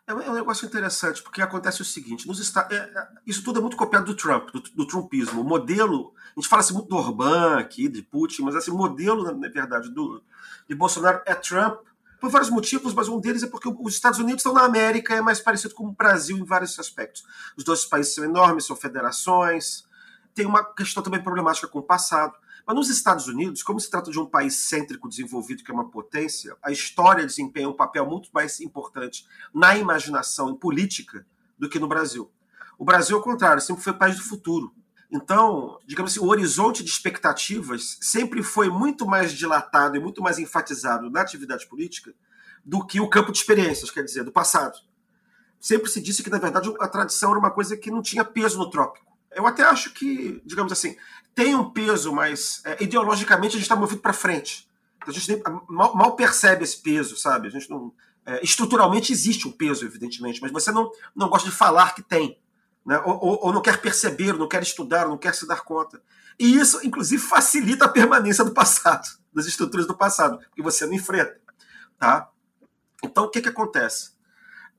É 0.07 0.15
um, 0.15 0.21
é 0.21 0.33
negócio 0.33 0.67
interessante, 0.67 1.23
porque 1.23 1.43
acontece 1.43 1.83
o 1.83 1.85
seguinte: 1.85 2.27
nos 2.29 2.57
é, 2.57 2.75
é, 2.75 3.09
isso 3.27 3.43
tudo 3.43 3.59
é 3.59 3.63
muito 3.63 3.77
copiado 3.77 4.07
do 4.07 4.15
Trump, 4.15 4.51
do, 4.51 4.61
do, 4.61 4.87
Trumpismo. 4.87 5.41
O 5.41 5.45
modelo, 5.45 6.13
a 6.37 6.41
gente 6.41 6.49
fala 6.49 6.61
assim 6.61 6.75
muito 6.75 6.89
do 6.89 6.97
Orbán 6.97 7.59
aqui, 7.59 7.89
de 7.89 8.03
Putin, 8.03 8.43
mas 8.43 8.55
esse 8.55 8.71
modelo, 8.71 9.25
na 9.37 9.49
verdade, 9.49 9.89
do, 9.91 10.23
de 10.69 10.75
Bolsonaro 10.75 11.23
é 11.27 11.35
Trump 11.35 11.81
por 12.21 12.31
vários 12.31 12.51
motivos, 12.51 12.95
mas 12.95 13.09
um 13.09 13.21
deles 13.21 13.43
é 13.43 13.47
porque 13.47 13.69
os 13.69 13.95
Estados 13.95 14.19
Unidos 14.19 14.41
estão 14.41 14.53
na 14.53 14.63
América, 14.63 15.15
é 15.15 15.21
mais 15.21 15.41
parecido 15.41 15.75
com 15.75 15.87
o 15.87 15.93
Brasil 15.93 16.37
em 16.37 16.45
vários 16.45 16.79
aspectos. 16.79 17.25
Os 17.57 17.65
dois 17.65 17.85
países 17.85 18.15
são 18.15 18.25
enormes, 18.25 18.65
são 18.65 18.77
federações, 18.77 19.86
tem 20.37 20.47
uma 20.47 20.63
questão 20.63 21.03
também 21.03 21.23
problemática 21.23 21.67
com 21.67 21.79
o 21.79 21.83
passado. 21.83 22.35
Mas 22.67 22.77
nos 22.77 22.91
Estados 22.91 23.27
Unidos, 23.27 23.63
como 23.63 23.81
se 23.81 23.91
trata 23.91 24.11
de 24.11 24.21
um 24.21 24.27
país 24.27 24.55
cêntrico 24.55 25.09
desenvolvido, 25.09 25.65
que 25.65 25.71
é 25.71 25.75
uma 25.75 25.89
potência, 25.89 26.55
a 26.63 26.71
história 26.71 27.25
desempenha 27.25 27.69
um 27.69 27.73
papel 27.73 28.05
muito 28.07 28.29
mais 28.35 28.61
importante 28.61 29.27
na 29.55 29.77
imaginação 29.79 30.51
e 30.51 30.59
política 30.59 31.27
do 31.59 31.71
que 31.71 31.79
no 31.79 31.89
Brasil. 31.89 32.31
O 32.79 32.85
Brasil, 32.85 33.17
ao 33.17 33.23
contrário, 33.23 33.63
sempre 33.63 33.83
foi 33.83 33.95
o 33.95 33.99
país 33.99 34.17
do 34.17 34.25
futuro. 34.25 34.75
Então, 35.11 35.79
digamos 35.87 36.13
assim, 36.13 36.21
o 36.21 36.29
horizonte 36.29 36.85
de 36.85 36.91
expectativas 36.91 37.97
sempre 38.03 38.43
foi 38.43 38.69
muito 38.69 39.07
mais 39.07 39.33
dilatado 39.33 39.97
e 39.97 40.01
muito 40.01 40.21
mais 40.21 40.39
enfatizado 40.39 41.09
na 41.09 41.23
atividade 41.23 41.67
política 41.67 42.13
do 42.63 42.85
que 42.85 43.01
o 43.01 43.09
campo 43.09 43.33
de 43.33 43.39
experiências, 43.39 43.91
quer 43.91 44.05
dizer, 44.05 44.25
do 44.25 44.33
passado. 44.33 44.77
Sempre 45.59 45.89
se 45.89 46.03
disse 46.03 46.23
que, 46.23 46.29
na 46.29 46.39
verdade, 46.39 46.71
a 46.79 46.89
tradição 46.89 47.31
era 47.31 47.39
uma 47.39 47.51
coisa 47.51 47.75
que 47.75 47.91
não 47.91 48.03
tinha 48.03 48.25
peso 48.25 48.59
no 48.59 48.69
trópico 48.69 49.16
eu 49.37 49.47
até 49.47 49.63
acho 49.63 49.93
que, 49.93 50.43
digamos 50.47 50.73
assim, 50.73 50.97
tem 51.35 51.55
um 51.55 51.71
peso, 51.71 52.11
mas 52.13 52.63
é, 52.65 52.83
ideologicamente 52.83 53.51
a 53.51 53.59
gente 53.59 53.63
está 53.65 53.77
movido 53.77 54.01
para 54.01 54.15
frente. 54.15 54.67
Então, 54.97 55.11
a 55.11 55.13
gente 55.13 55.31
nem, 55.31 55.43
mal, 55.69 55.95
mal, 55.95 56.17
percebe 56.17 56.65
esse 56.65 56.79
peso, 56.79 57.17
sabe? 57.17 57.49
A 57.49 57.51
gente 57.51 57.69
não, 57.69 57.93
é, 58.25 58.43
estruturalmente 58.43 59.13
existe 59.13 59.47
um 59.47 59.53
peso, 59.53 59.85
evidentemente, 59.85 60.41
mas 60.41 60.51
você 60.51 60.73
não, 60.73 60.91
não 61.15 61.29
gosta 61.29 61.51
de 61.51 61.55
falar 61.55 61.95
que 61.95 62.03
tem. 62.03 62.41
Né? 62.85 62.99
Ou, 63.05 63.15
ou, 63.15 63.39
ou 63.43 63.53
não 63.53 63.61
quer 63.61 63.79
perceber, 63.79 64.33
não 64.33 64.49
quer 64.49 64.63
estudar, 64.63 65.07
não 65.07 65.19
quer 65.19 65.35
se 65.35 65.47
dar 65.47 65.63
conta. 65.63 66.01
E 66.39 66.57
isso, 66.57 66.81
inclusive, 66.83 67.23
facilita 67.23 67.85
a 67.85 67.89
permanência 67.89 68.43
do 68.43 68.55
passado, 68.55 69.07
das 69.35 69.47
estruturas 69.47 69.87
do 69.87 69.95
passado, 69.95 70.41
que 70.55 70.63
você 70.63 70.87
não 70.87 70.95
enfrenta. 70.95 71.39
Tá? 71.99 72.31
Então, 73.05 73.25
o 73.25 73.29
que, 73.29 73.43
que 73.43 73.49
acontece? 73.51 74.13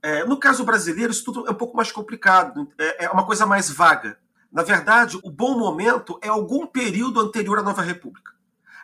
É, 0.01 0.25
no 0.25 0.39
caso 0.39 0.63
brasileiro, 0.63 1.11
isso 1.11 1.23
tudo 1.23 1.47
é 1.47 1.51
um 1.51 1.55
pouco 1.55 1.75
mais 1.75 1.91
complicado, 1.91 2.67
é, 2.77 3.05
é 3.05 3.09
uma 3.09 3.25
coisa 3.25 3.45
mais 3.45 3.69
vaga. 3.69 4.17
Na 4.51 4.63
verdade, 4.63 5.19
o 5.23 5.29
bom 5.29 5.57
momento 5.57 6.19
é 6.21 6.27
algum 6.27 6.65
período 6.65 7.19
anterior 7.19 7.59
à 7.59 7.63
Nova 7.63 7.81
República. 7.81 8.31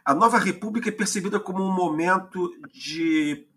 A 0.03 0.13
Nova 0.13 0.37
República 0.37 0.89
é 0.89 0.91
percebida 0.91 1.39
como 1.39 1.63
um 1.63 1.71
momento 1.71 2.51
de 2.73 3.47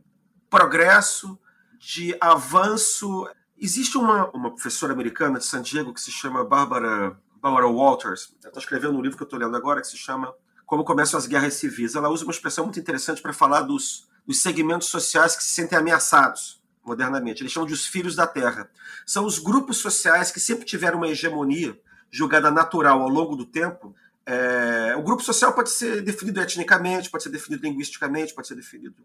progresso, 0.48 1.38
de 1.78 2.16
avanço 2.20 3.26
Existe 3.58 3.96
uma, 3.96 4.28
uma 4.32 4.50
professora 4.50 4.92
americana 4.92 5.38
de 5.38 5.46
San 5.46 5.62
Diego 5.62 5.94
que 5.94 6.00
se 6.00 6.12
chama 6.12 6.44
Barbara, 6.44 7.18
Barbara 7.40 7.66
Walters. 7.66 8.34
Ela 8.42 8.50
está 8.50 8.60
escrevendo 8.60 8.98
um 8.98 9.00
livro 9.00 9.16
que 9.16 9.22
eu 9.22 9.26
estou 9.26 9.38
lendo 9.38 9.56
agora 9.56 9.80
que 9.80 9.86
se 9.86 9.96
chama 9.96 10.34
Como 10.66 10.84
Começam 10.84 11.16
as 11.16 11.26
Guerras 11.26 11.54
Civis. 11.54 11.94
Ela 11.94 12.10
usa 12.10 12.24
uma 12.24 12.32
expressão 12.32 12.64
muito 12.64 12.78
interessante 12.78 13.22
para 13.22 13.32
falar 13.32 13.62
dos, 13.62 14.06
dos 14.26 14.42
segmentos 14.42 14.88
sociais 14.88 15.34
que 15.34 15.42
se 15.42 15.50
sentem 15.50 15.78
ameaçados 15.78 16.62
modernamente. 16.84 17.42
Eles 17.42 17.50
chamam 17.50 17.66
de 17.66 17.72
os 17.72 17.86
filhos 17.86 18.14
da 18.14 18.26
terra. 18.26 18.68
São 19.06 19.24
os 19.24 19.38
grupos 19.38 19.78
sociais 19.78 20.30
que 20.30 20.38
sempre 20.38 20.66
tiveram 20.66 20.98
uma 20.98 21.08
hegemonia 21.08 21.80
julgada 22.16 22.50
natural 22.50 23.02
ao 23.02 23.08
longo 23.08 23.36
do 23.36 23.44
tempo. 23.44 23.94
É, 24.24 24.94
o 24.96 25.02
grupo 25.02 25.22
social 25.22 25.52
pode 25.52 25.70
ser 25.70 26.02
definido 26.02 26.40
etnicamente, 26.40 27.10
pode 27.10 27.22
ser 27.22 27.28
definido 27.30 27.64
linguisticamente, 27.64 28.34
pode 28.34 28.48
ser 28.48 28.54
definido 28.54 28.96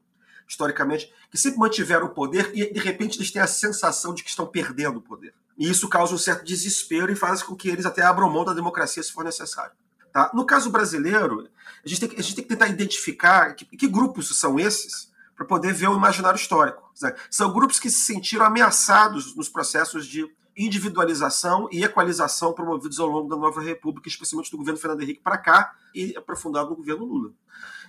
historicamente, 0.47 1.13
que 1.29 1.37
sempre 1.37 1.59
mantiveram 1.59 2.07
o 2.07 2.09
poder 2.09 2.51
e 2.53 2.73
de 2.73 2.79
repente 2.79 3.17
eles 3.17 3.31
têm 3.31 3.41
a 3.41 3.47
sensação 3.47 4.13
de 4.13 4.23
que 4.23 4.29
estão 4.29 4.45
perdendo 4.45 4.97
o 4.97 5.01
poder. 5.01 5.33
E 5.57 5.69
isso 5.69 5.87
causa 5.87 6.13
um 6.13 6.17
certo 6.17 6.43
desespero 6.43 7.11
e 7.11 7.15
faz 7.15 7.43
com 7.43 7.55
que 7.55 7.69
eles 7.69 7.85
até 7.85 8.01
abram 8.01 8.29
mão 8.29 8.43
da 8.43 8.53
democracia 8.53 9.03
se 9.03 9.11
for 9.11 9.23
necessário. 9.23 9.73
Tá? 10.11 10.29
No 10.33 10.45
caso 10.45 10.69
brasileiro, 10.69 11.47
a 11.85 11.87
gente 11.87 11.99
tem 11.99 12.09
que, 12.09 12.19
a 12.19 12.23
gente 12.23 12.35
tem 12.35 12.43
que 12.43 12.49
tentar 12.49 12.67
identificar 12.67 13.53
que, 13.55 13.65
que 13.65 13.87
grupos 13.87 14.37
são 14.37 14.59
esses 14.59 15.11
para 15.35 15.45
poder 15.45 15.73
ver 15.73 15.87
o 15.87 15.95
imaginário 15.95 16.37
histórico. 16.37 16.91
São 17.29 17.51
grupos 17.53 17.79
que 17.79 17.89
se 17.89 18.01
sentiram 18.01 18.45
ameaçados 18.45 19.35
nos 19.35 19.47
processos 19.47 20.05
de 20.05 20.29
individualização 20.55 21.67
e 21.71 21.83
equalização 21.83 22.53
promovidos 22.53 22.99
ao 22.99 23.07
longo 23.07 23.29
da 23.29 23.35
nova 23.35 23.61
república, 23.61 24.07
especialmente 24.07 24.51
do 24.51 24.57
governo 24.57 24.79
Fernando 24.79 25.01
Henrique 25.01 25.21
para 25.21 25.37
cá 25.37 25.73
e 25.93 26.15
aprofundado 26.17 26.69
no 26.69 26.75
governo 26.75 27.05
Lula. 27.05 27.31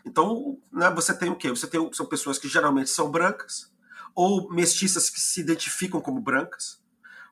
Então, 0.04 0.58
né, 0.72 0.90
você 0.90 1.16
tem 1.16 1.30
o 1.30 1.36
quê? 1.36 1.50
Você 1.50 1.66
tem 1.66 1.92
são 1.92 2.06
pessoas 2.06 2.38
que 2.38 2.48
geralmente 2.48 2.90
são 2.90 3.10
brancas 3.10 3.70
ou 4.14 4.50
mestiças 4.52 5.08
que 5.08 5.20
se 5.20 5.40
identificam 5.40 6.00
como 6.00 6.20
brancas. 6.20 6.80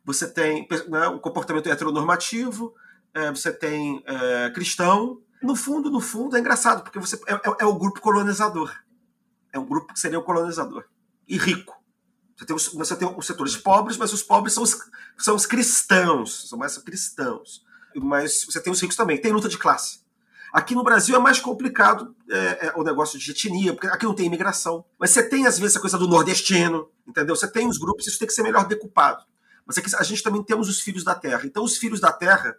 Você 0.05 0.27
tem 0.27 0.67
né, 0.89 1.09
um 1.09 1.19
comportamento 1.19 1.69
heteronormativo, 1.69 2.75
é, 3.13 3.31
você 3.31 3.53
tem 3.53 4.03
é, 4.07 4.51
cristão. 4.51 5.21
No 5.43 5.57
fundo, 5.57 5.91
no 5.91 6.01
fundo, 6.01 6.37
é 6.37 6.41
engraçado, 6.41 6.83
porque 6.83 6.99
você 6.99 7.17
é, 7.27 7.35
é, 7.35 7.57
é 7.61 7.65
o 7.65 7.75
grupo 7.75 8.01
colonizador 8.01 8.73
é 9.53 9.59
um 9.59 9.67
grupo 9.67 9.93
que 9.93 10.01
seria 10.01 10.19
o 10.19 10.23
colonizador. 10.23 10.85
E 11.27 11.37
rico. 11.37 11.80
Você 12.41 12.47
tem, 12.47 12.57
os, 12.57 12.69
você 12.69 12.97
tem 12.97 13.15
os 13.15 13.27
setores 13.27 13.55
pobres, 13.55 13.99
mas 13.99 14.15
os 14.15 14.23
pobres 14.23 14.55
são 14.55 14.63
os, 14.63 14.75
são 15.19 15.37
os 15.37 15.45
cristãos, 15.45 16.49
são 16.49 16.59
mais 16.59 16.79
cristãos. 16.79 17.63
Mas 17.95 18.47
você 18.47 18.59
tem 18.59 18.73
os 18.73 18.81
ricos 18.81 18.97
também. 18.97 19.21
Tem 19.21 19.31
luta 19.31 19.47
de 19.47 19.59
classe. 19.59 20.01
Aqui 20.51 20.75
no 20.75 20.83
Brasil 20.83 21.15
é 21.15 21.19
mais 21.19 21.39
complicado 21.39 22.17
é, 22.31 22.69
é, 22.69 22.73
o 22.77 22.83
negócio 22.83 23.19
de 23.19 23.31
etnia, 23.31 23.75
porque 23.75 23.89
aqui 23.89 24.07
não 24.07 24.15
tem 24.15 24.25
imigração. 24.25 24.87
Mas 24.99 25.11
você 25.11 25.23
tem, 25.23 25.47
às 25.47 25.59
vezes, 25.59 25.77
a 25.77 25.81
coisa 25.81 25.99
do 25.99 26.09
nordestino, 26.09 26.89
entendeu? 27.07 27.37
Você 27.37 27.47
tem 27.47 27.69
os 27.69 27.77
grupos, 27.77 28.07
isso 28.07 28.19
tem 28.19 28.27
que 28.27 28.33
ser 28.33 28.43
melhor 28.43 28.67
decupado. 28.67 29.23
Mas 29.67 29.77
aqui 29.77 29.95
a 29.95 30.03
gente 30.03 30.23
também 30.23 30.43
temos 30.43 30.67
os 30.71 30.81
filhos 30.81 31.05
da 31.05 31.15
terra. 31.15 31.43
Então, 31.45 31.63
os 31.63 31.77
filhos 31.77 32.01
da 32.01 32.11
terra, 32.11 32.57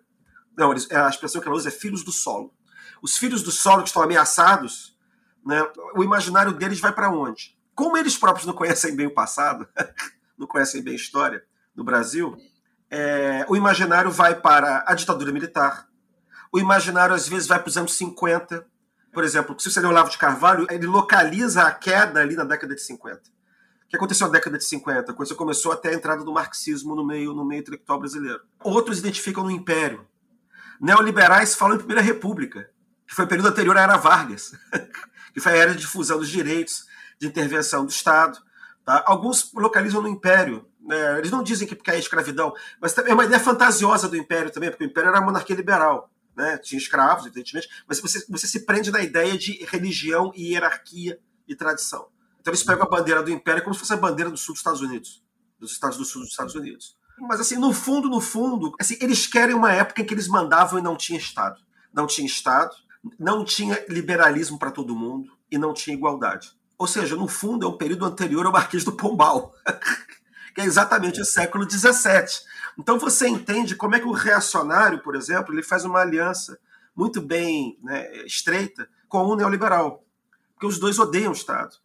não, 0.55 0.69
eles, 0.69 0.89
a 0.91 1.09
expressão 1.09 1.41
que 1.41 1.47
ela 1.47 1.57
usa 1.57 1.69
é 1.69 1.71
filhos 1.71 2.03
do 2.03 2.11
solo. 2.11 2.53
Os 3.01 3.17
filhos 3.17 3.41
do 3.41 3.51
solo 3.51 3.81
que 3.81 3.89
estão 3.89 4.03
ameaçados, 4.03 4.95
né, 5.43 5.59
o 5.95 6.03
imaginário 6.03 6.51
deles 6.51 6.79
vai 6.79 6.93
para 6.93 7.09
onde? 7.09 7.59
Como 7.75 7.97
eles 7.97 8.17
próprios 8.17 8.45
não 8.45 8.53
conhecem 8.53 8.95
bem 8.95 9.07
o 9.07 9.13
passado, 9.13 9.67
não 10.37 10.47
conhecem 10.47 10.81
bem 10.81 10.93
a 10.93 10.97
história 10.97 11.43
do 11.73 11.83
Brasil, 11.83 12.37
é, 12.89 13.45
o 13.47 13.55
imaginário 13.55 14.11
vai 14.11 14.35
para 14.35 14.83
a 14.85 14.93
ditadura 14.93 15.31
militar. 15.31 15.87
O 16.51 16.59
imaginário, 16.59 17.15
às 17.15 17.27
vezes, 17.27 17.47
vai 17.47 17.59
para 17.59 17.69
os 17.69 17.77
anos 17.77 17.93
50. 17.95 18.65
Por 19.13 19.23
exemplo, 19.23 19.57
se 19.57 19.71
você 19.71 19.79
ler 19.79 19.87
o 19.87 19.89
Olavo 19.89 20.09
de 20.09 20.17
Carvalho, 20.17 20.67
ele 20.69 20.85
localiza 20.85 21.63
a 21.63 21.71
queda 21.71 22.19
ali 22.19 22.35
na 22.35 22.43
década 22.43 22.75
de 22.75 22.81
50. 22.81 23.17
O 23.17 23.87
que 23.87 23.95
aconteceu 23.95 24.27
na 24.27 24.33
década 24.33 24.57
de 24.57 24.65
50? 24.65 25.13
Quando 25.13 25.27
você 25.27 25.35
começou 25.35 25.71
até 25.71 25.89
a 25.89 25.93
entrada 25.93 26.23
do 26.23 26.33
marxismo 26.33 26.95
no 26.95 27.05
meio, 27.05 27.33
no 27.33 27.45
meio 27.45 27.61
intelectual 27.61 27.99
brasileiro. 27.99 28.41
Outros 28.61 28.99
identificam 28.99 29.43
no 29.43 29.51
Império. 29.51 30.05
Neoliberais 30.79 31.55
falam 31.55 31.75
em 31.75 31.79
Primeira 31.79 32.01
República, 32.01 32.69
que 33.07 33.13
foi 33.13 33.25
o 33.25 33.27
período 33.27 33.49
anterior 33.49 33.77
à 33.77 33.81
Era 33.81 33.97
Vargas. 33.97 34.51
que 35.33 35.39
foi 35.39 35.53
a 35.53 35.55
era 35.55 35.71
de 35.71 35.79
difusão 35.79 36.17
dos 36.17 36.29
direitos 36.29 36.85
de 37.21 37.27
intervenção 37.27 37.85
do 37.85 37.91
Estado. 37.91 38.39
Tá? 38.83 39.03
Alguns 39.05 39.53
localizam 39.53 40.01
no 40.01 40.07
Império. 40.07 40.65
Né? 40.81 41.19
Eles 41.19 41.29
não 41.29 41.43
dizem 41.43 41.67
que 41.67 41.75
porque 41.75 41.91
é 41.91 41.99
escravidão, 41.99 42.51
mas 42.81 42.97
é 42.97 43.13
uma 43.13 43.23
ideia 43.23 43.39
fantasiosa 43.39 44.09
do 44.09 44.17
Império 44.17 44.51
também, 44.51 44.71
porque 44.71 44.83
o 44.83 44.87
Império 44.87 45.09
era 45.09 45.19
uma 45.19 45.27
monarquia 45.27 45.55
liberal. 45.55 46.09
Né? 46.35 46.57
Tinha 46.57 46.79
escravos, 46.79 47.27
evidentemente, 47.27 47.69
mas 47.87 47.99
você, 47.99 48.25
você 48.27 48.47
se 48.47 48.65
prende 48.65 48.89
na 48.89 49.01
ideia 49.01 49.37
de 49.37 49.63
religião 49.65 50.31
e 50.35 50.53
hierarquia 50.53 51.19
e 51.47 51.55
tradição. 51.55 52.07
Então 52.39 52.51
eles 52.51 52.63
pegam 52.63 52.83
a 52.83 52.89
bandeira 52.89 53.21
do 53.21 53.29
Império 53.29 53.61
como 53.61 53.75
se 53.75 53.79
fosse 53.81 53.93
a 53.93 53.97
bandeira 53.97 54.31
do 54.31 54.37
sul 54.37 54.53
dos 54.53 54.61
Estados 54.61 54.81
Unidos, 54.81 55.23
dos 55.59 55.71
Estados 55.73 55.97
do 55.97 56.03
Sul 56.03 56.21
dos 56.21 56.31
Estados 56.31 56.55
Unidos. 56.55 56.97
Mas 57.19 57.39
assim, 57.39 57.57
no 57.57 57.71
fundo, 57.71 58.09
no 58.09 58.19
fundo, 58.19 58.73
assim, 58.79 58.97
eles 58.99 59.27
querem 59.27 59.53
uma 59.53 59.71
época 59.71 60.01
em 60.01 60.05
que 60.05 60.13
eles 60.15 60.27
mandavam 60.27 60.79
e 60.79 60.81
não 60.81 60.97
tinha 60.97 61.19
Estado. 61.19 61.61
Não 61.93 62.07
tinha 62.07 62.25
Estado, 62.25 62.73
não 63.19 63.45
tinha 63.45 63.85
liberalismo 63.87 64.57
para 64.57 64.71
todo 64.71 64.95
mundo 64.95 65.31
e 65.51 65.57
não 65.59 65.71
tinha 65.71 65.95
igualdade. 65.95 66.59
Ou 66.81 66.87
seja, 66.87 67.15
no 67.15 67.27
fundo, 67.27 67.63
é 67.63 67.69
um 67.69 67.77
período 67.77 68.05
anterior 68.05 68.43
ao 68.43 68.51
Marquês 68.51 68.83
do 68.83 68.91
Pombal, 68.91 69.53
que 70.55 70.61
é 70.61 70.63
exatamente 70.63 71.21
o 71.21 71.25
século 71.25 71.69
XVII. 71.69 72.43
Então 72.75 72.97
você 72.97 73.27
entende 73.27 73.75
como 73.75 73.95
é 73.95 73.99
que 73.99 74.07
o 74.07 74.11
reacionário, 74.11 74.97
por 75.03 75.15
exemplo, 75.15 75.53
ele 75.53 75.61
faz 75.61 75.85
uma 75.85 75.99
aliança 75.99 76.59
muito 76.95 77.21
bem 77.21 77.77
né, 77.83 78.25
estreita 78.25 78.89
com 79.07 79.23
o 79.27 79.35
neoliberal, 79.35 80.03
porque 80.55 80.65
os 80.65 80.79
dois 80.79 80.97
odeiam 80.97 81.29
o 81.29 81.35
Estado. 81.35 81.75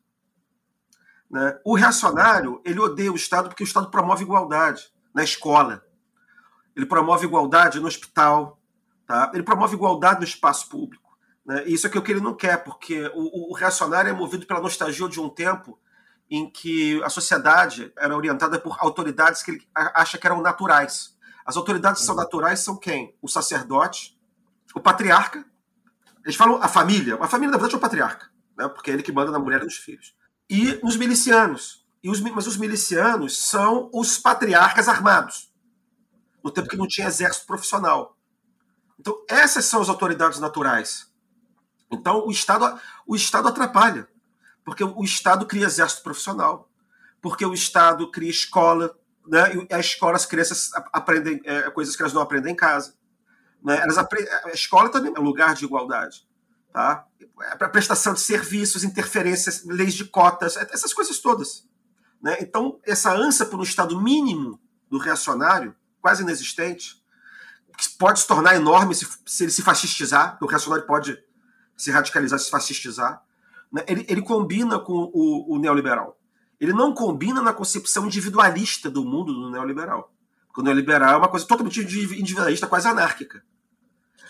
Né? 1.30 1.60
O 1.62 1.74
reacionário 1.74 2.62
ele 2.64 2.80
odeia 2.80 3.12
o 3.12 3.16
Estado 3.16 3.50
porque 3.50 3.64
o 3.64 3.66
Estado 3.66 3.90
promove 3.90 4.24
igualdade 4.24 4.90
na 5.12 5.22
escola, 5.22 5.84
ele 6.74 6.86
promove 6.86 7.26
igualdade 7.26 7.80
no 7.80 7.86
hospital, 7.86 8.58
tá? 9.06 9.30
ele 9.34 9.42
promove 9.42 9.74
igualdade 9.74 10.20
no 10.20 10.26
espaço 10.26 10.70
público. 10.70 11.05
Né? 11.46 11.64
Isso 11.66 11.86
é 11.86 11.90
o 11.90 12.02
que 12.02 12.10
ele 12.10 12.20
não 12.20 12.34
quer, 12.34 12.64
porque 12.64 13.10
o, 13.14 13.50
o 13.50 13.54
reacionário 13.54 14.10
é 14.10 14.12
movido 14.12 14.44
pela 14.46 14.60
nostalgia 14.60 15.08
de 15.08 15.20
um 15.20 15.28
tempo 15.28 15.78
em 16.28 16.50
que 16.50 17.00
a 17.04 17.08
sociedade 17.08 17.92
era 17.96 18.16
orientada 18.16 18.58
por 18.58 18.76
autoridades 18.80 19.42
que 19.42 19.52
ele 19.52 19.68
acha 19.74 20.18
que 20.18 20.26
eram 20.26 20.42
naturais. 20.42 21.16
As 21.44 21.56
autoridades 21.56 22.00
que 22.00 22.06
são 22.06 22.16
naturais 22.16 22.58
são 22.60 22.76
quem? 22.76 23.16
O 23.22 23.28
sacerdote, 23.28 24.18
o 24.74 24.80
patriarca. 24.80 25.44
Eles 26.24 26.34
falam 26.34 26.60
a 26.60 26.66
família. 26.66 27.16
A 27.20 27.28
família, 27.28 27.52
na 27.52 27.58
verdade, 27.58 27.74
é 27.74 27.78
o 27.78 27.80
patriarca, 27.80 28.28
né? 28.58 28.68
porque 28.68 28.90
é 28.90 28.94
ele 28.94 29.04
que 29.04 29.12
manda 29.12 29.30
na 29.30 29.38
mulher 29.38 29.60
e 29.60 29.64
nos 29.64 29.76
filhos. 29.76 30.16
E 30.50 30.80
os 30.82 30.96
milicianos. 30.96 31.86
E 32.02 32.10
os, 32.10 32.20
mas 32.20 32.48
os 32.48 32.56
milicianos 32.56 33.38
são 33.38 33.88
os 33.92 34.18
patriarcas 34.18 34.88
armados, 34.88 35.52
no 36.42 36.50
tempo 36.50 36.68
que 36.68 36.76
não 36.76 36.86
tinha 36.86 37.06
exército 37.06 37.46
profissional. 37.46 38.16
Então, 38.98 39.24
essas 39.28 39.64
são 39.64 39.80
as 39.80 39.88
autoridades 39.88 40.40
naturais. 40.40 41.05
Então 41.90 42.26
o 42.26 42.30
Estado, 42.30 42.80
o 43.06 43.14
Estado 43.14 43.48
atrapalha, 43.48 44.08
porque 44.64 44.82
o 44.82 45.02
Estado 45.04 45.46
cria 45.46 45.66
exército 45.66 46.02
profissional, 46.02 46.68
porque 47.20 47.44
o 47.44 47.54
Estado 47.54 48.10
cria 48.10 48.30
escola, 48.30 48.96
né? 49.26 49.52
E 49.54 49.74
a 49.74 49.78
escola, 49.78 50.16
as 50.16 50.26
crianças 50.26 50.70
aprendem 50.92 51.40
é, 51.44 51.70
coisas 51.70 51.96
que 51.96 52.02
elas 52.02 52.12
não 52.12 52.22
aprendem 52.22 52.52
em 52.52 52.56
casa. 52.56 52.94
Né? 53.62 53.80
Elas 53.80 53.98
aprendem, 53.98 54.32
a 54.44 54.52
escola 54.52 54.88
também 54.88 55.12
é 55.14 55.18
lugar 55.18 55.54
de 55.54 55.64
igualdade. 55.64 56.26
Tá? 56.72 57.06
É 57.52 57.56
para 57.56 57.68
prestação 57.68 58.14
de 58.14 58.20
serviços, 58.20 58.84
interferências, 58.84 59.64
leis 59.64 59.94
de 59.94 60.04
cotas, 60.04 60.56
é, 60.56 60.68
essas 60.72 60.92
coisas 60.92 61.18
todas. 61.18 61.68
Né? 62.22 62.36
Então, 62.40 62.80
essa 62.84 63.12
ânsia 63.12 63.46
por 63.46 63.58
um 63.58 63.64
Estado 63.64 64.00
mínimo 64.00 64.60
do 64.88 64.98
reacionário, 64.98 65.74
quase 66.00 66.22
inexistente, 66.22 67.02
que 67.76 67.88
pode 67.98 68.20
se 68.20 68.26
tornar 68.26 68.54
enorme 68.54 68.94
se, 68.94 69.06
se 69.26 69.44
ele 69.44 69.52
se 69.52 69.62
fascistizar, 69.62 70.38
o 70.40 70.46
reacionário 70.46 70.86
pode 70.86 71.18
se 71.76 71.90
radicalizar, 71.90 72.38
se 72.38 72.50
fascistizar. 72.50 73.22
Né? 73.70 73.84
Ele, 73.86 74.06
ele 74.08 74.22
combina 74.22 74.78
com 74.78 75.10
o, 75.12 75.54
o, 75.54 75.58
neoliberal. 75.58 76.18
Ele 76.58 76.72
não 76.72 76.94
combina 76.94 77.42
na 77.42 77.52
concepção 77.52 78.06
individualista 78.06 78.90
do 78.90 79.04
mundo 79.04 79.34
do 79.34 79.50
neoliberal. 79.50 80.12
Porque 80.46 80.60
o 80.60 80.64
neoliberal 80.64 81.14
é 81.14 81.16
uma 81.16 81.28
coisa 81.28 81.46
totalmente 81.46 81.80
individualista, 81.80 82.66
quase 82.66 82.88
anárquica. 82.88 83.44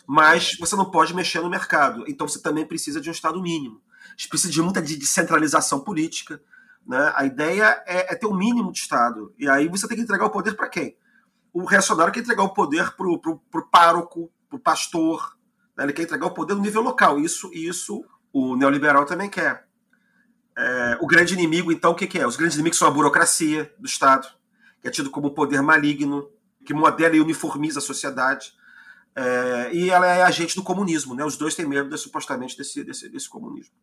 Mas 0.06 0.56
você 0.58 0.74
não 0.74 0.90
pode 0.90 1.14
mexer 1.14 1.40
no 1.40 1.50
mercado. 1.50 2.04
Então 2.08 2.26
você 2.26 2.40
também 2.40 2.66
precisa 2.66 3.00
de 3.00 3.08
um 3.08 3.12
Estado 3.12 3.40
mínimo. 3.40 3.80
Gente 4.16 4.28
precisa 4.28 4.52
de 4.52 4.62
muita 4.62 4.82
descentralização 4.82 5.80
política. 5.80 6.40
Né? 6.84 7.12
A 7.14 7.24
ideia 7.24 7.82
é, 7.86 8.12
é 8.12 8.16
ter 8.16 8.26
um 8.26 8.36
mínimo 8.36 8.72
de 8.72 8.80
Estado. 8.80 9.32
E 9.38 9.48
aí 9.48 9.68
você 9.68 9.86
tem 9.86 9.96
que 9.96 10.02
entregar 10.02 10.26
o 10.26 10.30
poder 10.30 10.54
para 10.54 10.68
quem? 10.68 10.96
O 11.52 11.64
reacionário 11.64 12.12
quer 12.12 12.20
entregar 12.20 12.42
o 12.42 12.52
poder 12.52 12.92
para 12.92 13.08
o 13.08 13.68
pároco, 13.70 14.30
para 14.48 14.56
o 14.56 14.60
pastor? 14.60 15.35
Ele 15.78 15.92
quer 15.92 16.02
entregar 16.02 16.26
o 16.26 16.34
poder 16.34 16.54
no 16.54 16.62
nível 16.62 16.82
local. 16.82 17.18
Isso, 17.20 17.50
isso 17.52 18.04
o 18.32 18.56
neoliberal 18.56 19.04
também 19.04 19.28
quer. 19.28 19.66
É, 20.56 20.98
o 21.00 21.06
grande 21.06 21.34
inimigo, 21.34 21.70
então, 21.70 21.92
o 21.92 21.94
que, 21.94 22.06
que, 22.06 22.18
é? 22.18 22.26
Os 22.26 22.36
grandes 22.36 22.56
inimigos 22.56 22.78
são 22.78 22.88
a 22.88 22.90
burocracia 22.90 23.70
do 23.78 23.86
Estado, 23.86 24.26
que 24.80 24.88
é 24.88 24.90
tido 24.90 25.10
como 25.10 25.28
um 25.28 25.34
poder 25.34 25.60
maligno, 25.60 26.30
que 26.64 26.72
modela 26.72 27.14
e 27.14 27.20
uniformiza 27.20 27.78
a 27.78 27.82
sociedade. 27.82 28.52
É, 29.14 29.70
e 29.74 29.90
ela 29.90 30.06
é 30.06 30.22
agente 30.22 30.56
do 30.56 30.62
comunismo. 30.62 31.14
Né? 31.14 31.24
Os 31.24 31.36
dois 31.36 31.54
têm 31.54 31.66
medo, 31.66 31.96
supostamente, 31.98 32.56
desse, 32.56 32.82
desse, 32.82 33.08
desse 33.08 33.28
comunismo. 33.28 33.74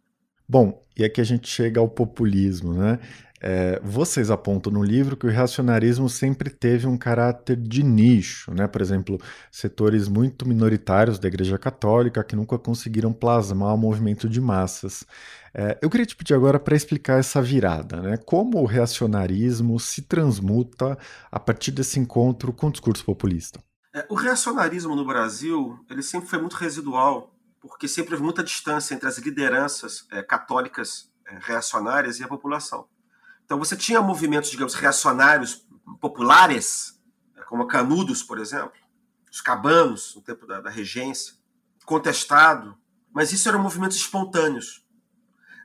Bom, 0.47 0.85
e 0.97 1.03
aqui 1.03 1.21
a 1.21 1.23
gente 1.23 1.47
chega 1.47 1.79
ao 1.79 1.87
populismo, 1.87 2.73
né? 2.73 2.99
É, 3.45 3.77
vocês 3.83 4.31
apontam 4.31 4.71
no 4.71 4.81
livro 4.81 5.17
que 5.17 5.27
o 5.27 5.29
reacionarismo 5.29 6.07
sempre 6.07 6.49
teve 6.49 6.87
um 6.87 6.97
caráter 6.97 7.57
de 7.57 7.83
nicho, 7.83 8.53
né? 8.53 8.67
Por 8.67 8.81
exemplo, 8.81 9.19
setores 9.51 10.07
muito 10.07 10.47
minoritários 10.47 11.19
da 11.19 11.27
Igreja 11.27 11.57
Católica 11.57 12.23
que 12.23 12.37
nunca 12.37 12.57
conseguiram 12.57 13.11
plasmar 13.11 13.75
o 13.75 13.77
movimento 13.77 14.29
de 14.29 14.39
massas. 14.39 15.05
É, 15.53 15.77
eu 15.81 15.89
queria 15.89 16.05
te 16.05 16.15
pedir 16.15 16.33
agora 16.33 16.57
para 16.57 16.73
explicar 16.73 17.19
essa 17.19 17.41
virada, 17.41 18.01
né? 18.01 18.15
Como 18.15 18.61
o 18.61 18.65
reacionarismo 18.65 19.77
se 19.77 20.03
transmuta 20.03 20.97
a 21.29 21.37
partir 21.37 21.71
desse 21.71 21.99
encontro 21.99 22.53
com 22.53 22.67
o 22.67 22.71
discurso 22.71 23.03
populista. 23.03 23.61
É, 23.93 24.05
o 24.09 24.15
reacionarismo 24.15 24.95
no 24.95 25.05
Brasil 25.05 25.77
ele 25.89 26.01
sempre 26.01 26.29
foi 26.29 26.39
muito 26.39 26.55
residual, 26.55 27.35
porque 27.59 27.89
sempre 27.89 28.13
houve 28.13 28.23
muita 28.23 28.41
distância 28.41 28.95
entre 28.95 29.09
as 29.09 29.17
lideranças 29.17 30.07
é, 30.13 30.23
católicas 30.23 31.11
é, 31.27 31.37
reacionárias 31.41 32.21
e 32.21 32.23
a 32.23 32.27
população. 32.29 32.87
Então 33.45 33.59
você 33.59 33.75
tinha 33.75 34.01
movimentos, 34.01 34.49
digamos, 34.49 34.73
reacionários 34.73 35.67
populares, 35.99 36.99
como 37.47 37.67
Canudos, 37.67 38.23
por 38.23 38.39
exemplo, 38.39 38.73
os 39.31 39.41
cabanos, 39.41 40.15
no 40.15 40.21
tempo 40.21 40.45
da, 40.45 40.61
da 40.61 40.69
regência, 40.69 41.33
contestado, 41.85 42.77
mas 43.11 43.31
isso 43.31 43.47
eram 43.47 43.59
movimentos 43.59 43.97
espontâneos 43.97 44.83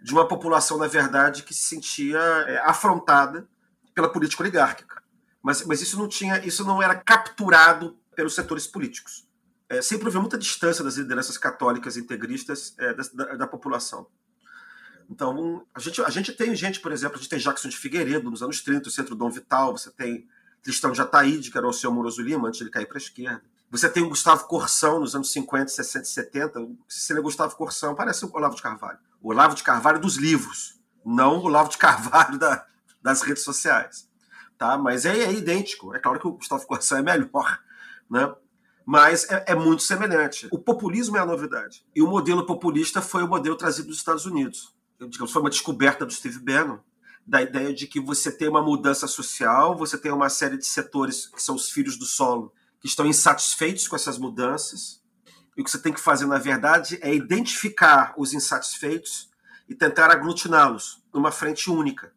de 0.03 0.13
uma 0.13 0.27
população, 0.27 0.79
na 0.79 0.87
verdade, 0.87 1.43
que 1.43 1.55
se 1.55 1.63
sentia 1.63 2.19
é, 2.19 2.59
afrontada 2.59 3.49
pela 3.95 4.11
política 4.11 4.43
oligárquica. 4.43 5.03
Mas, 5.43 5.65
mas 5.65 5.81
isso 5.81 5.99
não 5.99 6.09
tinha, 6.09 6.45
isso 6.47 6.65
não 6.65 6.83
era 6.83 6.95
capturado 6.95 7.99
pelos 8.15 8.35
setores 8.35 8.67
políticos. 8.67 9.27
É, 9.69 9.83
sempre 9.83 10.07
houve 10.07 10.19
muita 10.19 10.39
distância 10.39 10.83
das 10.83 10.97
lideranças 10.97 11.37
católicas 11.37 11.97
integristas 11.97 12.75
é, 12.79 12.95
da, 12.95 13.03
da, 13.13 13.37
da 13.37 13.47
população. 13.47 14.07
Então, 15.09 15.65
a 15.75 15.81
gente, 15.81 16.03
a 16.03 16.11
gente 16.11 16.33
tem 16.33 16.55
gente, 16.55 16.81
por 16.81 16.93
exemplo, 16.93 17.17
a 17.17 17.19
gente 17.19 17.31
tem 17.31 17.39
Jackson 17.39 17.69
de 17.69 17.77
Figueiredo 17.77 18.31
nos 18.31 18.43
anos 18.43 18.61
30, 18.61 18.89
o 18.89 18.93
centro 18.93 19.15
Dom 19.15 19.31
Vital, 19.31 19.77
você 19.77 19.91
tem 19.91 20.29
Cristão 20.63 20.93
de 20.93 21.01
Ataíde, 21.01 21.51
que 21.51 21.57
era 21.57 21.67
o 21.67 21.73
seu 21.73 21.91
Moroso 21.91 22.21
Lima, 22.21 22.49
antes 22.49 22.59
de 22.59 22.65
ele 22.65 22.71
cair 22.71 22.87
para 22.87 22.99
a 22.99 23.01
esquerda. 23.01 23.43
Você 23.71 23.89
tem 23.89 24.03
o 24.03 24.09
Gustavo 24.09 24.47
Corsão 24.47 25.01
nos 25.01 25.15
anos 25.15 25.33
50, 25.33 25.69
60 25.69 26.05
e 26.05 26.09
70. 26.09 26.69
Se 26.89 27.13
ele 27.13 27.21
é 27.21 27.23
Gustavo 27.23 27.55
Corsão, 27.57 27.95
parece 27.95 28.25
o 28.25 28.31
Olavo 28.33 28.55
de 28.55 28.63
Carvalho. 28.63 28.99
O 29.23 29.31
Olavo 29.31 29.55
de 29.55 29.63
Carvalho 29.63 29.99
dos 29.99 30.17
livros, 30.17 30.79
não 31.05 31.39
o 31.39 31.45
Olavo 31.45 31.71
de 31.71 31.79
Carvalho 31.79 32.39
da, 32.39 32.67
das 33.03 33.23
redes 33.23 33.43
sociais. 33.43 34.09
Tá? 34.59 34.77
Mas 34.77 35.07
é, 35.07 35.17
é, 35.19 35.33
idêntico. 35.33 35.95
É 35.95 35.99
claro 35.99 36.19
que 36.19 36.27
o 36.27 36.33
Gustavo 36.33 36.67
Corsão 36.67 36.99
é 36.99 37.03
melhor, 37.03 37.61
né? 38.11 38.35
mas 38.85 39.29
é, 39.31 39.45
é 39.49 39.55
muito 39.55 39.83
semelhante. 39.83 40.49
O 40.51 40.59
populismo 40.59 41.17
é 41.17 41.21
a 41.21 41.27
novidade. 41.27 41.85
E 41.95 42.03
o 42.03 42.09
modelo 42.09 42.45
populista 42.45 43.01
foi 43.01 43.23
o 43.23 43.29
modelo 43.29 43.57
trazido 43.57 43.89
dos 43.89 43.99
Estados 43.99 44.27
Unidos 44.27 44.77
digamos, 45.07 45.33
foi 45.33 45.43
uma 45.43 45.51
descoberta 45.51 46.05
do 46.05 46.13
Steve 46.13 46.39
Bannon, 46.41 46.79
da 47.27 47.43
ideia 47.43 47.75
de 47.75 47.87
que 47.87 48.01
você 48.01 48.33
tem 48.33 48.49
uma 48.49 48.63
mudança 48.63 49.07
social, 49.07 49.77
você 49.77 49.99
tem 49.99 50.11
uma 50.11 50.31
série 50.31 50.57
de 50.57 50.67
setores 50.67 51.27
que 51.27 51.43
são 51.43 51.55
os 51.55 51.71
filhos 51.71 51.97
do 51.99 52.07
solo, 52.07 52.53
que 52.81 52.89
estão 52.89 53.07
insatisfeitos 53.07 53.87
com 53.87 53.95
essas 53.95 54.19
mudanças. 54.19 55.03
E 55.57 55.61
o 55.61 55.65
que 55.65 55.71
você 55.71 55.79
tem 55.79 55.93
que 55.93 56.01
fazer, 56.01 56.27
na 56.27 56.39
verdade, 56.39 56.99
é 57.03 57.15
identificar 57.15 58.15
os 58.17 58.33
insatisfeitos 58.33 59.29
e 59.69 59.75
tentar 59.75 60.11
aglutiná-los 60.11 61.03
numa 61.13 61.31
frente 61.31 61.71
única. 61.71 62.13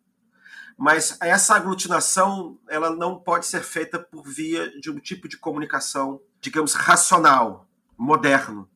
Mas 0.78 1.17
essa 1.22 1.56
aglutinação 1.56 2.58
ela 2.67 2.96
não 2.96 3.20
pode 3.20 3.46
ser 3.46 3.63
feita 3.63 4.00
por 4.00 4.24
via 4.24 4.80
de 4.80 4.89
um 4.89 4.98
tipo 4.98 5.28
de 5.28 5.38
comunicação, 5.38 6.22
digamos, 6.39 6.74
racional, 6.74 7.67
moderno. 7.98 8.70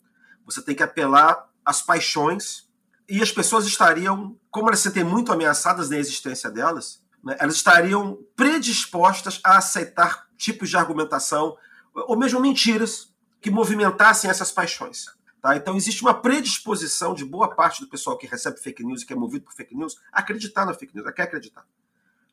Você 0.45 0.61
tem 0.61 0.75
que 0.75 0.83
apelar 0.83 1.49
às 1.63 1.81
paixões 1.81 2.64
e 3.07 3.21
as 3.21 3.31
pessoas 3.31 3.65
estariam, 3.65 4.37
como 4.49 4.67
elas 4.67 4.79
se 4.79 4.83
sentem 4.83 5.03
muito 5.03 5.31
ameaçadas 5.31 5.89
na 5.89 5.97
existência 5.97 6.49
delas, 6.49 7.01
né, 7.23 7.35
elas 7.39 7.55
estariam 7.55 8.19
predispostas 8.35 9.39
a 9.43 9.57
aceitar 9.57 10.27
tipos 10.37 10.69
de 10.69 10.77
argumentação 10.77 11.57
ou 11.93 12.17
mesmo 12.17 12.39
mentiras 12.39 13.13
que 13.41 13.49
movimentassem 13.49 14.29
essas 14.29 14.51
paixões. 14.51 15.05
Tá? 15.41 15.55
Então 15.55 15.75
existe 15.75 16.01
uma 16.01 16.13
predisposição 16.13 17.13
de 17.13 17.23
boa 17.23 17.55
parte 17.55 17.81
do 17.81 17.87
pessoal 17.87 18.17
que 18.17 18.25
recebe 18.25 18.59
fake 18.59 18.83
news 18.83 19.03
e 19.03 19.05
que 19.05 19.13
é 19.13 19.15
movido 19.15 19.45
por 19.45 19.53
fake 19.53 19.75
news 19.75 19.95
a 20.11 20.19
acreditar 20.19 20.65
na 20.65 20.73
fake 20.73 20.95
news, 20.95 21.07
a 21.07 21.11
quer 21.11 21.23
acreditar, 21.23 21.65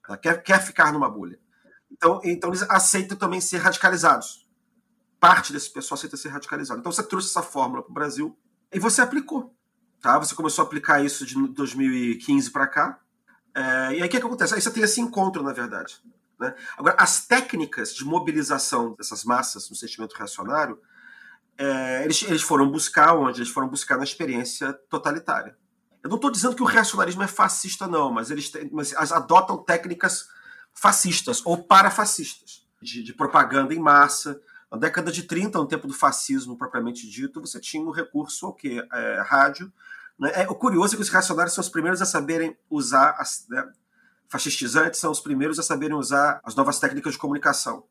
tá? 0.07 0.17
quer, 0.17 0.43
quer 0.43 0.63
ficar 0.63 0.93
numa 0.93 1.11
bolha. 1.11 1.39
Então, 1.91 2.21
então 2.25 2.51
eles 2.51 2.63
aceitam 2.63 3.17
também 3.17 3.41
ser 3.41 3.59
radicalizados. 3.59 4.49
Parte 5.21 5.53
desse 5.53 5.71
pessoal 5.71 5.97
aceita 5.97 6.17
ser 6.17 6.31
radicalizado. 6.31 6.81
Então 6.81 6.91
você 6.91 7.03
trouxe 7.03 7.29
essa 7.29 7.43
fórmula 7.43 7.83
para 7.83 7.91
o 7.91 7.95
Brasil 7.95 8.37
e 8.73 8.79
você 8.79 9.03
aplicou. 9.03 9.55
Tá? 10.03 10.19
Você 10.19 10.35
começou 10.35 10.65
a 10.65 10.67
aplicar 10.67 11.03
isso 11.03 11.25
de 11.25 11.35
2015 11.35 12.51
para 12.51 12.67
cá. 12.67 12.99
É, 13.55 13.61
e 13.61 13.63
aí 13.95 14.01
o 14.01 14.09
que, 14.09 14.19
que 14.19 14.27
acontece? 14.27 14.53
Aí 14.53 14.61
você 14.61 14.71
tem 14.71 14.83
esse 14.83 15.01
encontro, 15.01 15.45
na 15.45 15.53
verdade. 15.53 16.01
Né? 16.41 16.53
Agora, 16.77 16.97
as 16.99 17.25
técnicas 17.25 17.95
de 17.95 18.05
mobilização 18.05 18.97
dessas 18.99 19.23
massas 19.23 19.71
no 19.71 19.77
sentimento 19.77 20.15
reacionário, 20.15 20.77
é, 21.57 22.03
eles, 22.05 22.21
eles 22.25 22.43
foram 22.43 22.69
buscar 22.69 23.15
onde? 23.15 23.41
Eles 23.41 23.53
foram 23.53 23.69
buscar 23.69 23.97
na 23.97 24.03
experiência 24.03 24.73
totalitária. 24.91 25.57
Eu 26.03 26.11
não 26.11 26.17
estou 26.17 26.33
dizendo 26.33 26.57
que 26.57 26.63
o 26.63 26.67
reacionarismo 26.67 27.23
é 27.23 27.29
fascista, 27.29 27.87
não, 27.87 28.11
mas 28.11 28.33
eles, 28.33 28.51
têm, 28.51 28.69
mas 28.73 28.93
adotam 29.13 29.57
técnicas 29.57 30.27
fascistas 30.75 31.41
ou 31.45 31.63
parafascistas, 31.63 32.67
de, 32.81 33.05
de 33.05 33.15
propaganda 33.15 33.73
em 33.73 33.79
massa, 33.79 34.41
na 34.73 34.79
década 34.79 35.13
de 35.13 35.25
30, 35.25 35.59
no 35.59 35.69
tempo 35.69 35.87
do 35.87 35.93
fascismo 35.93 36.57
propriamente 36.57 37.09
dito, 37.09 37.43
você 37.43 37.61
tinha 37.61 37.85
o 37.85 37.91
um 37.91 37.93
recurso 37.93 38.47
ao 38.47 38.55
quê? 38.55 38.83
É, 38.91 39.21
rádio. 39.21 39.71
Né? 40.19 40.31
É, 40.35 40.43
o 40.49 40.55
curioso 40.55 40.95
é 40.95 40.97
que 40.97 41.03
os 41.03 41.09
reacionários 41.09 41.55
são 41.55 41.63
os 41.63 41.69
primeiros 41.69 42.01
a 42.03 42.07
saberem 42.07 42.57
usar, 42.71 43.17
as, 43.19 43.47
né? 43.49 43.71
fascistizantes 44.29 45.01
são 45.01 45.11
os 45.11 45.21
primeiros 45.21 45.59
a 45.59 45.63
saberem 45.63 45.97
usar 45.97 46.41
as 46.45 46.55
novas 46.55 46.79
técnicas 46.79 47.13
de 47.13 47.19
comunicação. 47.19 47.85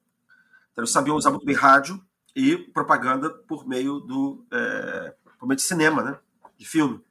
Então, 0.71 0.84
eles 0.84 0.91
sabiam 0.91 1.15
usar 1.15 1.31
muito 1.31 1.45
bem 1.45 1.55
rádio 1.55 2.03
e 2.36 2.57
propaganda 2.57 3.29
por 3.29 3.67
meio 3.67 3.99
do 3.99 4.45
é, 4.51 5.13
por 5.38 5.47
meio 5.47 5.57
de 5.57 5.63
cinema, 5.63 6.01
né? 6.01 6.17
de 6.57 6.65
filme. 6.65 7.03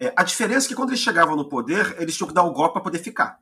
É, 0.00 0.12
a 0.16 0.24
diferença 0.24 0.66
é 0.66 0.68
que 0.68 0.74
quando 0.74 0.90
eles 0.90 1.00
chegavam 1.00 1.36
no 1.36 1.48
poder, 1.48 1.94
eles 2.00 2.16
tinham 2.16 2.28
que 2.28 2.34
dar 2.34 2.42
o 2.42 2.52
golpe 2.52 2.72
para 2.72 2.82
poder 2.82 2.98
ficar 2.98 3.38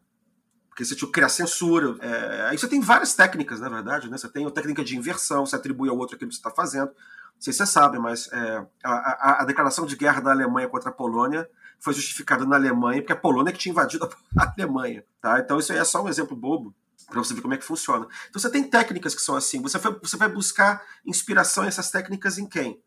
porque 0.72 0.86
você 0.86 0.96
tinha 0.96 1.06
que 1.06 1.12
criar 1.12 1.28
censura. 1.28 1.96
É, 2.00 2.46
aí 2.48 2.58
você 2.58 2.66
tem 2.66 2.80
várias 2.80 3.14
técnicas, 3.14 3.60
na 3.60 3.68
verdade, 3.68 4.10
né? 4.10 4.16
Você 4.16 4.28
tem 4.28 4.46
a 4.46 4.50
técnica 4.50 4.82
de 4.82 4.96
inversão, 4.96 5.44
você 5.44 5.54
atribui 5.54 5.90
ao 5.90 5.98
outro 5.98 6.16
aquilo 6.16 6.30
que 6.30 6.34
você 6.34 6.40
está 6.40 6.50
fazendo. 6.50 6.90
Não 7.34 7.42
sei 7.42 7.52
se 7.52 7.58
você 7.58 7.66
sabe, 7.66 7.98
mas 7.98 8.28
é, 8.32 8.66
a, 8.84 8.92
a, 8.92 9.42
a, 9.42 9.44
declaração 9.44 9.84
de 9.84 9.96
guerra 9.96 10.20
da 10.20 10.30
Alemanha 10.30 10.68
contra 10.68 10.90
a 10.90 10.92
Polônia 10.92 11.48
foi 11.80 11.92
justificada 11.92 12.46
na 12.46 12.56
Alemanha, 12.56 13.00
porque 13.00 13.12
a 13.12 13.16
Polônia 13.16 13.52
que 13.52 13.58
tinha 13.58 13.72
invadido 13.72 14.08
a 14.38 14.52
Alemanha. 14.52 15.04
Tá? 15.20 15.40
Então 15.40 15.58
isso 15.58 15.72
aí 15.72 15.78
é 15.78 15.84
só 15.84 16.02
um 16.02 16.08
exemplo 16.08 16.36
bobo 16.36 16.74
para 17.12 17.22
você 17.22 17.34
ver 17.34 17.42
como 17.42 17.54
é 17.54 17.58
que 17.58 17.64
funciona. 17.64 18.06
Então 18.28 18.40
você 18.40 18.50
tem 18.50 18.62
técnicas 18.62 19.14
que 19.14 19.20
são 19.20 19.36
assim. 19.36 19.60
Você 19.60 19.78
vai, 19.78 19.92
você 19.92 20.16
vai 20.16 20.28
buscar 20.28 20.82
inspiração 21.04 21.64
essas 21.64 21.90
técnicas 21.90 22.38
em 22.38 22.48
quem? 22.48 22.80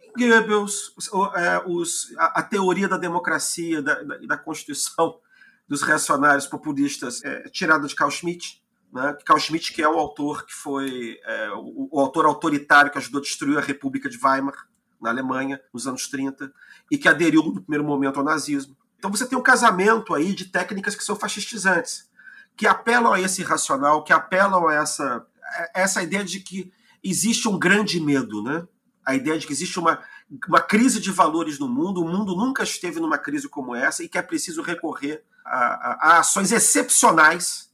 Em 0.00 0.12
Goebbels, 0.12 0.92
os, 0.96 1.08
é, 1.36 1.62
os, 1.66 2.14
a, 2.18 2.40
a, 2.40 2.42
teoria 2.42 2.88
da 2.88 2.98
democracia 2.98 3.78
e 3.78 3.82
da, 3.82 4.02
da, 4.02 4.18
da 4.18 4.36
Constituição 4.36 5.18
dos 5.68 5.82
reacionários 5.82 6.46
populistas 6.46 7.22
é, 7.24 7.48
tirado 7.48 7.86
de 7.86 7.94
Carl 7.94 8.10
Schmitt. 8.10 8.59
Né? 8.92 9.16
Carl 9.24 9.38
Schmitt, 9.38 9.72
que 9.72 9.82
é 9.82 9.88
o 9.88 9.98
autor 9.98 10.44
que 10.44 10.54
foi 10.54 11.18
é, 11.24 11.50
o, 11.52 11.88
o, 11.92 12.00
autor 12.00 12.26
autoritário 12.26 12.90
que 12.90 12.98
ajudou 12.98 13.20
a 13.20 13.22
destruir 13.22 13.56
a 13.56 13.62
República 13.62 14.08
de 14.08 14.18
Weimar, 14.22 14.68
na 15.00 15.10
Alemanha, 15.10 15.60
nos 15.72 15.86
anos 15.86 16.08
30, 16.08 16.52
e 16.90 16.98
que 16.98 17.08
aderiu 17.08 17.42
no 17.42 17.62
primeiro 17.62 17.84
momento 17.84 18.18
ao 18.18 18.24
nazismo. 18.24 18.76
Então 18.98 19.10
você 19.10 19.26
tem 19.26 19.38
um 19.38 19.42
casamento 19.42 20.14
aí 20.14 20.34
de 20.34 20.44
técnicas 20.46 20.94
que 20.94 21.04
são 21.04 21.16
fascistizantes, 21.16 22.10
que 22.54 22.66
apelam 22.66 23.12
a 23.12 23.20
esse 23.20 23.42
racional, 23.42 24.04
que 24.04 24.12
apelam 24.12 24.68
a 24.68 24.74
essa, 24.74 25.26
a 25.74 25.80
essa 25.80 26.02
ideia 26.02 26.22
de 26.22 26.40
que 26.40 26.70
existe 27.02 27.48
um 27.48 27.58
grande 27.58 27.98
medo, 27.98 28.42
né? 28.42 28.66
A 29.06 29.14
ideia 29.14 29.38
de 29.38 29.46
que 29.46 29.52
existe 29.54 29.78
uma, 29.78 30.02
uma 30.46 30.60
crise 30.60 31.00
de 31.00 31.10
valores 31.10 31.58
no 31.58 31.66
mundo, 31.66 32.02
o 32.02 32.08
mundo 32.08 32.36
nunca 32.36 32.62
esteve 32.62 33.00
numa 33.00 33.16
crise 33.16 33.48
como 33.48 33.74
essa 33.74 34.04
e 34.04 34.08
que 34.08 34.18
é 34.18 34.22
preciso 34.22 34.60
recorrer 34.60 35.24
a, 35.46 36.08
a, 36.08 36.18
ações 36.18 36.52
excepcionais 36.52 37.69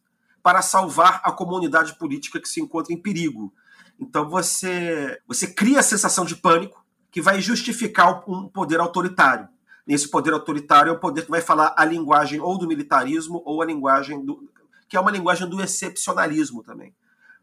para 0.47 0.63
salvar 0.63 1.21
a 1.25 1.33
comunidade 1.33 1.99
política 1.99 2.39
que 2.39 2.49
se 2.49 2.61
encontra 2.61 2.95
em 2.95 2.97
perigo. 2.97 3.53
Então 3.99 4.29
você, 4.29 5.21
você 5.27 5.49
cria 5.49 5.81
a 5.81 5.83
sensação 5.83 6.25
de 6.25 6.37
pânico 6.37 6.87
que 7.11 7.21
vai 7.21 7.41
justificar 7.41 8.23
um 8.31 8.47
poder 8.47 8.79
autoritário. 8.79 9.49
Esse 9.89 10.09
poder 10.09 10.33
autoritário 10.33 10.91
é 10.91 10.93
o 10.93 11.01
poder 11.01 11.25
que 11.25 11.31
vai 11.33 11.41
falar 11.41 11.75
a 11.77 11.85
linguagem 11.85 12.39
ou 12.39 12.57
do 12.57 12.69
militarismo 12.69 13.43
ou 13.45 13.61
a 13.61 13.67
linguagem 13.67 14.25
do. 14.25 14.49
que 14.89 14.97
é 14.97 15.01
uma 15.01 15.11
linguagem 15.11 15.49
do 15.49 15.61
excepcionalismo 15.61 16.63
também. 16.63 16.95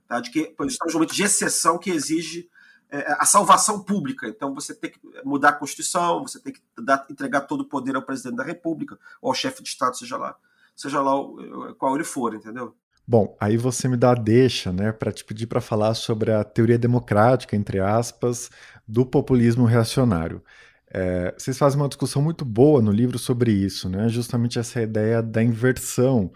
Tá? 0.07 0.21
De 0.21 0.31
que 0.31 0.55
estamos 0.61 0.93
num 0.93 0.93
momento 0.93 1.13
de 1.13 1.23
exceção 1.23 1.77
que 1.77 1.89
exige 1.89 2.49
é, 2.89 3.17
a 3.19 3.25
salvação 3.25 3.83
pública. 3.83 4.29
Então 4.29 4.55
você 4.55 4.73
tem 4.73 4.91
que 4.91 4.99
mudar 5.25 5.49
a 5.49 5.53
Constituição, 5.59 6.21
você 6.21 6.39
tem 6.39 6.53
que 6.53 6.61
dar, 6.81 7.05
entregar 7.09 7.41
todo 7.41 7.61
o 7.61 7.67
poder 7.67 7.97
ao 7.97 8.01
presidente 8.01 8.37
da 8.37 8.45
República, 8.45 8.97
ou 9.21 9.29
ao 9.29 9.35
chefe 9.35 9.61
de 9.61 9.67
Estado, 9.67 9.97
seja 9.97 10.15
lá, 10.15 10.37
seja 10.73 11.01
lá 11.01 11.11
qual 11.77 11.95
ele 11.95 12.05
for, 12.05 12.33
entendeu? 12.33 12.73
Bom, 13.05 13.35
aí 13.39 13.57
você 13.57 13.87
me 13.87 13.97
dá 13.97 14.11
a 14.11 14.15
deixa, 14.15 14.71
né, 14.71 14.91
para 14.91 15.11
te 15.11 15.25
pedir 15.25 15.47
para 15.47 15.59
falar 15.59 15.93
sobre 15.93 16.31
a 16.31 16.43
teoria 16.43 16.77
democrática, 16.77 17.55
entre 17.55 17.79
aspas, 17.79 18.49
do 18.87 19.05
populismo 19.05 19.65
reacionário. 19.65 20.41
É, 20.89 21.33
vocês 21.37 21.57
fazem 21.57 21.79
uma 21.81 21.87
discussão 21.89 22.21
muito 22.21 22.45
boa 22.45 22.81
no 22.81 22.91
livro 22.91 23.17
sobre 23.19 23.51
isso, 23.51 23.89
né? 23.89 24.07
Justamente 24.09 24.59
essa 24.59 24.81
ideia 24.81 25.21
da 25.21 25.43
inversão 25.43 26.31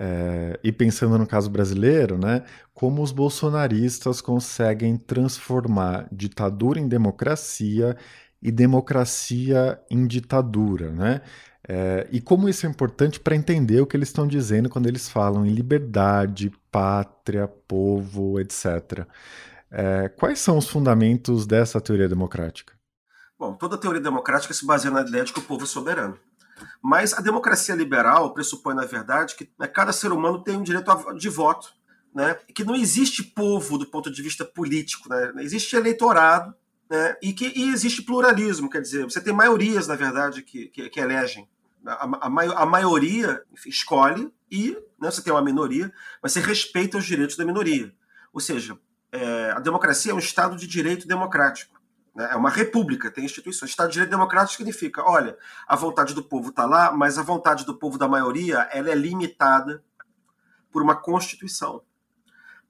É, 0.00 0.58
e 0.64 0.72
pensando 0.72 1.18
no 1.18 1.26
caso 1.26 1.50
brasileiro, 1.50 2.18
né, 2.18 2.44
como 2.74 3.02
os 3.02 3.12
bolsonaristas 3.12 4.20
conseguem 4.20 4.96
transformar 4.96 6.08
ditadura 6.12 6.80
em 6.80 6.88
democracia 6.88 7.96
e 8.42 8.52
democracia 8.52 9.80
em 9.90 10.06
ditadura, 10.06 10.90
né? 10.92 11.20
É, 11.66 12.06
e 12.12 12.20
como 12.20 12.48
isso 12.48 12.66
é 12.66 12.68
importante 12.68 13.18
para 13.18 13.34
entender 13.34 13.80
o 13.80 13.86
que 13.86 13.96
eles 13.96 14.08
estão 14.08 14.26
dizendo 14.26 14.68
quando 14.68 14.86
eles 14.86 15.08
falam 15.08 15.46
em 15.46 15.50
liberdade, 15.50 16.52
pátria, 16.70 17.48
povo, 17.48 18.38
etc. 18.38 19.06
É, 19.70 20.08
quais 20.08 20.38
são 20.38 20.58
os 20.58 20.68
fundamentos 20.68 21.46
dessa 21.46 21.80
teoria 21.80 22.08
democrática? 22.08 22.74
Bom, 23.38 23.54
toda 23.54 23.78
teoria 23.78 24.00
democrática 24.00 24.54
se 24.54 24.64
baseia 24.64 24.92
na 24.92 25.00
ideia 25.00 25.24
de 25.24 25.32
que 25.32 25.40
o 25.40 25.42
povo 25.42 25.64
é 25.64 25.66
soberano. 25.66 26.18
Mas 26.80 27.12
a 27.12 27.20
democracia 27.20 27.74
liberal 27.74 28.32
pressupõe, 28.32 28.74
na 28.74 28.84
verdade, 28.84 29.34
que 29.34 29.50
né, 29.58 29.66
cada 29.66 29.92
ser 29.92 30.12
humano 30.12 30.42
tem 30.42 30.56
um 30.56 30.62
direito 30.62 30.92
de 31.14 31.28
voto, 31.28 31.74
né, 32.14 32.34
que 32.54 32.62
não 32.62 32.76
existe 32.76 33.22
povo 33.22 33.76
do 33.76 33.86
ponto 33.86 34.10
de 34.10 34.22
vista 34.22 34.44
político, 34.44 35.08
né, 35.08 35.32
existe 35.38 35.74
eleitorado 35.74 36.54
né, 36.88 37.16
e 37.20 37.32
que 37.32 37.52
e 37.56 37.72
existe 37.72 38.02
pluralismo, 38.02 38.70
quer 38.70 38.80
dizer, 38.80 39.04
você 39.04 39.20
tem 39.20 39.32
maiorias, 39.32 39.88
na 39.88 39.96
verdade, 39.96 40.42
que, 40.42 40.66
que, 40.68 40.88
que 40.88 41.00
elegem. 41.00 41.48
A, 41.86 42.04
a, 42.04 42.62
a 42.62 42.66
maioria 42.66 43.42
enfim, 43.52 43.68
escolhe 43.68 44.32
e 44.50 44.76
né, 45.00 45.10
você 45.10 45.22
tem 45.22 45.32
uma 45.32 45.42
minoria, 45.42 45.92
mas 46.22 46.32
você 46.32 46.40
respeita 46.40 46.98
os 46.98 47.04
direitos 47.04 47.36
da 47.36 47.44
minoria. 47.44 47.94
Ou 48.32 48.40
seja, 48.40 48.78
é, 49.12 49.52
a 49.52 49.60
democracia 49.60 50.12
é 50.12 50.14
um 50.14 50.18
Estado 50.18 50.56
de 50.56 50.66
direito 50.66 51.06
democrático. 51.06 51.80
Né? 52.14 52.28
É 52.30 52.36
uma 52.36 52.50
república, 52.50 53.10
tem 53.10 53.24
instituições. 53.24 53.70
Estado 53.70 53.88
de 53.88 53.94
direito 53.94 54.10
democrático 54.10 54.56
significa, 54.56 55.02
olha, 55.02 55.36
a 55.66 55.76
vontade 55.76 56.14
do 56.14 56.22
povo 56.22 56.50
está 56.50 56.64
lá, 56.64 56.92
mas 56.92 57.18
a 57.18 57.22
vontade 57.22 57.64
do 57.64 57.74
povo 57.74 57.98
da 57.98 58.08
maioria 58.08 58.68
ela 58.72 58.90
é 58.90 58.94
limitada 58.94 59.84
por 60.70 60.82
uma 60.82 60.96
Constituição. 60.96 61.82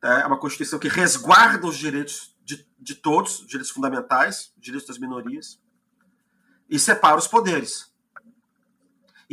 Tá? 0.00 0.20
É 0.20 0.26
uma 0.26 0.38
Constituição 0.38 0.78
que 0.78 0.88
resguarda 0.88 1.66
os 1.66 1.76
direitos 1.76 2.36
de, 2.44 2.66
de 2.78 2.94
todos, 2.94 3.40
os 3.40 3.46
direitos 3.46 3.70
fundamentais, 3.70 4.52
os 4.56 4.62
direitos 4.62 4.88
das 4.88 4.98
minorias, 4.98 5.58
e 6.68 6.78
separa 6.78 7.16
os 7.16 7.26
poderes. 7.28 7.93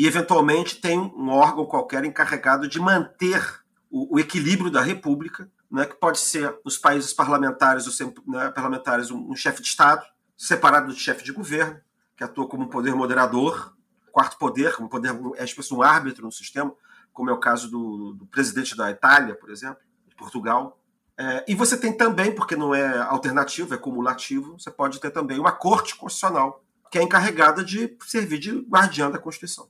E, 0.02 0.08
eventualmente, 0.08 0.78
tem 0.78 0.98
um 0.98 1.30
órgão 1.30 1.64
qualquer 1.64 2.04
encarregado 2.04 2.68
de 2.68 2.80
manter 2.80 3.62
o, 3.88 4.16
o 4.16 4.20
equilíbrio 4.20 4.72
da 4.72 4.82
República 4.82 5.48
né, 5.70 5.86
que 5.86 5.94
pode 5.94 6.20
ser 6.20 6.58
nos 6.66 6.76
países 6.76 7.14
parlamentares, 7.14 7.86
né, 8.28 8.50
parlamentares 8.50 9.12
um, 9.12 9.30
um 9.30 9.36
chefe 9.36 9.62
de 9.62 9.68
Estado, 9.68 10.04
separado 10.36 10.88
do 10.88 10.96
chefe 10.96 11.24
de 11.24 11.32
governo, 11.32 11.80
que 12.18 12.24
atua 12.24 12.48
como 12.48 12.64
um 12.64 12.68
poder 12.68 12.96
moderador, 12.96 13.76
quarto 14.12 14.40
poder, 14.40 14.76
um 14.82 14.88
poder 14.88 15.16
é 15.36 15.46
tipo 15.46 15.62
um 15.76 15.84
árbitro 15.84 16.26
no 16.26 16.32
sistema, 16.32 16.74
como 17.14 17.30
é 17.30 17.34
o 17.34 17.40
caso 17.40 17.70
do, 17.70 18.14
do 18.14 18.26
presidente 18.26 18.76
da 18.76 18.90
Itália, 18.90 19.36
por 19.36 19.52
exemplo, 19.52 19.84
de 20.08 20.16
Portugal. 20.16 20.82
É, 21.16 21.46
e 21.48 21.54
você 21.54 21.78
tem 21.78 21.96
também, 21.96 22.34
porque 22.34 22.56
não 22.56 22.74
é 22.74 22.98
alternativo, 23.02 23.76
é 23.76 23.78
cumulativo, 23.78 24.58
você 24.58 24.72
pode 24.72 25.00
ter 25.00 25.12
também 25.12 25.38
uma 25.38 25.52
corte 25.52 25.96
constitucional, 25.96 26.64
que 26.90 26.98
é 26.98 27.04
encarregada 27.04 27.64
de 27.64 27.96
servir 28.08 28.40
de 28.40 28.62
guardiã 28.62 29.12
da 29.12 29.20
Constituição. 29.20 29.70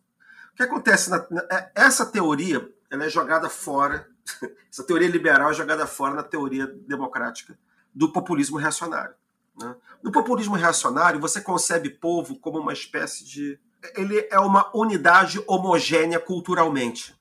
Que 0.62 0.66
acontece? 0.66 1.10
Na, 1.10 1.26
na, 1.32 1.42
é, 1.52 1.72
essa 1.74 2.06
teoria 2.06 2.72
ela 2.92 3.06
é 3.06 3.10
jogada 3.10 3.50
fora 3.50 4.08
essa 4.72 4.84
teoria 4.84 5.08
liberal 5.08 5.52
é 5.52 5.54
jogada 5.54 5.88
fora 5.88 6.14
na 6.14 6.24
teoria 6.24 6.68
democrática 6.68 7.58
do 7.94 8.12
populismo 8.12 8.58
reacionário. 8.58 9.16
Né? 9.60 9.76
No 10.04 10.12
populismo 10.12 10.56
reacionário, 10.56 11.20
você 11.20 11.42
concebe 11.42 11.90
povo 11.90 12.38
como 12.40 12.60
uma 12.60 12.74
espécie 12.74 13.26
de. 13.26 13.60
Ele 13.96 14.28
é 14.32 14.40
uma 14.40 14.70
unidade 14.76 15.44
homogênea 15.48 16.20
culturalmente. 16.20 17.20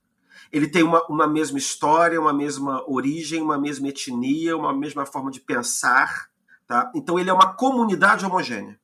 Ele 0.53 0.69
tem 0.69 0.83
uma, 0.83 1.03
uma 1.07 1.27
mesma 1.27 1.59
história, 1.59 2.21
uma 2.21 2.33
mesma 2.33 2.85
origem, 2.87 3.41
uma 3.41 3.59
mesma 3.59 3.89
etnia, 3.89 4.57
uma 4.57 4.73
mesma 4.73 5.07
forma 5.07 5.31
de 5.31 5.41
pensar. 5.41 6.29
Tá? 6.67 6.91
Então, 6.95 7.19
ele 7.19 7.31
é 7.31 7.33
uma 7.33 7.55
comunidade 7.55 8.27
homogênea. 8.27 8.79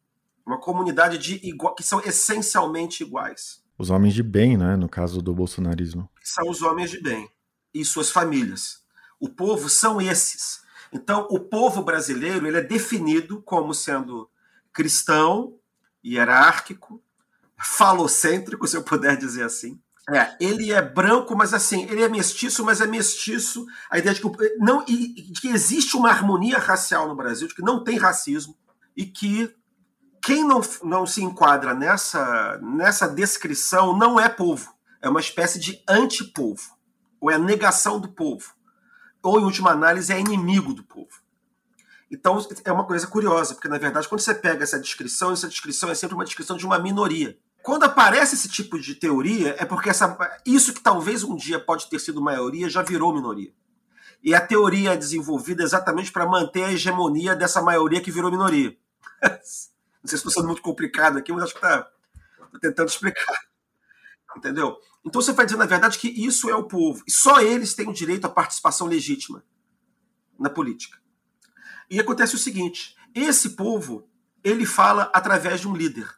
Uma 0.47 0.59
comunidade 0.59 1.19
de 1.19 1.39
que 1.77 1.83
são 1.83 2.01
essencialmente 2.01 3.03
iguais. 3.03 3.66
Os 3.79 3.91
homens 3.91 4.15
de 4.15 4.23
bem, 4.23 4.57
né? 4.57 4.77
No 4.77 4.89
caso 4.89 5.21
do 5.21 5.35
bolsonarismo. 5.35 6.09
São 6.23 6.49
os 6.49 6.63
homens 6.63 6.91
de 6.91 7.01
bem 7.01 7.31
e 7.75 7.85
suas 7.85 8.11
famílias. 8.11 8.81
O 9.21 9.29
povo 9.29 9.69
são 9.69 10.01
esses. 10.01 10.61
Então, 10.93 11.27
o 11.31 11.41
povo 11.41 11.83
brasileiro 11.83 12.47
ele 12.47 12.57
é 12.57 12.63
definido 12.63 13.43
como 13.43 13.75
sendo 13.75 14.31
cristão, 14.73 15.59
hierárquico, 16.05 17.03
falocêntrico, 17.59 18.67
se 18.69 18.77
eu 18.77 18.83
puder 18.83 19.17
dizer 19.17 19.45
assim. 19.45 19.81
É, 20.09 20.37
ele 20.39 20.73
é 20.73 20.81
branco, 20.81 21.35
mas 21.35 21.53
assim, 21.53 21.83
ele 21.91 22.03
é 22.03 22.09
mestiço, 22.09 22.65
mas 22.65 22.81
é 22.81 22.87
mestiço. 22.87 23.67
A 23.91 23.99
ideia 23.99 24.15
de 24.15 24.21
que, 24.21 24.57
não, 24.59 24.85
de 24.85 25.41
que 25.41 25.49
existe 25.49 25.97
uma 25.97 26.11
harmonia 26.11 26.59
racial 26.59 27.09
no 27.09 27.17
Brasil, 27.17 27.49
de 27.49 27.55
que 27.55 27.63
não 27.63 27.83
tem 27.83 27.99
racismo, 27.99 28.57
e 28.97 29.05
que 29.05 29.53
quem 30.27 30.43
não, 30.43 30.61
não 30.83 31.07
se 31.07 31.23
enquadra 31.23 31.73
nessa, 31.73 32.59
nessa 32.61 33.07
descrição 33.07 33.97
não 33.97 34.19
é 34.19 34.29
povo. 34.29 34.75
É 35.01 35.09
uma 35.09 35.21
espécie 35.21 35.61
de 35.61 35.81
antipovo 35.89 36.77
ou 37.21 37.31
é 37.31 37.35
a 37.35 37.39
negação 37.39 38.01
do 38.01 38.09
povo, 38.09 38.53
ou, 39.23 39.41
em 39.41 39.45
última 39.45 39.71
análise, 39.71 40.13
é 40.13 40.19
inimigo 40.19 40.75
do 40.75 40.83
povo. 40.83 41.23
Então, 42.11 42.45
é 42.65 42.73
uma 42.73 42.85
coisa 42.85 43.07
curiosa, 43.07 43.55
porque, 43.55 43.69
na 43.69 43.79
verdade, 43.79 44.09
quando 44.09 44.21
você 44.21 44.35
pega 44.35 44.65
essa 44.65 44.81
descrição, 44.81 45.33
essa 45.33 45.49
descrição 45.49 45.91
é 45.91 45.95
sempre 45.95 46.17
uma 46.17 46.25
descrição 46.25 46.57
de 46.57 46.67
uma 46.67 46.79
minoria. 46.79 47.39
Quando 47.63 47.85
aparece 47.85 48.35
esse 48.35 48.49
tipo 48.49 48.81
de 48.81 48.97
teoria, 48.97 49.55
é 49.59 49.65
porque 49.65 49.91
essa, 49.91 50.19
isso 50.45 50.75
que 50.75 50.81
talvez 50.81 51.23
um 51.23 51.37
dia 51.37 51.61
pode 51.61 51.89
ter 51.89 52.01
sido 52.01 52.21
maioria 52.21 52.69
já 52.69 52.83
virou 52.83 53.15
minoria. 53.15 53.53
E 54.25 54.35
a 54.35 54.41
teoria 54.41 54.93
é 54.93 54.97
desenvolvida 54.97 55.63
exatamente 55.63 56.11
para 56.11 56.27
manter 56.27 56.65
a 56.65 56.73
hegemonia 56.73 57.37
dessa 57.37 57.63
maioria 57.63 58.01
que 58.01 58.11
virou 58.11 58.31
minoria. 58.31 58.77
Não 60.07 60.09
sei 60.09 60.19
se 60.19 60.29
estou 60.29 60.33
sendo 60.33 60.47
muito 60.47 60.63
complicado 60.63 61.19
aqui, 61.19 61.33
mas 61.33 61.43
acho 61.43 61.55
que 61.55 61.59
está 61.59 61.91
tentando 62.61 62.89
explicar. 62.89 63.41
Entendeu? 64.37 64.79
Então 65.05 65.21
você 65.21 65.33
vai 65.33 65.45
dizer, 65.45 65.59
na 65.59 65.67
verdade, 65.67 65.99
que 65.99 66.07
isso 66.07 66.49
é 66.49 66.55
o 66.55 66.63
povo. 66.63 67.03
E 67.09 67.11
só 67.11 67.41
eles 67.41 67.75
têm 67.75 67.89
o 67.89 67.93
direito 67.93 68.25
à 68.25 68.29
participação 68.29 68.87
legítima 68.87 69.43
na 70.39 70.49
política. 70.49 70.97
E 71.91 71.99
acontece 71.99 72.37
o 72.37 72.39
seguinte: 72.39 72.95
esse 73.13 73.57
povo, 73.57 74.09
ele 74.45 74.65
fala 74.65 75.11
através 75.13 75.61
de 75.61 75.67
um 75.67 75.75
líder. 75.75 76.09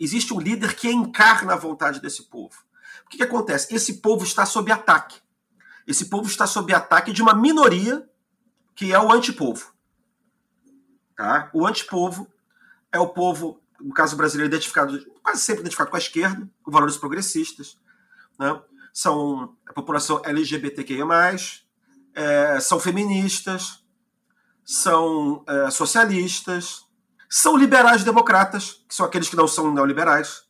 Existe 0.00 0.34
um 0.34 0.40
líder 0.40 0.74
que 0.74 0.90
encarna 0.90 1.52
a 1.52 1.56
vontade 1.56 2.00
desse 2.00 2.24
povo. 2.24 2.64
O 3.04 3.08
que, 3.08 3.18
que 3.18 3.22
acontece? 3.22 3.72
Esse 3.72 3.98
povo 3.98 4.24
está 4.24 4.44
sob 4.44 4.72
ataque. 4.72 5.20
Esse 5.86 6.06
povo 6.06 6.28
está 6.28 6.48
sob 6.48 6.74
ataque 6.74 7.12
de 7.12 7.22
uma 7.22 7.32
minoria 7.32 8.10
que 8.74 8.92
é 8.92 8.98
o 8.98 9.12
antipovo. 9.12 9.72
Tá? 11.14 11.48
O 11.54 11.64
antipovo 11.64 12.28
é 12.92 12.98
o 12.98 13.08
povo 13.08 13.60
no 13.80 13.92
caso 13.92 14.16
brasileiro, 14.16 14.52
identificado, 14.52 15.04
quase 15.22 15.42
sempre 15.42 15.60
identificado 15.60 15.90
com 15.90 15.96
a 15.96 16.00
esquerda, 16.00 16.48
com 16.62 16.70
valores 16.70 16.96
progressistas. 16.96 17.78
Né? 18.38 18.60
São 18.92 19.56
a 19.66 19.72
população 19.72 20.22
LGBTQIA, 20.24 21.04
é, 22.14 22.60
são 22.60 22.80
feministas, 22.80 23.84
são 24.64 25.44
é, 25.46 25.70
socialistas, 25.70 26.84
são 27.28 27.56
liberais 27.56 28.04
democratas, 28.04 28.84
que 28.88 28.94
são 28.94 29.04
aqueles 29.04 29.28
que 29.28 29.36
não 29.36 29.46
são 29.46 29.72
neoliberais. 29.72 30.44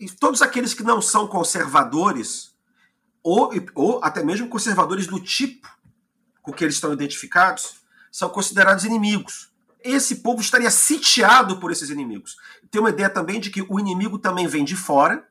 E 0.00 0.10
todos 0.10 0.42
aqueles 0.42 0.74
que 0.74 0.82
não 0.82 1.00
são 1.00 1.26
conservadores, 1.26 2.54
ou, 3.22 3.50
ou 3.74 4.04
até 4.04 4.22
mesmo 4.22 4.48
conservadores 4.48 5.06
do 5.06 5.20
tipo 5.20 5.68
com 6.42 6.52
que 6.52 6.62
eles 6.62 6.76
estão 6.76 6.92
identificados, 6.92 7.80
são 8.10 8.28
considerados 8.28 8.84
inimigos 8.84 9.50
esse 9.90 10.16
povo 10.16 10.40
estaria 10.40 10.70
sitiado 10.70 11.58
por 11.58 11.70
esses 11.70 11.90
inimigos. 11.90 12.36
Tem 12.70 12.80
uma 12.80 12.90
ideia 12.90 13.08
também 13.08 13.40
de 13.40 13.50
que 13.50 13.64
o 13.68 13.80
inimigo 13.80 14.18
também 14.18 14.46
vem 14.46 14.64
de 14.64 14.76
fora, 14.76 15.26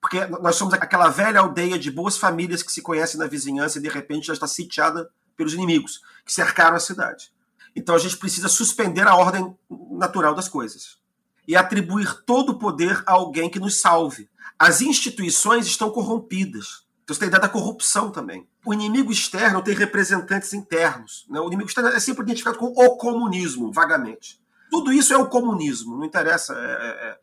porque 0.00 0.24
nós 0.26 0.56
somos 0.56 0.74
aquela 0.74 1.08
velha 1.08 1.40
aldeia 1.40 1.78
de 1.78 1.90
boas 1.90 2.16
famílias 2.16 2.62
que 2.62 2.72
se 2.72 2.80
conhecem 2.80 3.18
na 3.18 3.26
vizinhança 3.26 3.78
e 3.78 3.82
de 3.82 3.88
repente 3.88 4.28
já 4.28 4.32
está 4.32 4.46
sitiada 4.46 5.10
pelos 5.36 5.52
inimigos 5.52 6.00
que 6.24 6.32
cercaram 6.32 6.76
a 6.76 6.80
cidade. 6.80 7.32
Então 7.74 7.94
a 7.94 7.98
gente 7.98 8.16
precisa 8.16 8.48
suspender 8.48 9.06
a 9.06 9.14
ordem 9.14 9.56
natural 9.90 10.34
das 10.34 10.48
coisas 10.48 10.98
e 11.46 11.56
atribuir 11.56 12.22
todo 12.24 12.50
o 12.50 12.58
poder 12.58 13.02
a 13.06 13.12
alguém 13.12 13.50
que 13.50 13.58
nos 13.58 13.80
salve. 13.80 14.28
As 14.58 14.80
instituições 14.80 15.66
estão 15.66 15.90
corrompidas. 15.90 16.84
Então 17.10 17.14
você 17.16 17.20
tem 17.20 17.26
a 17.26 17.30
ideia 17.30 17.42
da 17.42 17.48
corrupção 17.48 18.12
também. 18.12 18.46
O 18.64 18.72
inimigo 18.72 19.10
externo 19.10 19.60
tem 19.62 19.74
representantes 19.74 20.52
internos. 20.54 21.26
Né? 21.28 21.40
O 21.40 21.48
inimigo 21.48 21.68
externo 21.68 21.90
é 21.90 21.98
sempre 21.98 22.22
identificado 22.22 22.56
com 22.56 22.66
o 22.66 22.96
comunismo, 22.96 23.72
vagamente. 23.72 24.40
Tudo 24.70 24.92
isso 24.92 25.12
é 25.12 25.16
o 25.16 25.26
comunismo, 25.26 25.96
não 25.96 26.04
interessa 26.04 26.54
é, 26.54 26.56
é, 26.56 27.08
é 27.08 27.18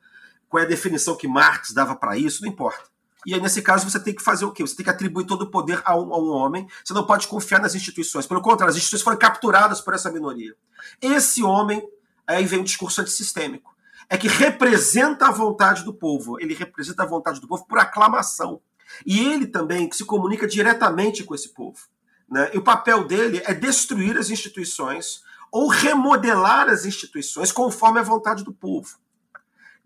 qual 0.50 0.62
é 0.62 0.66
a 0.66 0.68
definição 0.68 1.16
que 1.16 1.26
Marx 1.26 1.72
dava 1.72 1.96
para 1.96 2.18
isso, 2.18 2.42
não 2.42 2.50
importa. 2.50 2.84
E 3.26 3.34
aí, 3.34 3.40
nesse 3.40 3.62
caso, 3.62 3.90
você 3.90 3.98
tem 3.98 4.14
que 4.14 4.22
fazer 4.22 4.44
o 4.44 4.52
quê? 4.52 4.62
Você 4.62 4.76
tem 4.76 4.84
que 4.84 4.90
atribuir 4.90 5.26
todo 5.26 5.44
o 5.44 5.52
poder 5.52 5.82
a 5.86 5.96
um, 5.96 6.14
a 6.14 6.20
um, 6.20 6.30
homem. 6.32 6.68
Você 6.84 6.94
não 6.94 7.06
pode 7.06 7.26
confiar 7.26 7.62
nas 7.62 7.74
instituições. 7.74 8.26
Pelo 8.28 8.42
contrário, 8.42 8.72
as 8.72 8.76
instituições 8.76 9.04
foram 9.04 9.18
capturadas 9.18 9.80
por 9.80 9.94
essa 9.94 10.12
minoria. 10.12 10.54
Esse 11.02 11.44
homem, 11.44 11.82
aí 12.26 12.46
vem 12.46 12.60
o 12.60 12.64
discurso 12.64 13.00
antissistêmico. 13.00 13.74
É 14.10 14.18
que 14.18 14.28
representa 14.28 15.28
a 15.28 15.32
vontade 15.32 15.84
do 15.84 15.94
povo. 15.94 16.40
Ele 16.42 16.54
representa 16.54 17.04
a 17.04 17.06
vontade 17.06 17.40
do 17.40 17.48
povo 17.48 17.66
por 17.66 17.80
aclamação. 17.80 18.62
E 19.06 19.20
ele 19.20 19.48
também 19.48 19.92
se 19.92 20.06
comunica 20.06 20.48
diretamente 20.48 21.24
com 21.24 21.36
esse 21.36 21.50
povo. 21.50 21.80
Né? 22.30 22.52
E 22.54 22.58
o 22.58 22.64
papel 22.64 23.06
dele 23.06 23.42
é 23.46 23.54
destruir 23.54 24.18
as 24.18 24.30
instituições 24.30 25.24
ou 25.52 25.68
remodelar 25.68 26.70
as 26.70 26.86
instituições 26.86 27.52
conforme 27.52 28.00
a 28.00 28.04
vontade 28.04 28.44
do 28.44 28.54
povo. 28.54 28.98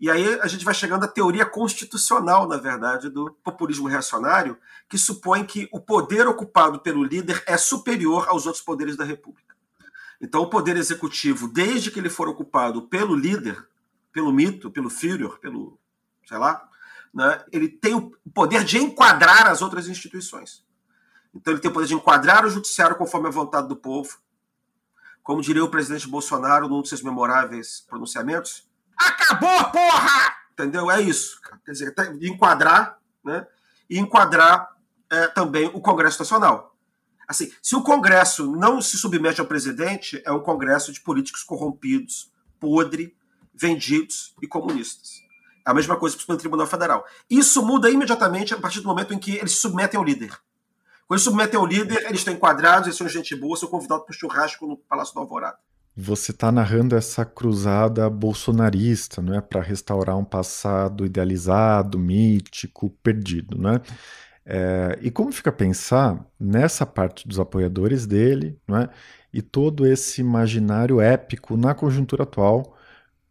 E 0.00 0.10
aí 0.10 0.40
a 0.40 0.48
gente 0.48 0.64
vai 0.64 0.74
chegando 0.74 1.04
à 1.04 1.08
teoria 1.08 1.46
constitucional, 1.46 2.48
na 2.48 2.56
verdade, 2.56 3.08
do 3.08 3.30
populismo 3.44 3.86
reacionário, 3.86 4.58
que 4.88 4.98
supõe 4.98 5.44
que 5.44 5.68
o 5.70 5.80
poder 5.80 6.26
ocupado 6.26 6.80
pelo 6.80 7.04
líder 7.04 7.40
é 7.46 7.56
superior 7.56 8.26
aos 8.28 8.44
outros 8.44 8.64
poderes 8.64 8.96
da 8.96 9.04
República. 9.04 9.54
Então, 10.20 10.42
o 10.42 10.50
poder 10.50 10.76
executivo, 10.76 11.46
desde 11.46 11.90
que 11.90 12.00
ele 12.00 12.10
for 12.10 12.28
ocupado 12.28 12.82
pelo 12.82 13.14
líder, 13.14 13.64
pelo 14.12 14.32
mito, 14.32 14.72
pelo 14.72 14.90
Führer, 14.90 15.38
pelo, 15.38 15.78
sei 16.26 16.38
lá, 16.38 16.68
né, 17.12 17.44
ele 17.52 17.68
tem 17.68 17.94
o 17.94 18.10
poder 18.32 18.64
de 18.64 18.78
enquadrar 18.78 19.46
as 19.46 19.60
outras 19.60 19.88
instituições. 19.88 20.64
Então, 21.34 21.52
ele 21.52 21.60
tem 21.60 21.70
o 21.70 21.74
poder 21.74 21.86
de 21.86 21.94
enquadrar 21.94 22.44
o 22.44 22.50
judiciário 22.50 22.96
conforme 22.96 23.28
a 23.28 23.30
vontade 23.30 23.68
do 23.68 23.76
povo. 23.76 24.18
Como 25.22 25.40
diria 25.40 25.64
o 25.64 25.68
presidente 25.68 26.08
Bolsonaro 26.08 26.68
num 26.68 26.80
dos 26.80 26.88
seus 26.88 27.02
memoráveis 27.02 27.84
pronunciamentos, 27.88 28.68
acabou, 28.96 29.70
porra! 29.70 30.36
Entendeu? 30.52 30.90
É 30.90 31.00
isso. 31.00 31.40
Quer 31.64 31.72
dizer, 31.72 31.94
enquadrar, 32.20 32.98
né? 33.24 33.46
E 33.88 33.98
enquadrar 33.98 34.76
é, 35.10 35.28
também 35.28 35.66
o 35.72 35.80
Congresso 35.80 36.18
Nacional. 36.18 36.76
Assim, 37.26 37.52
se 37.62 37.74
o 37.74 37.82
Congresso 37.82 38.54
não 38.56 38.82
se 38.82 38.98
submete 38.98 39.40
ao 39.40 39.46
presidente, 39.46 40.20
é 40.24 40.32
um 40.32 40.42
Congresso 40.42 40.92
de 40.92 41.00
políticos 41.00 41.42
corrompidos, 41.42 42.30
podre, 42.60 43.16
vendidos 43.54 44.34
e 44.42 44.46
comunistas. 44.46 45.22
A 45.64 45.74
mesma 45.74 45.96
coisa 45.96 46.16
para 46.16 46.34
o 46.34 46.38
Tribunal 46.38 46.66
Federal. 46.66 47.04
Isso 47.28 47.64
muda 47.64 47.90
imediatamente 47.90 48.54
a 48.54 48.58
partir 48.58 48.80
do 48.80 48.88
momento 48.88 49.14
em 49.14 49.18
que 49.18 49.36
eles 49.36 49.52
se 49.52 49.58
submetem 49.58 49.98
ao 49.98 50.04
líder. 50.04 50.30
Quando 51.06 51.18
eles 51.18 51.24
submetem 51.24 51.58
ao 51.58 51.66
líder, 51.66 52.04
eles 52.06 52.20
estão 52.20 52.34
enquadrados, 52.34 52.86
eles 52.86 52.96
são 52.96 53.08
gente 53.08 53.36
boa, 53.36 53.56
são 53.56 53.68
convidados 53.68 54.04
para 54.04 54.12
o 54.12 54.16
churrasco 54.16 54.66
no 54.66 54.76
Palácio 54.76 55.14
do 55.14 55.20
Alvorada. 55.20 55.58
Você 55.94 56.30
está 56.30 56.50
narrando 56.50 56.96
essa 56.96 57.22
cruzada 57.24 58.08
bolsonarista, 58.08 59.20
não 59.20 59.34
é, 59.34 59.42
para 59.42 59.60
restaurar 59.60 60.16
um 60.16 60.24
passado 60.24 61.04
idealizado, 61.04 61.98
mítico, 61.98 62.88
perdido, 63.02 63.58
não 63.58 63.74
é? 63.74 63.80
é? 64.46 64.98
e 65.02 65.10
como 65.10 65.30
fica 65.30 65.50
a 65.50 65.52
pensar 65.52 66.24
nessa 66.40 66.86
parte 66.86 67.28
dos 67.28 67.38
apoiadores 67.38 68.06
dele, 68.06 68.58
não 68.66 68.78
é? 68.78 68.88
E 69.34 69.42
todo 69.42 69.86
esse 69.86 70.22
imaginário 70.22 70.98
épico 70.98 71.58
na 71.58 71.74
conjuntura 71.74 72.22
atual, 72.22 72.74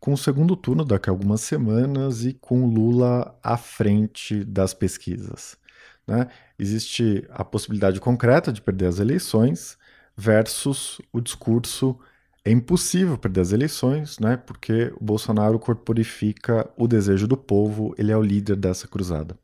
com 0.02 0.14
o 0.14 0.18
segundo 0.18 0.56
turno 0.56 0.84
daqui 0.84 1.10
a 1.10 1.14
algumas 1.14 1.41
semanas 1.41 2.26
e 2.26 2.34
com 2.34 2.66
Lula 2.66 3.38
à 3.43 3.56
frente 3.56 4.43
das 4.43 4.74
pesquisas. 4.74 5.56
Né? 6.08 6.28
Existe 6.58 7.26
a 7.30 7.45
possibilidade 7.45 8.02
concreta 8.02 8.52
de 8.52 8.62
perder 8.62 8.88
as 8.88 8.97
eleições 8.97 9.78
versus 10.18 10.99
o 11.14 11.22
discurso 11.22 11.97
é 12.43 12.49
impossível 12.49 13.16
perder 13.20 13.41
as 13.41 13.52
eleições, 13.52 14.18
né? 14.18 14.36
Porque 14.36 14.91
o 14.99 15.04
Bolsonaro 15.04 15.60
corporifica 15.60 16.68
o 16.76 16.88
desejo 16.88 17.28
do 17.28 17.38
povo, 17.38 17.93
ele 17.99 18.12
é 18.12 18.18
o 18.18 18.22
líder 18.24 18.56
dessa 18.56 18.88
cruzada. 18.88 19.38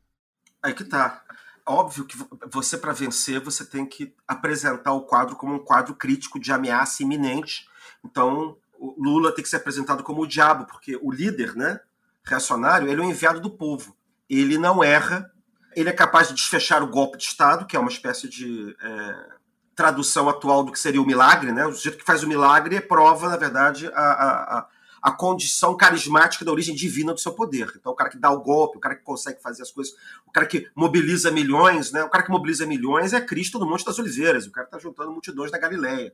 Aí 0.60 0.74
que 0.74 0.82
tá. 0.82 1.22
Óbvio 1.64 2.04
que 2.04 2.16
você, 2.50 2.76
para 2.76 2.92
vencer, 2.92 3.40
você 3.40 3.64
tem 3.64 3.86
que 3.86 4.12
apresentar 4.26 4.92
o 4.94 5.02
quadro 5.02 5.36
como 5.36 5.54
um 5.54 5.58
quadro 5.60 5.94
crítico 5.94 6.40
de 6.40 6.50
ameaça 6.50 7.04
iminente. 7.04 7.68
Então, 8.04 8.56
Lula 8.78 9.34
tem 9.34 9.42
que 9.42 9.48
ser 9.48 9.56
apresentado 9.56 10.02
como 10.02 10.22
o 10.22 10.26
diabo, 10.26 10.66
porque 10.66 10.98
o 11.02 11.10
líder, 11.10 11.54
né, 11.56 11.80
reacionário, 12.24 12.88
ele 12.88 13.00
é 13.00 13.04
o 13.04 13.08
enviado 13.08 13.40
do 13.40 13.50
povo. 13.50 13.96
Ele 14.28 14.58
não 14.58 14.84
erra, 14.84 15.30
ele 15.74 15.88
é 15.88 15.92
capaz 15.92 16.28
de 16.28 16.34
desfechar 16.34 16.82
o 16.82 16.88
golpe 16.88 17.18
de 17.18 17.24
Estado, 17.24 17.66
que 17.66 17.76
é 17.76 17.80
uma 17.80 17.90
espécie 17.90 18.28
de 18.28 18.76
é, 18.80 19.26
tradução 19.74 20.28
atual 20.28 20.64
do 20.64 20.72
que 20.72 20.78
seria 20.78 21.00
o 21.00 21.06
milagre, 21.06 21.52
né? 21.52 21.66
O 21.66 21.72
sujeito 21.72 21.98
que 21.98 22.04
faz 22.04 22.22
o 22.22 22.28
milagre 22.28 22.80
prova, 22.80 23.28
na 23.28 23.36
verdade, 23.36 23.88
a, 23.94 24.58
a, 24.58 24.66
a 25.02 25.12
condição 25.12 25.76
carismática 25.76 26.44
da 26.44 26.50
origem 26.50 26.74
divina 26.74 27.14
do 27.14 27.20
seu 27.20 27.32
poder. 27.32 27.72
Então, 27.76 27.92
o 27.92 27.94
cara 27.94 28.10
que 28.10 28.18
dá 28.18 28.30
o 28.30 28.40
golpe, 28.40 28.76
o 28.76 28.80
cara 28.80 28.96
que 28.96 29.02
consegue 29.02 29.40
fazer 29.40 29.62
as 29.62 29.70
coisas, 29.70 29.94
o 30.26 30.32
cara 30.32 30.46
que 30.46 30.68
mobiliza 30.74 31.30
milhões, 31.30 31.92
né? 31.92 32.02
O 32.04 32.10
cara 32.10 32.24
que 32.24 32.30
mobiliza 32.30 32.66
milhões 32.66 33.12
é 33.12 33.20
Cristo 33.20 33.58
no 33.58 33.66
Monte 33.66 33.84
das 33.84 33.98
Oliveiras, 33.98 34.46
o 34.46 34.50
cara 34.50 34.66
está 34.66 34.78
juntando 34.78 35.12
multidões 35.12 35.50
da 35.50 35.58
Galileia. 35.58 36.12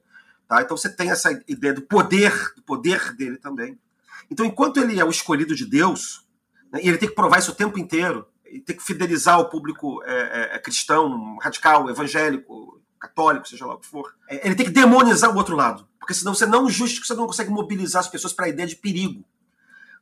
Tá? 0.49 0.63
Então 0.63 0.77
você 0.77 0.89
tem 0.89 1.11
essa 1.11 1.33
ideia 1.49 1.73
do 1.73 1.83
poder, 1.83 2.33
do 2.55 2.63
poder 2.63 3.15
dele 3.15 3.37
também. 3.37 3.79
Então, 4.31 4.45
enquanto 4.45 4.79
ele 4.79 4.99
é 4.99 5.05
o 5.05 5.11
escolhido 5.11 5.55
de 5.55 5.67
Deus, 5.67 6.27
né, 6.73 6.81
e 6.83 6.89
ele 6.89 6.99
tem 6.99 7.09
que 7.09 7.15
provar 7.15 7.39
isso 7.39 7.53
o 7.53 7.55
tempo 7.55 7.79
inteiro, 7.79 8.27
e 8.47 8.61
tem 8.61 8.77
que 8.77 8.83
fidelizar 8.83 9.41
o 9.41 9.49
público 9.49 10.03
é, 10.05 10.13
é, 10.13 10.57
é 10.57 10.59
cristão, 10.59 11.37
radical, 11.39 11.91
evangélico, 11.91 12.81
católico, 13.01 13.49
seja 13.49 13.67
lá 13.67 13.75
o 13.75 13.79
que 13.79 13.87
for, 13.87 14.15
é, 14.29 14.47
ele 14.47 14.55
tem 14.55 14.67
que 14.67 14.73
demonizar 14.73 15.31
o 15.31 15.37
outro 15.37 15.57
lado. 15.57 15.87
Porque 15.99 16.15
senão 16.15 16.35
você 16.35 16.47
não 16.47 16.69
justifica, 16.69 17.07
você 17.07 17.15
não 17.15 17.27
consegue 17.27 17.51
mobilizar 17.51 18.01
as 18.01 18.09
pessoas 18.09 18.33
para 18.33 18.47
a 18.47 18.49
ideia 18.49 18.69
de 18.69 18.77
perigo. 18.77 19.25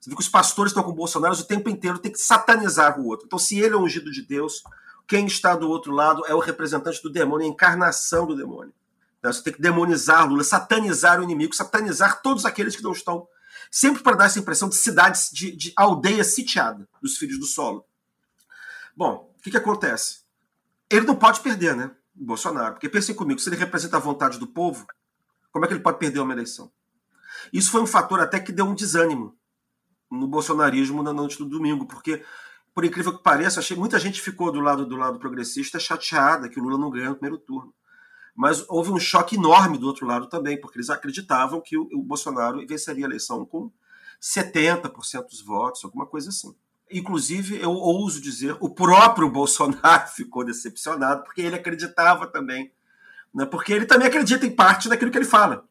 Você 0.01 0.11
vê 0.11 0.17
que 0.17 0.23
os 0.23 0.29
pastores 0.29 0.71
estão 0.71 0.83
com 0.83 0.93
Bolsonaro 0.93 1.35
o 1.35 1.45
tempo 1.45 1.71
inteiro, 1.71 1.99
tem 1.99 2.11
que 2.11 2.19
satanizar 2.19 2.99
o 2.99 3.07
outro. 3.07 3.27
Então, 3.27 3.39
se 3.39 3.59
ele 3.59 3.75
é 3.75 3.79
ungido 3.79 4.11
de 4.11 4.23
Deus, 4.23 4.63
quem 5.07 5.27
está 5.27 5.55
do 5.55 5.69
outro 5.69 5.93
lado 5.93 6.25
é 6.27 6.35
o 6.35 6.41
representante 6.41 7.01
do 7.03 7.11
demônio, 7.11 7.47
a 7.47 7.51
encarnação 7.51 8.27
do 8.27 8.37
demônio. 8.37 8.73
Então, 9.23 9.33
você 9.33 9.41
tem 9.41 9.53
que 9.53 9.63
demonizar 9.63 10.29
Lula, 10.29 10.43
satanizar 10.43 11.21
o 11.21 11.23
inimigo, 11.23 11.55
satanizar 11.55 12.21
todos 12.23 12.45
aqueles 12.45 12.75
que 12.75 12.83
não 12.83 12.91
estão. 12.91 13.29
Sempre 13.71 14.03
para 14.03 14.17
dar 14.17 14.25
essa 14.25 14.41
impressão 14.41 14.69
de 14.69 14.75
cidades, 14.75 15.31
de, 15.33 15.55
de 15.55 15.73
aldeia 15.77 16.25
sitiada 16.25 16.89
dos 17.01 17.17
filhos 17.17 17.39
do 17.39 17.47
solo. 17.47 17.87
Bom, 18.97 19.33
o 19.39 19.41
que, 19.41 19.53
que 19.53 19.57
acontece? 19.57 20.23
Ele 20.91 21.07
não 21.07 21.15
pode 21.15 21.39
perder, 21.39 21.77
né? 21.77 21.93
Bolsonaro. 22.13 22.75
Porque 22.75 22.89
pensem 22.89 23.15
comigo, 23.15 23.39
se 23.39 23.49
ele 23.49 23.55
representa 23.55 23.97
a 23.97 24.01
vontade 24.01 24.41
do 24.41 24.47
povo, 24.47 24.89
como 25.53 25.65
é 25.65 25.69
que 25.69 25.75
ele 25.75 25.83
pode 25.83 25.99
perder 25.99 26.19
uma 26.19 26.33
eleição? 26.33 26.73
Isso 27.53 27.71
foi 27.71 27.81
um 27.81 27.87
fator 27.87 28.19
até 28.19 28.41
que 28.41 28.51
deu 28.51 28.65
um 28.65 28.75
desânimo 28.75 29.39
no 30.11 30.27
bolsonarismo 30.27 31.01
na 31.01 31.13
noite 31.13 31.39
do 31.39 31.45
domingo, 31.45 31.87
porque, 31.87 32.25
por 32.75 32.85
incrível 32.85 33.17
que 33.17 33.23
pareça, 33.23 33.61
achei 33.61 33.77
muita 33.77 34.01
gente 34.01 34.21
ficou 34.21 34.51
do 34.51 34.61
lado 34.61 34.85
do 34.85 34.97
lado 34.97 35.21
progressista 35.21 35.79
chateada 35.79 36.49
que 36.49 36.59
o 36.59 36.63
Lula 36.63 36.77
não 36.77 36.91
ganhou 36.91 37.11
no 37.11 37.17
primeiro 37.17 37.39
turno. 37.39 37.73
Mas 38.35 38.65
houve 38.69 38.91
um 38.91 38.99
choque 38.99 39.37
enorme 39.37 39.77
do 39.79 39.87
outro 39.87 40.07
lado 40.07 40.27
também, 40.27 40.59
porque 40.61 40.79
eles 40.79 40.91
acreditavam 40.91 41.61
que 41.61 41.77
o, 41.77 41.89
o 41.93 42.03
Bolsonaro 42.03 42.67
venceria 42.67 43.05
a 43.05 43.09
eleição 43.09 43.45
com 43.45 43.71
70% 44.21 45.27
dos 45.29 45.43
votos, 45.43 45.85
alguma 45.85 46.07
coisa 46.07 46.31
assim. 46.31 46.55
Inclusive, 46.91 47.61
eu 47.61 47.73
ouso 47.73 48.21
dizer, 48.21 48.57
o 48.61 48.71
próprio 48.71 49.29
Bolsonaro 49.31 50.09
ficou 50.09 50.45
decepcionado, 50.45 51.25
porque 51.25 51.43
ele 51.43 51.57
acreditava 51.57 52.27
também. 52.27 52.73
Né? 53.35 53.45
Porque 53.45 53.73
ele 53.73 53.87
também 53.87 54.09
acredita 54.09 54.47
em 54.47 54.55
parte 54.55 54.89
naquilo 54.89 55.11
que 55.11 55.19
ele 55.19 55.25
fala. 55.25 55.67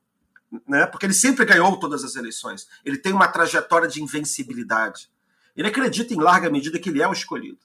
Né? 0.68 0.86
Porque 0.86 1.06
ele 1.06 1.14
sempre 1.14 1.46
ganhou 1.46 1.78
todas 1.78 2.04
as 2.04 2.16
eleições. 2.16 2.68
Ele 2.84 2.98
tem 2.98 3.14
uma 3.14 3.28
trajetória 3.28 3.88
de 3.88 4.04
invencibilidade. 4.04 5.10
Ele 5.56 5.68
acredita 5.68 6.14
em 6.14 6.20
larga 6.20 6.50
medida 6.50 6.80
que 6.80 6.90
ele 6.90 7.02
é 7.02 7.08
o 7.08 7.14
escolhido. 7.14 7.60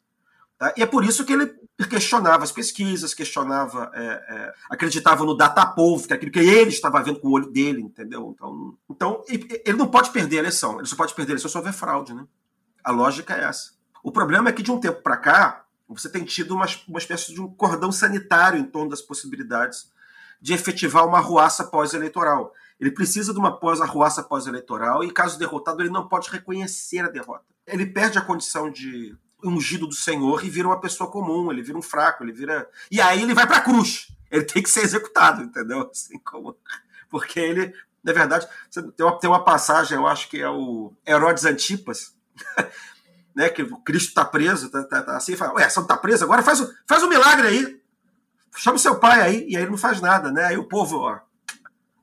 Tá? 0.59 0.73
E 0.77 0.83
é 0.83 0.87
por 0.87 1.05
isso 1.05 1.25
que 1.25 1.33
ele 1.33 1.53
questionava 1.85 2.43
as 2.43 2.51
pesquisas, 2.51 3.13
questionava, 3.13 3.91
é, 3.95 4.03
é, 4.03 4.55
acreditava 4.71 5.25
no 5.25 5.37
datapovo, 5.37 6.07
que 6.07 6.13
é 6.13 6.17
aquilo 6.17 6.33
que 6.33 6.39
ele 6.39 6.71
estava 6.71 7.03
vendo 7.03 7.21
com 7.21 7.29
o 7.29 7.33
olho 7.33 7.51
dele, 7.51 7.83
entendeu? 7.83 8.33
Então, 8.35 8.79
então 8.89 9.25
ele 9.29 9.77
não 9.77 9.87
pode 9.87 10.11
perder 10.11 10.37
a 10.37 10.41
eleição. 10.41 10.79
Ele 10.79 10.87
só 10.87 10.97
pode 10.97 11.15
perder 11.15 11.33
a 11.33 11.35
eleição 11.35 11.51
se 11.51 11.57
houver 11.59 11.75
fraude, 11.75 12.15
né? 12.15 12.27
A 12.83 12.91
lógica 12.91 13.35
é 13.35 13.45
essa. 13.45 13.73
O 14.03 14.11
problema 14.11 14.49
é 14.49 14.53
que 14.53 14.63
de 14.63 14.73
um 14.73 14.81
tempo 14.81 15.03
para 15.03 15.17
cá, 15.19 15.65
você 15.89 16.09
tem 16.09 16.25
tido 16.25 16.55
uma, 16.55 16.67
uma 16.89 16.99
espécie 16.99 17.35
de 17.35 17.41
um 17.41 17.49
cordão 17.49 17.93
sanitário 17.93 18.59
em 18.59 18.65
torno 18.65 18.89
das 18.89 19.03
possibilidades 19.03 19.91
de 20.41 20.55
efetivar 20.55 21.07
uma 21.07 21.21
ruaça 21.21 21.65
pós-eleitoral. 21.65 22.55
Ele 22.79 22.91
precisa 22.91 23.33
de 23.33 23.39
uma 23.39 23.59
pós-arruaça 23.59 24.23
pós-eleitoral 24.23 25.03
e, 25.03 25.11
caso 25.11 25.39
derrotado, 25.39 25.83
ele 25.83 25.91
não 25.91 26.09
pode 26.09 26.31
reconhecer 26.31 27.01
a 27.01 27.09
derrota. 27.09 27.45
Ele 27.67 27.87
perde 27.87 28.19
a 28.19 28.23
condição 28.23 28.71
de 28.71 29.17
ungido 29.45 29.87
do 29.87 29.95
Senhor 29.95 30.45
e 30.45 30.51
vira 30.51 30.69
uma 30.69 30.81
pessoa 30.81 31.11
comum, 31.11 31.51
ele 31.51 31.63
vira 31.63 31.79
um 31.79 31.83
fraco, 31.83 32.25
ele 32.25 32.33
vira. 32.33 32.69
E 32.91 33.01
aí 33.01 33.23
ele 33.23 33.35
vai 33.35 33.47
para 33.47 33.59
a 33.59 33.63
cruz. 33.63 34.09
Ele 34.31 34.45
tem 34.45 34.63
que 34.63 34.71
ser 34.71 34.83
executado, 34.83 35.43
entendeu? 35.43 35.89
Assim 35.91 36.19
como. 36.19 36.57
Porque 37.09 37.39
ele, 37.39 37.73
na 38.03 38.13
verdade, 38.13 38.47
tem 38.97 39.07
uma, 39.07 39.19
tem 39.19 39.31
uma 39.31 39.45
passagem, 39.45 39.97
eu 39.97 40.07
acho 40.07 40.29
que 40.29 40.41
é 40.41 40.49
o 40.49 40.93
Herodes 41.07 41.45
Antipas, 41.45 42.15
né, 43.35 43.49
que 43.49 43.63
o 43.63 43.77
Cristo 43.79 44.09
está 44.09 44.25
preso, 44.25 44.71
tá, 44.71 44.83
tá, 44.85 45.03
tá, 45.03 45.17
assim, 45.17 45.37
fala, 45.37 45.55
ué, 45.55 45.69
você 45.69 45.79
não 45.79 45.85
está 45.85 45.97
preso? 45.97 46.25
Agora 46.25 46.43
faz, 46.43 46.61
faz 46.87 47.03
um 47.03 47.09
milagre 47.09 47.47
aí. 47.47 47.81
Chama 48.57 48.77
o 48.77 48.81
seu 48.81 48.99
pai 48.99 49.21
aí, 49.21 49.47
e 49.49 49.57
aí 49.57 49.63
ele 49.63 49.71
não 49.71 49.79
faz 49.79 50.01
nada, 50.01 50.33
né? 50.33 50.47
Aí 50.47 50.57
o 50.57 50.65
povo, 50.69 50.99
ó, 50.99 51.21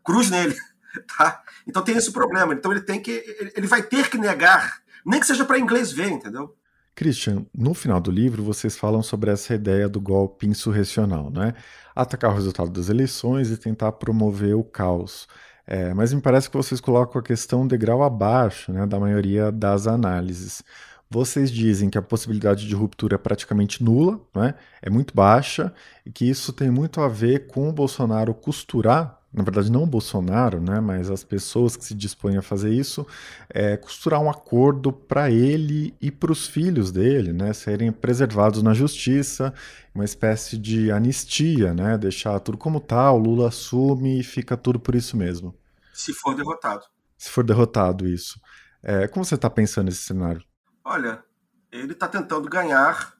cruz 0.03 0.29
nele, 0.29 0.55
tá? 1.17 1.43
Então 1.67 1.84
tem 1.84 1.97
esse 1.97 2.11
problema. 2.11 2.53
Então 2.53 2.71
ele 2.71 2.81
tem 2.81 3.01
que, 3.01 3.51
ele 3.55 3.67
vai 3.67 3.81
ter 3.81 4.09
que 4.09 4.17
negar, 4.17 4.81
nem 5.05 5.19
que 5.19 5.25
seja 5.25 5.43
para 5.43 5.59
inglês 5.59 5.91
ver, 5.91 6.09
entendeu? 6.09 6.55
Christian, 6.95 7.45
no 7.53 7.73
final 7.73 7.99
do 7.99 8.11
livro 8.11 8.43
vocês 8.43 8.77
falam 8.77 9.01
sobre 9.01 9.31
essa 9.31 9.53
ideia 9.53 9.89
do 9.89 9.99
golpe 9.99 10.47
insurrecional, 10.47 11.31
né? 11.31 11.53
Atacar 11.95 12.31
o 12.31 12.35
resultado 12.35 12.69
das 12.69 12.89
eleições 12.89 13.49
e 13.49 13.57
tentar 13.57 13.91
promover 13.93 14.55
o 14.55 14.63
caos. 14.63 15.27
É, 15.65 15.93
mas 15.93 16.13
me 16.13 16.21
parece 16.21 16.49
que 16.49 16.57
vocês 16.57 16.81
colocam 16.81 17.19
a 17.19 17.23
questão 17.23 17.65
degrau 17.65 18.03
abaixo 18.03 18.71
né, 18.71 18.85
da 18.85 18.99
maioria 18.99 19.51
das 19.51 19.87
análises. 19.87 20.63
Vocês 21.09 21.51
dizem 21.51 21.89
que 21.89 21.97
a 21.97 22.01
possibilidade 22.01 22.67
de 22.67 22.75
ruptura 22.75 23.15
é 23.15 23.17
praticamente 23.17 23.83
nula, 23.83 24.19
né? 24.35 24.55
é 24.81 24.89
muito 24.89 25.13
baixa, 25.13 25.73
e 26.05 26.11
que 26.11 26.27
isso 26.27 26.51
tem 26.51 26.71
muito 26.71 26.99
a 27.01 27.07
ver 27.07 27.47
com 27.47 27.69
o 27.69 27.73
Bolsonaro 27.73 28.33
costurar, 28.33 29.19
na 29.34 29.43
verdade 29.43 29.71
não 29.71 29.84
o 29.84 29.88
Bolsonaro, 29.88 30.61
né? 30.61 30.79
mas 30.79 31.09
as 31.09 31.23
pessoas 31.23 31.75
que 31.75 31.84
se 31.84 31.95
dispõem 31.95 32.38
a 32.38 32.41
fazer 32.41 32.71
isso, 32.71 33.05
é, 33.49 33.75
costurar 33.75 34.21
um 34.21 34.29
acordo 34.29 34.93
para 34.93 35.31
ele 35.31 35.95
e 35.99 36.11
para 36.11 36.31
os 36.31 36.47
filhos 36.47 36.91
dele, 36.91 37.34
né? 37.34 37.51
serem 37.51 37.91
preservados 37.91 38.61
na 38.61 38.73
justiça, 38.73 39.53
uma 39.93 40.05
espécie 40.05 40.57
de 40.57 40.91
anistia, 40.91 41.73
né? 41.73 41.97
deixar 41.97 42.39
tudo 42.39 42.57
como 42.57 42.77
está, 42.77 43.11
o 43.11 43.17
Lula 43.17 43.47
assume 43.47 44.19
e 44.19 44.23
fica 44.23 44.55
tudo 44.55 44.79
por 44.79 44.93
isso 44.93 45.17
mesmo. 45.17 45.57
Se 45.93 46.13
for 46.13 46.36
derrotado. 46.36 46.84
Se 47.17 47.29
for 47.29 47.43
derrotado, 47.43 48.07
isso. 48.07 48.39
É, 48.84 49.07
como 49.07 49.25
você 49.25 49.36
está 49.36 49.49
pensando 49.49 49.86
nesse 49.86 50.03
cenário? 50.03 50.43
Olha, 50.84 51.23
ele 51.71 51.93
está 51.93 52.07
tentando 52.07 52.47
ganhar, 52.49 53.15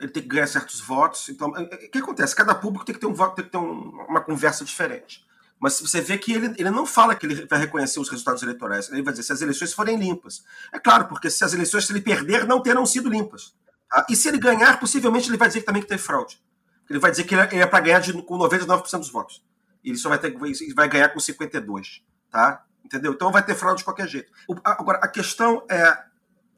ele 0.00 0.10
tem 0.10 0.22
que 0.22 0.28
ganhar 0.28 0.46
certos 0.46 0.80
votos. 0.80 1.28
Então, 1.28 1.48
o 1.48 1.90
que 1.90 1.98
acontece? 1.98 2.34
Cada 2.34 2.54
público 2.54 2.84
tem 2.84 2.94
que 2.94 3.00
ter, 3.00 3.06
um 3.06 3.12
voto, 3.12 3.34
tem 3.34 3.44
que 3.44 3.50
ter 3.50 3.58
um, 3.58 3.90
uma 4.08 4.20
conversa 4.20 4.64
diferente. 4.64 5.25
Mas 5.58 5.80
você 5.80 6.00
vê 6.00 6.18
que 6.18 6.32
ele, 6.32 6.54
ele 6.58 6.70
não 6.70 6.84
fala 6.84 7.14
que 7.14 7.24
ele 7.24 7.46
vai 7.46 7.58
reconhecer 7.58 7.98
os 7.98 8.08
resultados 8.08 8.42
eleitorais. 8.42 8.90
Ele 8.90 9.02
vai 9.02 9.12
dizer 9.12 9.22
se 9.22 9.32
as 9.32 9.40
eleições 9.40 9.72
forem 9.72 9.96
limpas. 9.96 10.44
É 10.72 10.78
claro, 10.78 11.06
porque 11.06 11.30
se 11.30 11.42
as 11.44 11.54
eleições, 11.54 11.86
se 11.86 11.92
ele 11.92 12.00
perder, 12.00 12.46
não 12.46 12.62
terão 12.62 12.84
sido 12.84 13.08
limpas. 13.08 13.54
Tá? 13.88 14.06
E 14.08 14.14
se 14.14 14.28
ele 14.28 14.38
ganhar, 14.38 14.78
possivelmente 14.78 15.30
ele 15.30 15.38
vai 15.38 15.48
dizer 15.48 15.62
também 15.62 15.82
que 15.82 15.88
teve 15.88 16.02
fraude. 16.02 16.42
Ele 16.88 16.98
vai 16.98 17.10
dizer 17.10 17.24
que 17.24 17.34
ele 17.34 17.42
é, 17.42 17.58
é 17.60 17.66
para 17.66 17.80
ganhar 17.80 18.00
de, 18.00 18.12
com 18.22 18.38
99% 18.38 18.98
dos 18.98 19.10
votos. 19.10 19.42
Ele 19.82 19.96
só 19.96 20.08
vai, 20.08 20.18
ter, 20.18 20.36
vai 20.74 20.88
ganhar 20.88 21.08
com 21.08 21.18
52%. 21.18 22.02
Tá? 22.30 22.64
Entendeu? 22.84 23.12
Então 23.12 23.32
vai 23.32 23.44
ter 23.44 23.54
fraude 23.54 23.78
de 23.78 23.84
qualquer 23.84 24.08
jeito. 24.08 24.30
Agora, 24.62 24.98
a 24.98 25.08
questão 25.08 25.64
é 25.70 26.04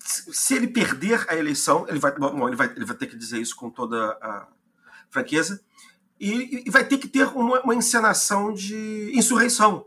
se 0.01 0.55
ele 0.55 0.69
perder 0.69 1.25
a 1.29 1.37
eleição, 1.37 1.87
ele 1.89 1.99
vai, 1.99 2.13
bom, 2.13 2.47
ele 2.49 2.57
vai, 2.57 2.67
ele 2.75 2.85
vai 2.85 2.97
ter 2.97 3.07
que 3.07 3.17
dizer 3.17 3.39
isso 3.39 3.57
com 3.57 3.71
toda 3.71 4.19
a 4.23 4.49
franqueza, 5.11 5.61
e, 6.21 6.65
e 6.67 6.71
vai 6.71 6.85
ter 6.85 6.99
que 6.99 7.09
ter 7.09 7.27
uma, 7.29 7.61
uma, 7.61 7.75
encenação 7.75 8.53
de 8.53 9.13
insurreição. 9.15 9.87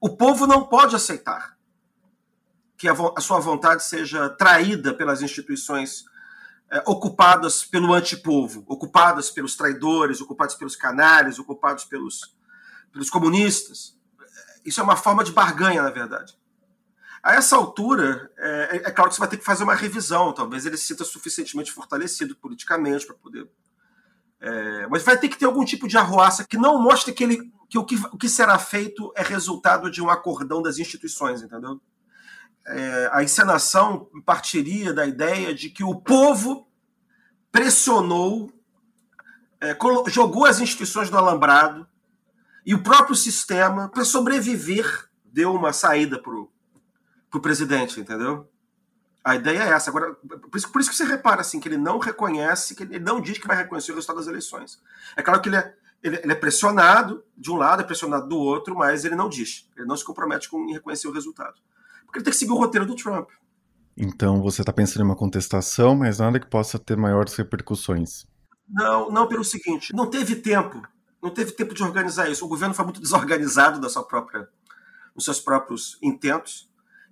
O 0.00 0.10
povo 0.10 0.46
não 0.46 0.64
pode 0.64 0.96
aceitar 0.96 1.56
que 2.76 2.88
a, 2.88 2.94
a 3.16 3.20
sua 3.20 3.40
vontade 3.40 3.84
seja 3.84 4.28
traída 4.30 4.94
pelas 4.94 5.22
instituições 5.22 6.04
é, 6.70 6.82
ocupadas 6.86 7.64
pelo 7.64 7.94
antipovo, 7.94 8.64
ocupadas 8.66 9.30
pelos 9.30 9.56
traidores, 9.56 10.20
ocupadas 10.20 10.54
pelos 10.54 10.76
canalhas, 10.76 11.38
ocupados 11.38 11.84
pelos, 11.84 12.36
pelos 12.92 13.08
comunistas. 13.08 13.96
Isso 14.64 14.80
é 14.80 14.84
uma 14.84 14.96
forma 14.96 15.24
de 15.24 15.32
barganha, 15.32 15.82
na 15.82 15.90
verdade. 15.90 16.36
A 17.22 17.34
essa 17.34 17.56
altura, 17.56 18.30
é, 18.36 18.48
é, 18.48 18.76
é, 18.76 18.90
claro 18.90 19.10
que 19.10 19.16
você 19.16 19.20
vai 19.20 19.28
ter 19.28 19.38
que 19.38 19.44
fazer 19.44 19.64
uma 19.64 19.74
revisão. 19.74 20.32
Talvez 20.32 20.66
ele 20.66 20.76
se 20.76 20.86
sinta 20.86 21.04
suficientemente 21.04 21.72
fortalecido 21.72 22.36
politicamente 22.36 23.06
para 23.06 23.16
poder. 23.16 23.48
É, 24.40 24.86
mas 24.86 25.02
vai 25.02 25.18
ter 25.18 25.28
que 25.28 25.36
ter 25.36 25.46
algum 25.46 25.64
tipo 25.64 25.88
de 25.88 25.96
arruaça 25.96 26.46
que 26.46 26.56
não 26.56 26.80
mostre 26.80 27.12
que, 27.12 27.24
ele, 27.24 27.52
que, 27.68 27.76
o, 27.76 27.84
que 27.84 27.96
o 27.96 28.16
que 28.16 28.28
será 28.28 28.58
feito 28.58 29.12
é 29.16 29.22
resultado 29.22 29.90
de 29.90 30.00
um 30.00 30.08
acordão 30.08 30.62
das 30.62 30.78
instituições, 30.78 31.42
entendeu? 31.42 31.80
É, 32.66 33.10
a 33.12 33.22
encenação 33.22 34.08
partiria 34.24 34.92
da 34.92 35.06
ideia 35.06 35.54
de 35.54 35.70
que 35.70 35.82
o 35.82 35.94
povo 35.96 36.68
pressionou, 37.50 38.52
é, 39.60 39.76
jogou 40.08 40.44
as 40.44 40.60
instituições 40.60 41.10
no 41.10 41.18
alambrado 41.18 41.86
e 42.64 42.74
o 42.74 42.82
próprio 42.82 43.16
sistema, 43.16 43.88
para 43.88 44.04
sobreviver, 44.04 45.08
deu 45.24 45.54
uma 45.54 45.72
saída 45.72 46.20
para 46.20 46.34
o 46.34 47.40
presidente, 47.40 47.98
entendeu? 47.98 48.48
A 49.28 49.34
ideia 49.34 49.62
é 49.62 49.68
essa. 49.72 49.90
Agora, 49.90 50.14
por 50.14 50.56
isso, 50.56 50.72
por 50.72 50.80
isso 50.80 50.88
que 50.88 50.96
você 50.96 51.04
repara 51.04 51.42
assim, 51.42 51.60
que 51.60 51.68
ele 51.68 51.76
não 51.76 51.98
reconhece, 51.98 52.74
que 52.74 52.82
ele 52.82 52.98
não 52.98 53.20
diz 53.20 53.36
que 53.36 53.46
vai 53.46 53.58
reconhecer 53.58 53.92
o 53.92 53.94
resultado 53.94 54.16
das 54.16 54.26
eleições. 54.26 54.80
É 55.14 55.22
claro 55.22 55.42
que 55.42 55.50
ele 55.50 55.56
é, 55.56 55.74
ele, 56.02 56.16
ele 56.22 56.32
é 56.32 56.34
pressionado 56.34 57.22
de 57.36 57.50
um 57.50 57.56
lado, 57.56 57.82
é 57.82 57.84
pressionado 57.84 58.26
do 58.26 58.38
outro, 58.38 58.74
mas 58.74 59.04
ele 59.04 59.14
não 59.14 59.28
diz. 59.28 59.68
Ele 59.76 59.84
não 59.84 59.98
se 59.98 60.02
compromete 60.02 60.48
com 60.48 60.64
em 60.64 60.72
reconhecer 60.72 61.08
o 61.08 61.12
resultado. 61.12 61.56
Porque 62.06 62.20
ele 62.20 62.24
tem 62.24 62.32
que 62.32 62.38
seguir 62.38 62.52
o 62.52 62.56
roteiro 62.56 62.86
do 62.86 62.96
Trump. 62.96 63.28
Então 63.94 64.40
você 64.40 64.62
está 64.62 64.72
pensando 64.72 65.02
em 65.02 65.04
uma 65.04 65.14
contestação, 65.14 65.94
mas 65.94 66.20
nada 66.20 66.40
que 66.40 66.46
possa 66.46 66.78
ter 66.78 66.96
maiores 66.96 67.34
repercussões. 67.34 68.26
Não, 68.66 69.10
não 69.10 69.28
pelo 69.28 69.44
seguinte, 69.44 69.94
não 69.94 70.06
teve 70.06 70.36
tempo, 70.36 70.80
não 71.22 71.28
teve 71.28 71.52
tempo 71.52 71.74
de 71.74 71.82
organizar 71.82 72.30
isso. 72.30 72.46
O 72.46 72.48
governo 72.48 72.74
foi 72.74 72.86
muito 72.86 73.02
desorganizado 73.02 73.78
da 73.78 73.90
sua 73.90 74.04
própria, 74.04 74.48
nos 75.14 75.26
seus 75.26 75.38
próprios 75.38 75.98
intentos 76.02 76.67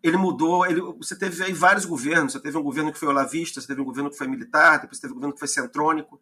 ele 0.08 0.16
mudou. 0.16 0.66
Ele, 0.66 0.80
você 0.80 1.16
teve 1.16 1.42
aí 1.42 1.52
vários 1.52 1.84
governos. 1.84 2.32
Você 2.32 2.40
teve 2.40 2.56
um 2.56 2.62
governo 2.62 2.92
que 2.92 2.98
foi 2.98 3.08
olavista, 3.08 3.60
você 3.60 3.66
teve 3.66 3.80
um 3.80 3.84
governo 3.84 4.10
que 4.10 4.16
foi 4.16 4.26
militar, 4.26 4.80
depois 4.80 5.00
teve 5.00 5.12
um 5.12 5.16
governo 5.16 5.34
que 5.34 5.38
foi 5.38 5.48
centrônico. 5.48 6.20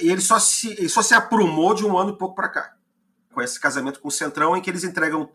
E 0.00 0.10
ele 0.10 0.20
só 0.20 0.38
se, 0.38 0.72
ele 0.72 0.88
só 0.88 1.02
se 1.02 1.14
aprumou 1.14 1.74
de 1.74 1.84
um 1.84 1.96
ano 1.98 2.10
e 2.10 2.18
pouco 2.18 2.34
para 2.34 2.48
cá, 2.48 2.74
com 3.32 3.42
esse 3.42 3.60
casamento 3.60 4.00
com 4.00 4.08
o 4.08 4.10
Centrão, 4.10 4.56
em 4.56 4.62
que 4.62 4.70
eles 4.70 4.84
entregam, 4.84 5.30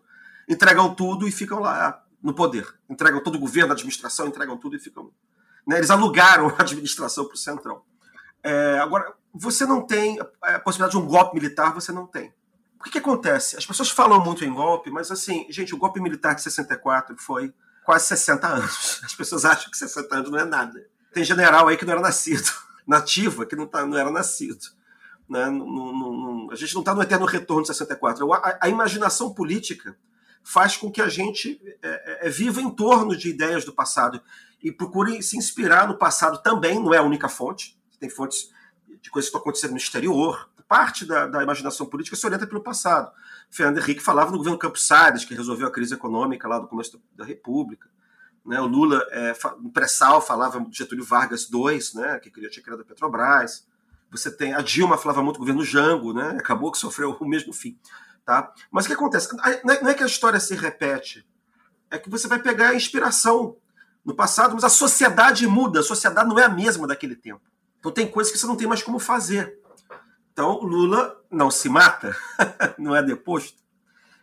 entregam 0.48 0.94
tudo 0.94 1.28
e 1.28 1.32
ficam 1.32 1.60
lá 1.60 2.04
no 2.22 2.34
poder. 2.34 2.68
Entregam 2.90 3.22
todo 3.22 3.36
o 3.36 3.40
governo, 3.40 3.72
a 3.72 3.76
administração, 3.76 4.28
entregam 4.28 4.58
tudo 4.58 4.76
e 4.76 4.80
ficam. 4.80 5.12
Né, 5.68 5.78
eles 5.78 5.92
alugaram 5.92 6.48
a 6.58 6.62
administração 6.62 7.26
para 7.26 7.36
o 7.36 7.38
Centrão. 7.38 7.82
É, 8.42 8.80
agora, 8.80 9.14
você 9.34 9.66
não 9.66 9.86
tem 9.86 10.20
a 10.42 10.60
possibilidade 10.60 10.98
de 10.98 11.04
um 11.04 11.08
golpe 11.08 11.36
militar, 11.36 11.74
você 11.74 11.92
não 11.92 12.08
tem. 12.08 12.34
O 12.80 12.84
que, 12.84 12.92
que 12.92 12.98
acontece? 12.98 13.58
As 13.58 13.66
pessoas 13.66 13.90
falam 13.90 14.24
muito 14.24 14.46
em 14.46 14.54
golpe, 14.54 14.90
mas 14.90 15.12
assim, 15.12 15.46
gente, 15.50 15.76
o 15.76 15.78
golpe 15.78 16.00
militar 16.00 16.34
de 16.34 16.42
64 16.42 17.16
foi 17.18 17.54
quase 17.84 18.08
60 18.08 18.48
anos. 18.48 19.02
As 19.04 19.14
pessoas 19.14 19.46
acham 19.46 19.70
que 19.72 19.78
60 19.78 20.16
anos 20.16 20.32
não 20.32 20.40
é 20.40 20.46
nada. 20.46 20.86
Tem 21.14 21.24
general 21.24 21.68
aí 21.68 21.78
que 21.78 21.86
não 21.86 21.94
era 21.94 22.02
nascido, 22.02 22.52
nativa 22.86 23.46
que 23.46 23.56
não, 23.56 23.68
tá, 23.68 23.86
não 23.86 23.98
era 23.98 24.12
nascido. 24.12 24.66
Né? 25.28 25.46
Não, 25.46 25.66
não, 25.66 25.94
não, 25.94 26.52
a 26.52 26.56
gente 26.56 26.74
não 26.74 26.82
está 26.82 26.94
no 26.94 27.02
eterno 27.04 27.26
retorno 27.26 27.62
de 27.62 27.68
64. 27.68 28.34
A, 28.34 28.58
a, 28.62 28.70
imaginação 28.70 29.34
política 29.34 29.96
faz 30.44 30.76
com 30.76 30.92
que 30.92 31.02
a 31.02 31.08
gente 31.08 31.62
é, 31.84 31.90
é, 31.90 32.28
é, 32.28 32.30
viva 32.30 32.62
em 32.62 32.70
torno 32.70 33.16
de 33.16 33.30
ideias 33.30 33.64
do 33.64 33.74
passado 33.74 34.22
e 34.64 34.72
procure 34.72 35.22
se 35.22 35.38
inspirar 35.38 35.88
no 35.88 35.98
passado 35.98 36.42
também, 36.42 36.80
não 36.80 36.94
é 36.94 36.98
a 36.98 37.04
única 37.04 37.30
fonte. 37.30 37.78
Tem 38.00 38.10
fontes 38.10 38.50
de 39.02 39.10
coisas 39.10 39.30
que 39.30 39.36
estão 39.36 39.42
acontecendo 39.42 39.72
no 39.72 39.78
exterior. 39.78 40.50
Parte 40.70 41.03
da, 41.03 41.26
da 41.26 41.41
imaginação 41.41 41.88
política 41.88 42.15
se 42.15 42.24
orienta 42.28 42.45
pelo 42.45 42.61
passado. 42.61 43.11
Fernando 43.49 43.80
Henrique 43.80 43.99
falava 43.99 44.30
no 44.30 44.38
governo 44.38 44.57
Campos 44.57 44.86
Salles, 44.86 45.26
que 45.26 45.34
resolveu 45.34 45.67
a 45.67 45.72
crise 45.72 45.95
econômica 45.95 46.47
lá 46.47 46.59
do 46.59 46.67
começo 46.67 47.01
da 47.15 47.26
República. 47.26 47.89
Né? 48.45 48.61
O 48.61 48.67
Lula, 48.67 49.03
é, 49.09 49.34
no 49.59 49.72
pré-sal, 49.72 50.22
falava 50.22 50.63
Getúlio 50.72 51.03
Vargas 51.03 51.49
II, 51.51 51.80
né? 51.95 52.20
que 52.20 52.30
queria 52.30 52.51
criado 52.51 52.82
a 52.82 52.86
Petrobras. 52.86 53.67
Você 54.11 54.30
tem 54.30 54.53
a 54.53 54.61
Dilma 54.61 54.95
falava 54.95 55.24
muito 55.24 55.38
do 55.38 55.39
governo 55.39 55.65
Jango, 55.65 56.13
né? 56.13 56.38
acabou 56.39 56.72
que 56.72 56.78
sofreu 56.78 57.17
o 57.20 57.28
mesmo 57.28 57.51
fim. 57.51 57.76
Tá? 58.24 58.53
Mas 58.70 58.86
o 58.86 58.89
que 58.89 58.93
acontece? 58.93 59.28
Não 59.63 59.89
é 59.89 59.93
que 59.95 60.03
a 60.03 60.05
história 60.07 60.39
se 60.39 60.53
repete, 60.53 61.28
é 61.89 61.97
que 61.97 62.11
você 62.11 62.28
vai 62.28 62.38
pegar 62.38 62.70
a 62.70 62.76
inspiração 62.76 63.57
no 64.05 64.13
passado, 64.13 64.53
mas 64.53 64.63
a 64.63 64.70
sociedade 64.70 65.47
muda, 65.47 65.80
a 65.80 65.84
sociedade 65.84 66.30
não 66.30 66.38
é 66.38 66.43
a 66.43 66.49
mesma 66.49 66.86
daquele 66.86 67.15
tempo. 67.15 67.41
Então 67.80 67.91
tem 67.91 68.07
coisas 68.07 68.32
que 68.32 68.38
você 68.38 68.45
não 68.45 68.55
tem 68.55 68.67
mais 68.67 68.84
como 68.84 68.99
fazer. 68.99 69.59
Então, 70.40 70.58
Lula 70.62 71.22
não 71.30 71.52
se 71.52 71.68
mata, 71.68 72.16
não 72.80 72.96
é 72.96 73.04
deposto. 73.04 73.62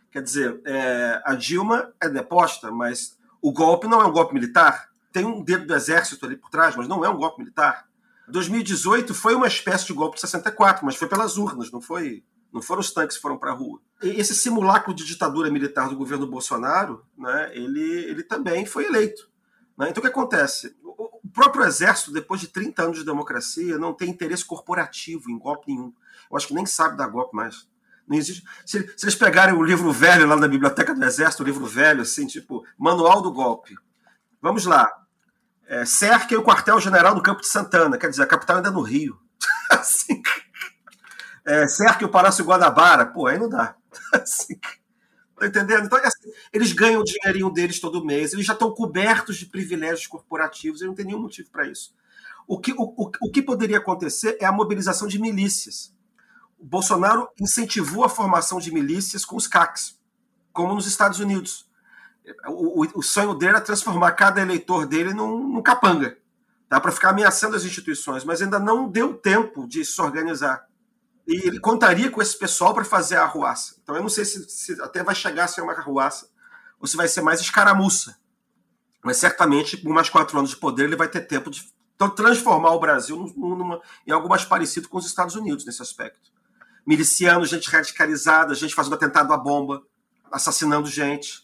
Quer 0.09 0.23
dizer, 0.23 0.59
é, 0.65 1.21
a 1.23 1.35
Dilma 1.35 1.93
é 2.01 2.09
deposta, 2.09 2.71
mas 2.71 3.15
o 3.39 3.51
golpe 3.51 3.87
não 3.87 4.01
é 4.01 4.05
um 4.07 4.11
golpe 4.11 4.33
militar. 4.33 4.89
Tem 5.13 5.23
um 5.23 5.43
dedo 5.43 5.67
do 5.67 5.75
exército 5.75 6.25
ali 6.25 6.35
por 6.35 6.49
trás, 6.49 6.75
mas 6.75 6.87
não 6.87 7.05
é 7.05 7.09
um 7.09 7.17
golpe 7.17 7.37
militar. 7.37 7.87
2018 8.29 9.13
foi 9.13 9.35
uma 9.35 9.45
espécie 9.45 9.85
de 9.85 9.93
golpe 9.93 10.15
de 10.15 10.21
64, 10.21 10.83
mas 10.83 10.95
foi 10.95 11.07
pelas 11.07 11.37
urnas, 11.37 11.71
não 11.71 11.79
foi, 11.79 12.23
não 12.51 12.63
foram 12.63 12.81
os 12.81 12.91
tanques 12.91 13.17
que 13.17 13.21
foram 13.21 13.37
para 13.37 13.51
a 13.51 13.53
rua. 13.53 13.79
E 14.01 14.09
esse 14.19 14.33
simulacro 14.33 14.95
de 14.95 15.05
ditadura 15.05 15.51
militar 15.51 15.87
do 15.87 15.95
governo 15.95 16.25
Bolsonaro, 16.25 17.05
né, 17.15 17.51
ele, 17.53 18.05
ele 18.05 18.23
também 18.23 18.65
foi 18.65 18.85
eleito. 18.85 19.29
Né? 19.77 19.91
Então 19.91 20.01
o 20.01 20.03
que 20.03 20.11
acontece? 20.11 20.75
O 20.83 21.29
próprio 21.31 21.63
exército, 21.63 22.11
depois 22.11 22.41
de 22.41 22.47
30 22.47 22.81
anos 22.81 22.97
de 22.97 23.05
democracia, 23.05 23.77
não 23.77 23.93
tem 23.93 24.09
interesse 24.09 24.43
corporativo 24.43 25.29
em 25.29 25.37
golpe 25.37 25.71
nenhum 25.71 25.93
eu 26.29 26.37
acho 26.37 26.47
que 26.47 26.53
nem 26.53 26.65
sabe 26.65 26.97
dar 26.97 27.07
golpe 27.07 27.35
mais. 27.35 27.67
Não 28.07 28.17
existe. 28.17 28.43
Se, 28.65 28.81
se, 28.95 29.05
eles 29.05 29.15
pegarem 29.15 29.53
o 29.53 29.63
livro 29.63 29.91
velho 29.91 30.25
lá 30.25 30.37
na 30.37 30.47
biblioteca 30.47 30.95
do 30.95 31.03
Exército, 31.03 31.43
o 31.43 31.45
livro 31.45 31.65
velho, 31.65 32.01
assim, 32.01 32.25
tipo, 32.25 32.65
Manual 32.77 33.21
do 33.21 33.31
Golpe. 33.31 33.75
Vamos 34.41 34.65
lá. 34.65 34.89
É, 35.67 35.83
cerquem 35.83 36.37
o 36.37 36.43
quartel-general 36.43 37.13
no 37.13 37.21
Campo 37.21 37.41
de 37.41 37.47
Santana, 37.47 37.97
quer 37.97 38.09
dizer, 38.09 38.23
a 38.23 38.27
capital 38.27 38.57
ainda 38.57 38.69
é 38.69 38.71
no 38.71 38.81
Rio. 38.81 39.19
assim, 39.69 40.21
é, 41.45 41.67
cerquem 41.67 42.07
o 42.07 42.11
Palácio 42.11 42.45
Guadabara, 42.45 43.05
pô, 43.05 43.27
aí 43.27 43.37
não 43.37 43.49
dá. 43.49 43.75
assim, 44.13 44.57
tá 45.37 45.45
entendendo? 45.45 45.85
Então, 45.85 45.99
assim, 45.99 46.31
eles 46.53 46.71
ganham 46.71 47.01
o 47.01 47.03
dinheirinho 47.03 47.49
deles 47.49 47.81
todo 47.81 48.05
mês, 48.05 48.31
eles 48.31 48.45
já 48.45 48.53
estão 48.53 48.71
cobertos 48.71 49.35
de 49.35 49.45
privilégios 49.45 50.07
corporativos, 50.07 50.79
eles 50.79 50.89
não 50.89 50.95
tem 50.95 51.05
nenhum 51.05 51.21
motivo 51.21 51.49
para 51.51 51.67
isso. 51.67 51.93
O 52.47 52.57
que, 52.57 52.71
o, 52.71 52.83
o, 52.83 53.11
o 53.21 53.31
que 53.31 53.41
poderia 53.41 53.79
acontecer 53.79 54.37
é 54.39 54.45
a 54.45 54.51
mobilização 54.53 55.09
de 55.09 55.19
milícias 55.19 55.93
Bolsonaro 56.59 57.29
incentivou 57.39 58.03
a 58.03 58.09
formação 58.09 58.59
de 58.59 58.71
milícias 58.73 59.23
com 59.23 59.35
os 59.35 59.47
CACs, 59.47 59.99
como 60.51 60.73
nos 60.73 60.87
Estados 60.87 61.19
Unidos. 61.19 61.69
O, 62.47 62.83
o, 62.83 62.99
o 62.99 63.03
sonho 63.03 63.33
dele 63.33 63.51
era 63.51 63.61
transformar 63.61 64.11
cada 64.13 64.41
eleitor 64.41 64.85
dele 64.85 65.13
num, 65.13 65.47
num 65.47 65.61
capanga. 65.61 66.17
Dá 66.69 66.79
para 66.81 66.91
ficar 66.91 67.11
ameaçando 67.11 67.55
as 67.55 67.63
instituições, 67.63 68.25
mas 68.25 68.41
ainda 68.41 68.59
não 68.59 68.89
deu 68.89 69.13
tempo 69.13 69.67
de 69.67 69.85
se 69.85 70.01
organizar. 70.01 70.67
E 71.25 71.47
ele 71.47 71.59
contaria 71.59 72.09
com 72.09 72.21
esse 72.21 72.37
pessoal 72.37 72.73
para 72.73 72.83
fazer 72.83 73.15
a 73.15 73.23
arruaça. 73.23 73.75
Então 73.81 73.95
eu 73.95 74.01
não 74.01 74.09
sei 74.09 74.25
se, 74.25 74.49
se, 74.49 74.81
até 74.81 75.03
vai 75.03 75.15
chegar 75.15 75.45
a 75.45 75.47
ser 75.47 75.61
uma 75.61 75.73
arruaça 75.73 76.29
ou 76.79 76.87
se 76.87 76.97
vai 76.97 77.07
ser 77.07 77.21
mais 77.21 77.39
escaramuça. 77.39 78.17
Mas 79.03 79.17
certamente, 79.17 79.77
com 79.77 79.89
mais 79.89 80.09
quatro 80.09 80.37
anos 80.37 80.49
de 80.49 80.57
poder, 80.57 80.85
ele 80.85 80.95
vai 80.95 81.07
ter 81.07 81.21
tempo 81.21 81.49
de 81.49 81.71
transformar 82.15 82.71
o 82.71 82.79
Brasil 82.79 83.17
numa, 83.35 83.81
em 84.05 84.11
algo 84.11 84.29
mais 84.29 84.45
parecido 84.45 84.89
com 84.89 84.97
os 84.97 85.05
Estados 85.05 85.35
Unidos 85.35 85.65
nesse 85.65 85.81
aspecto. 85.81 86.31
Milicianos, 86.87 87.49
gente 87.49 87.69
radicalizada, 87.69 88.55
gente 88.55 88.73
fazendo 88.73 88.95
atentado 88.95 89.33
à 89.33 89.37
bomba, 89.37 89.83
assassinando 90.31 90.87
gente 90.87 91.43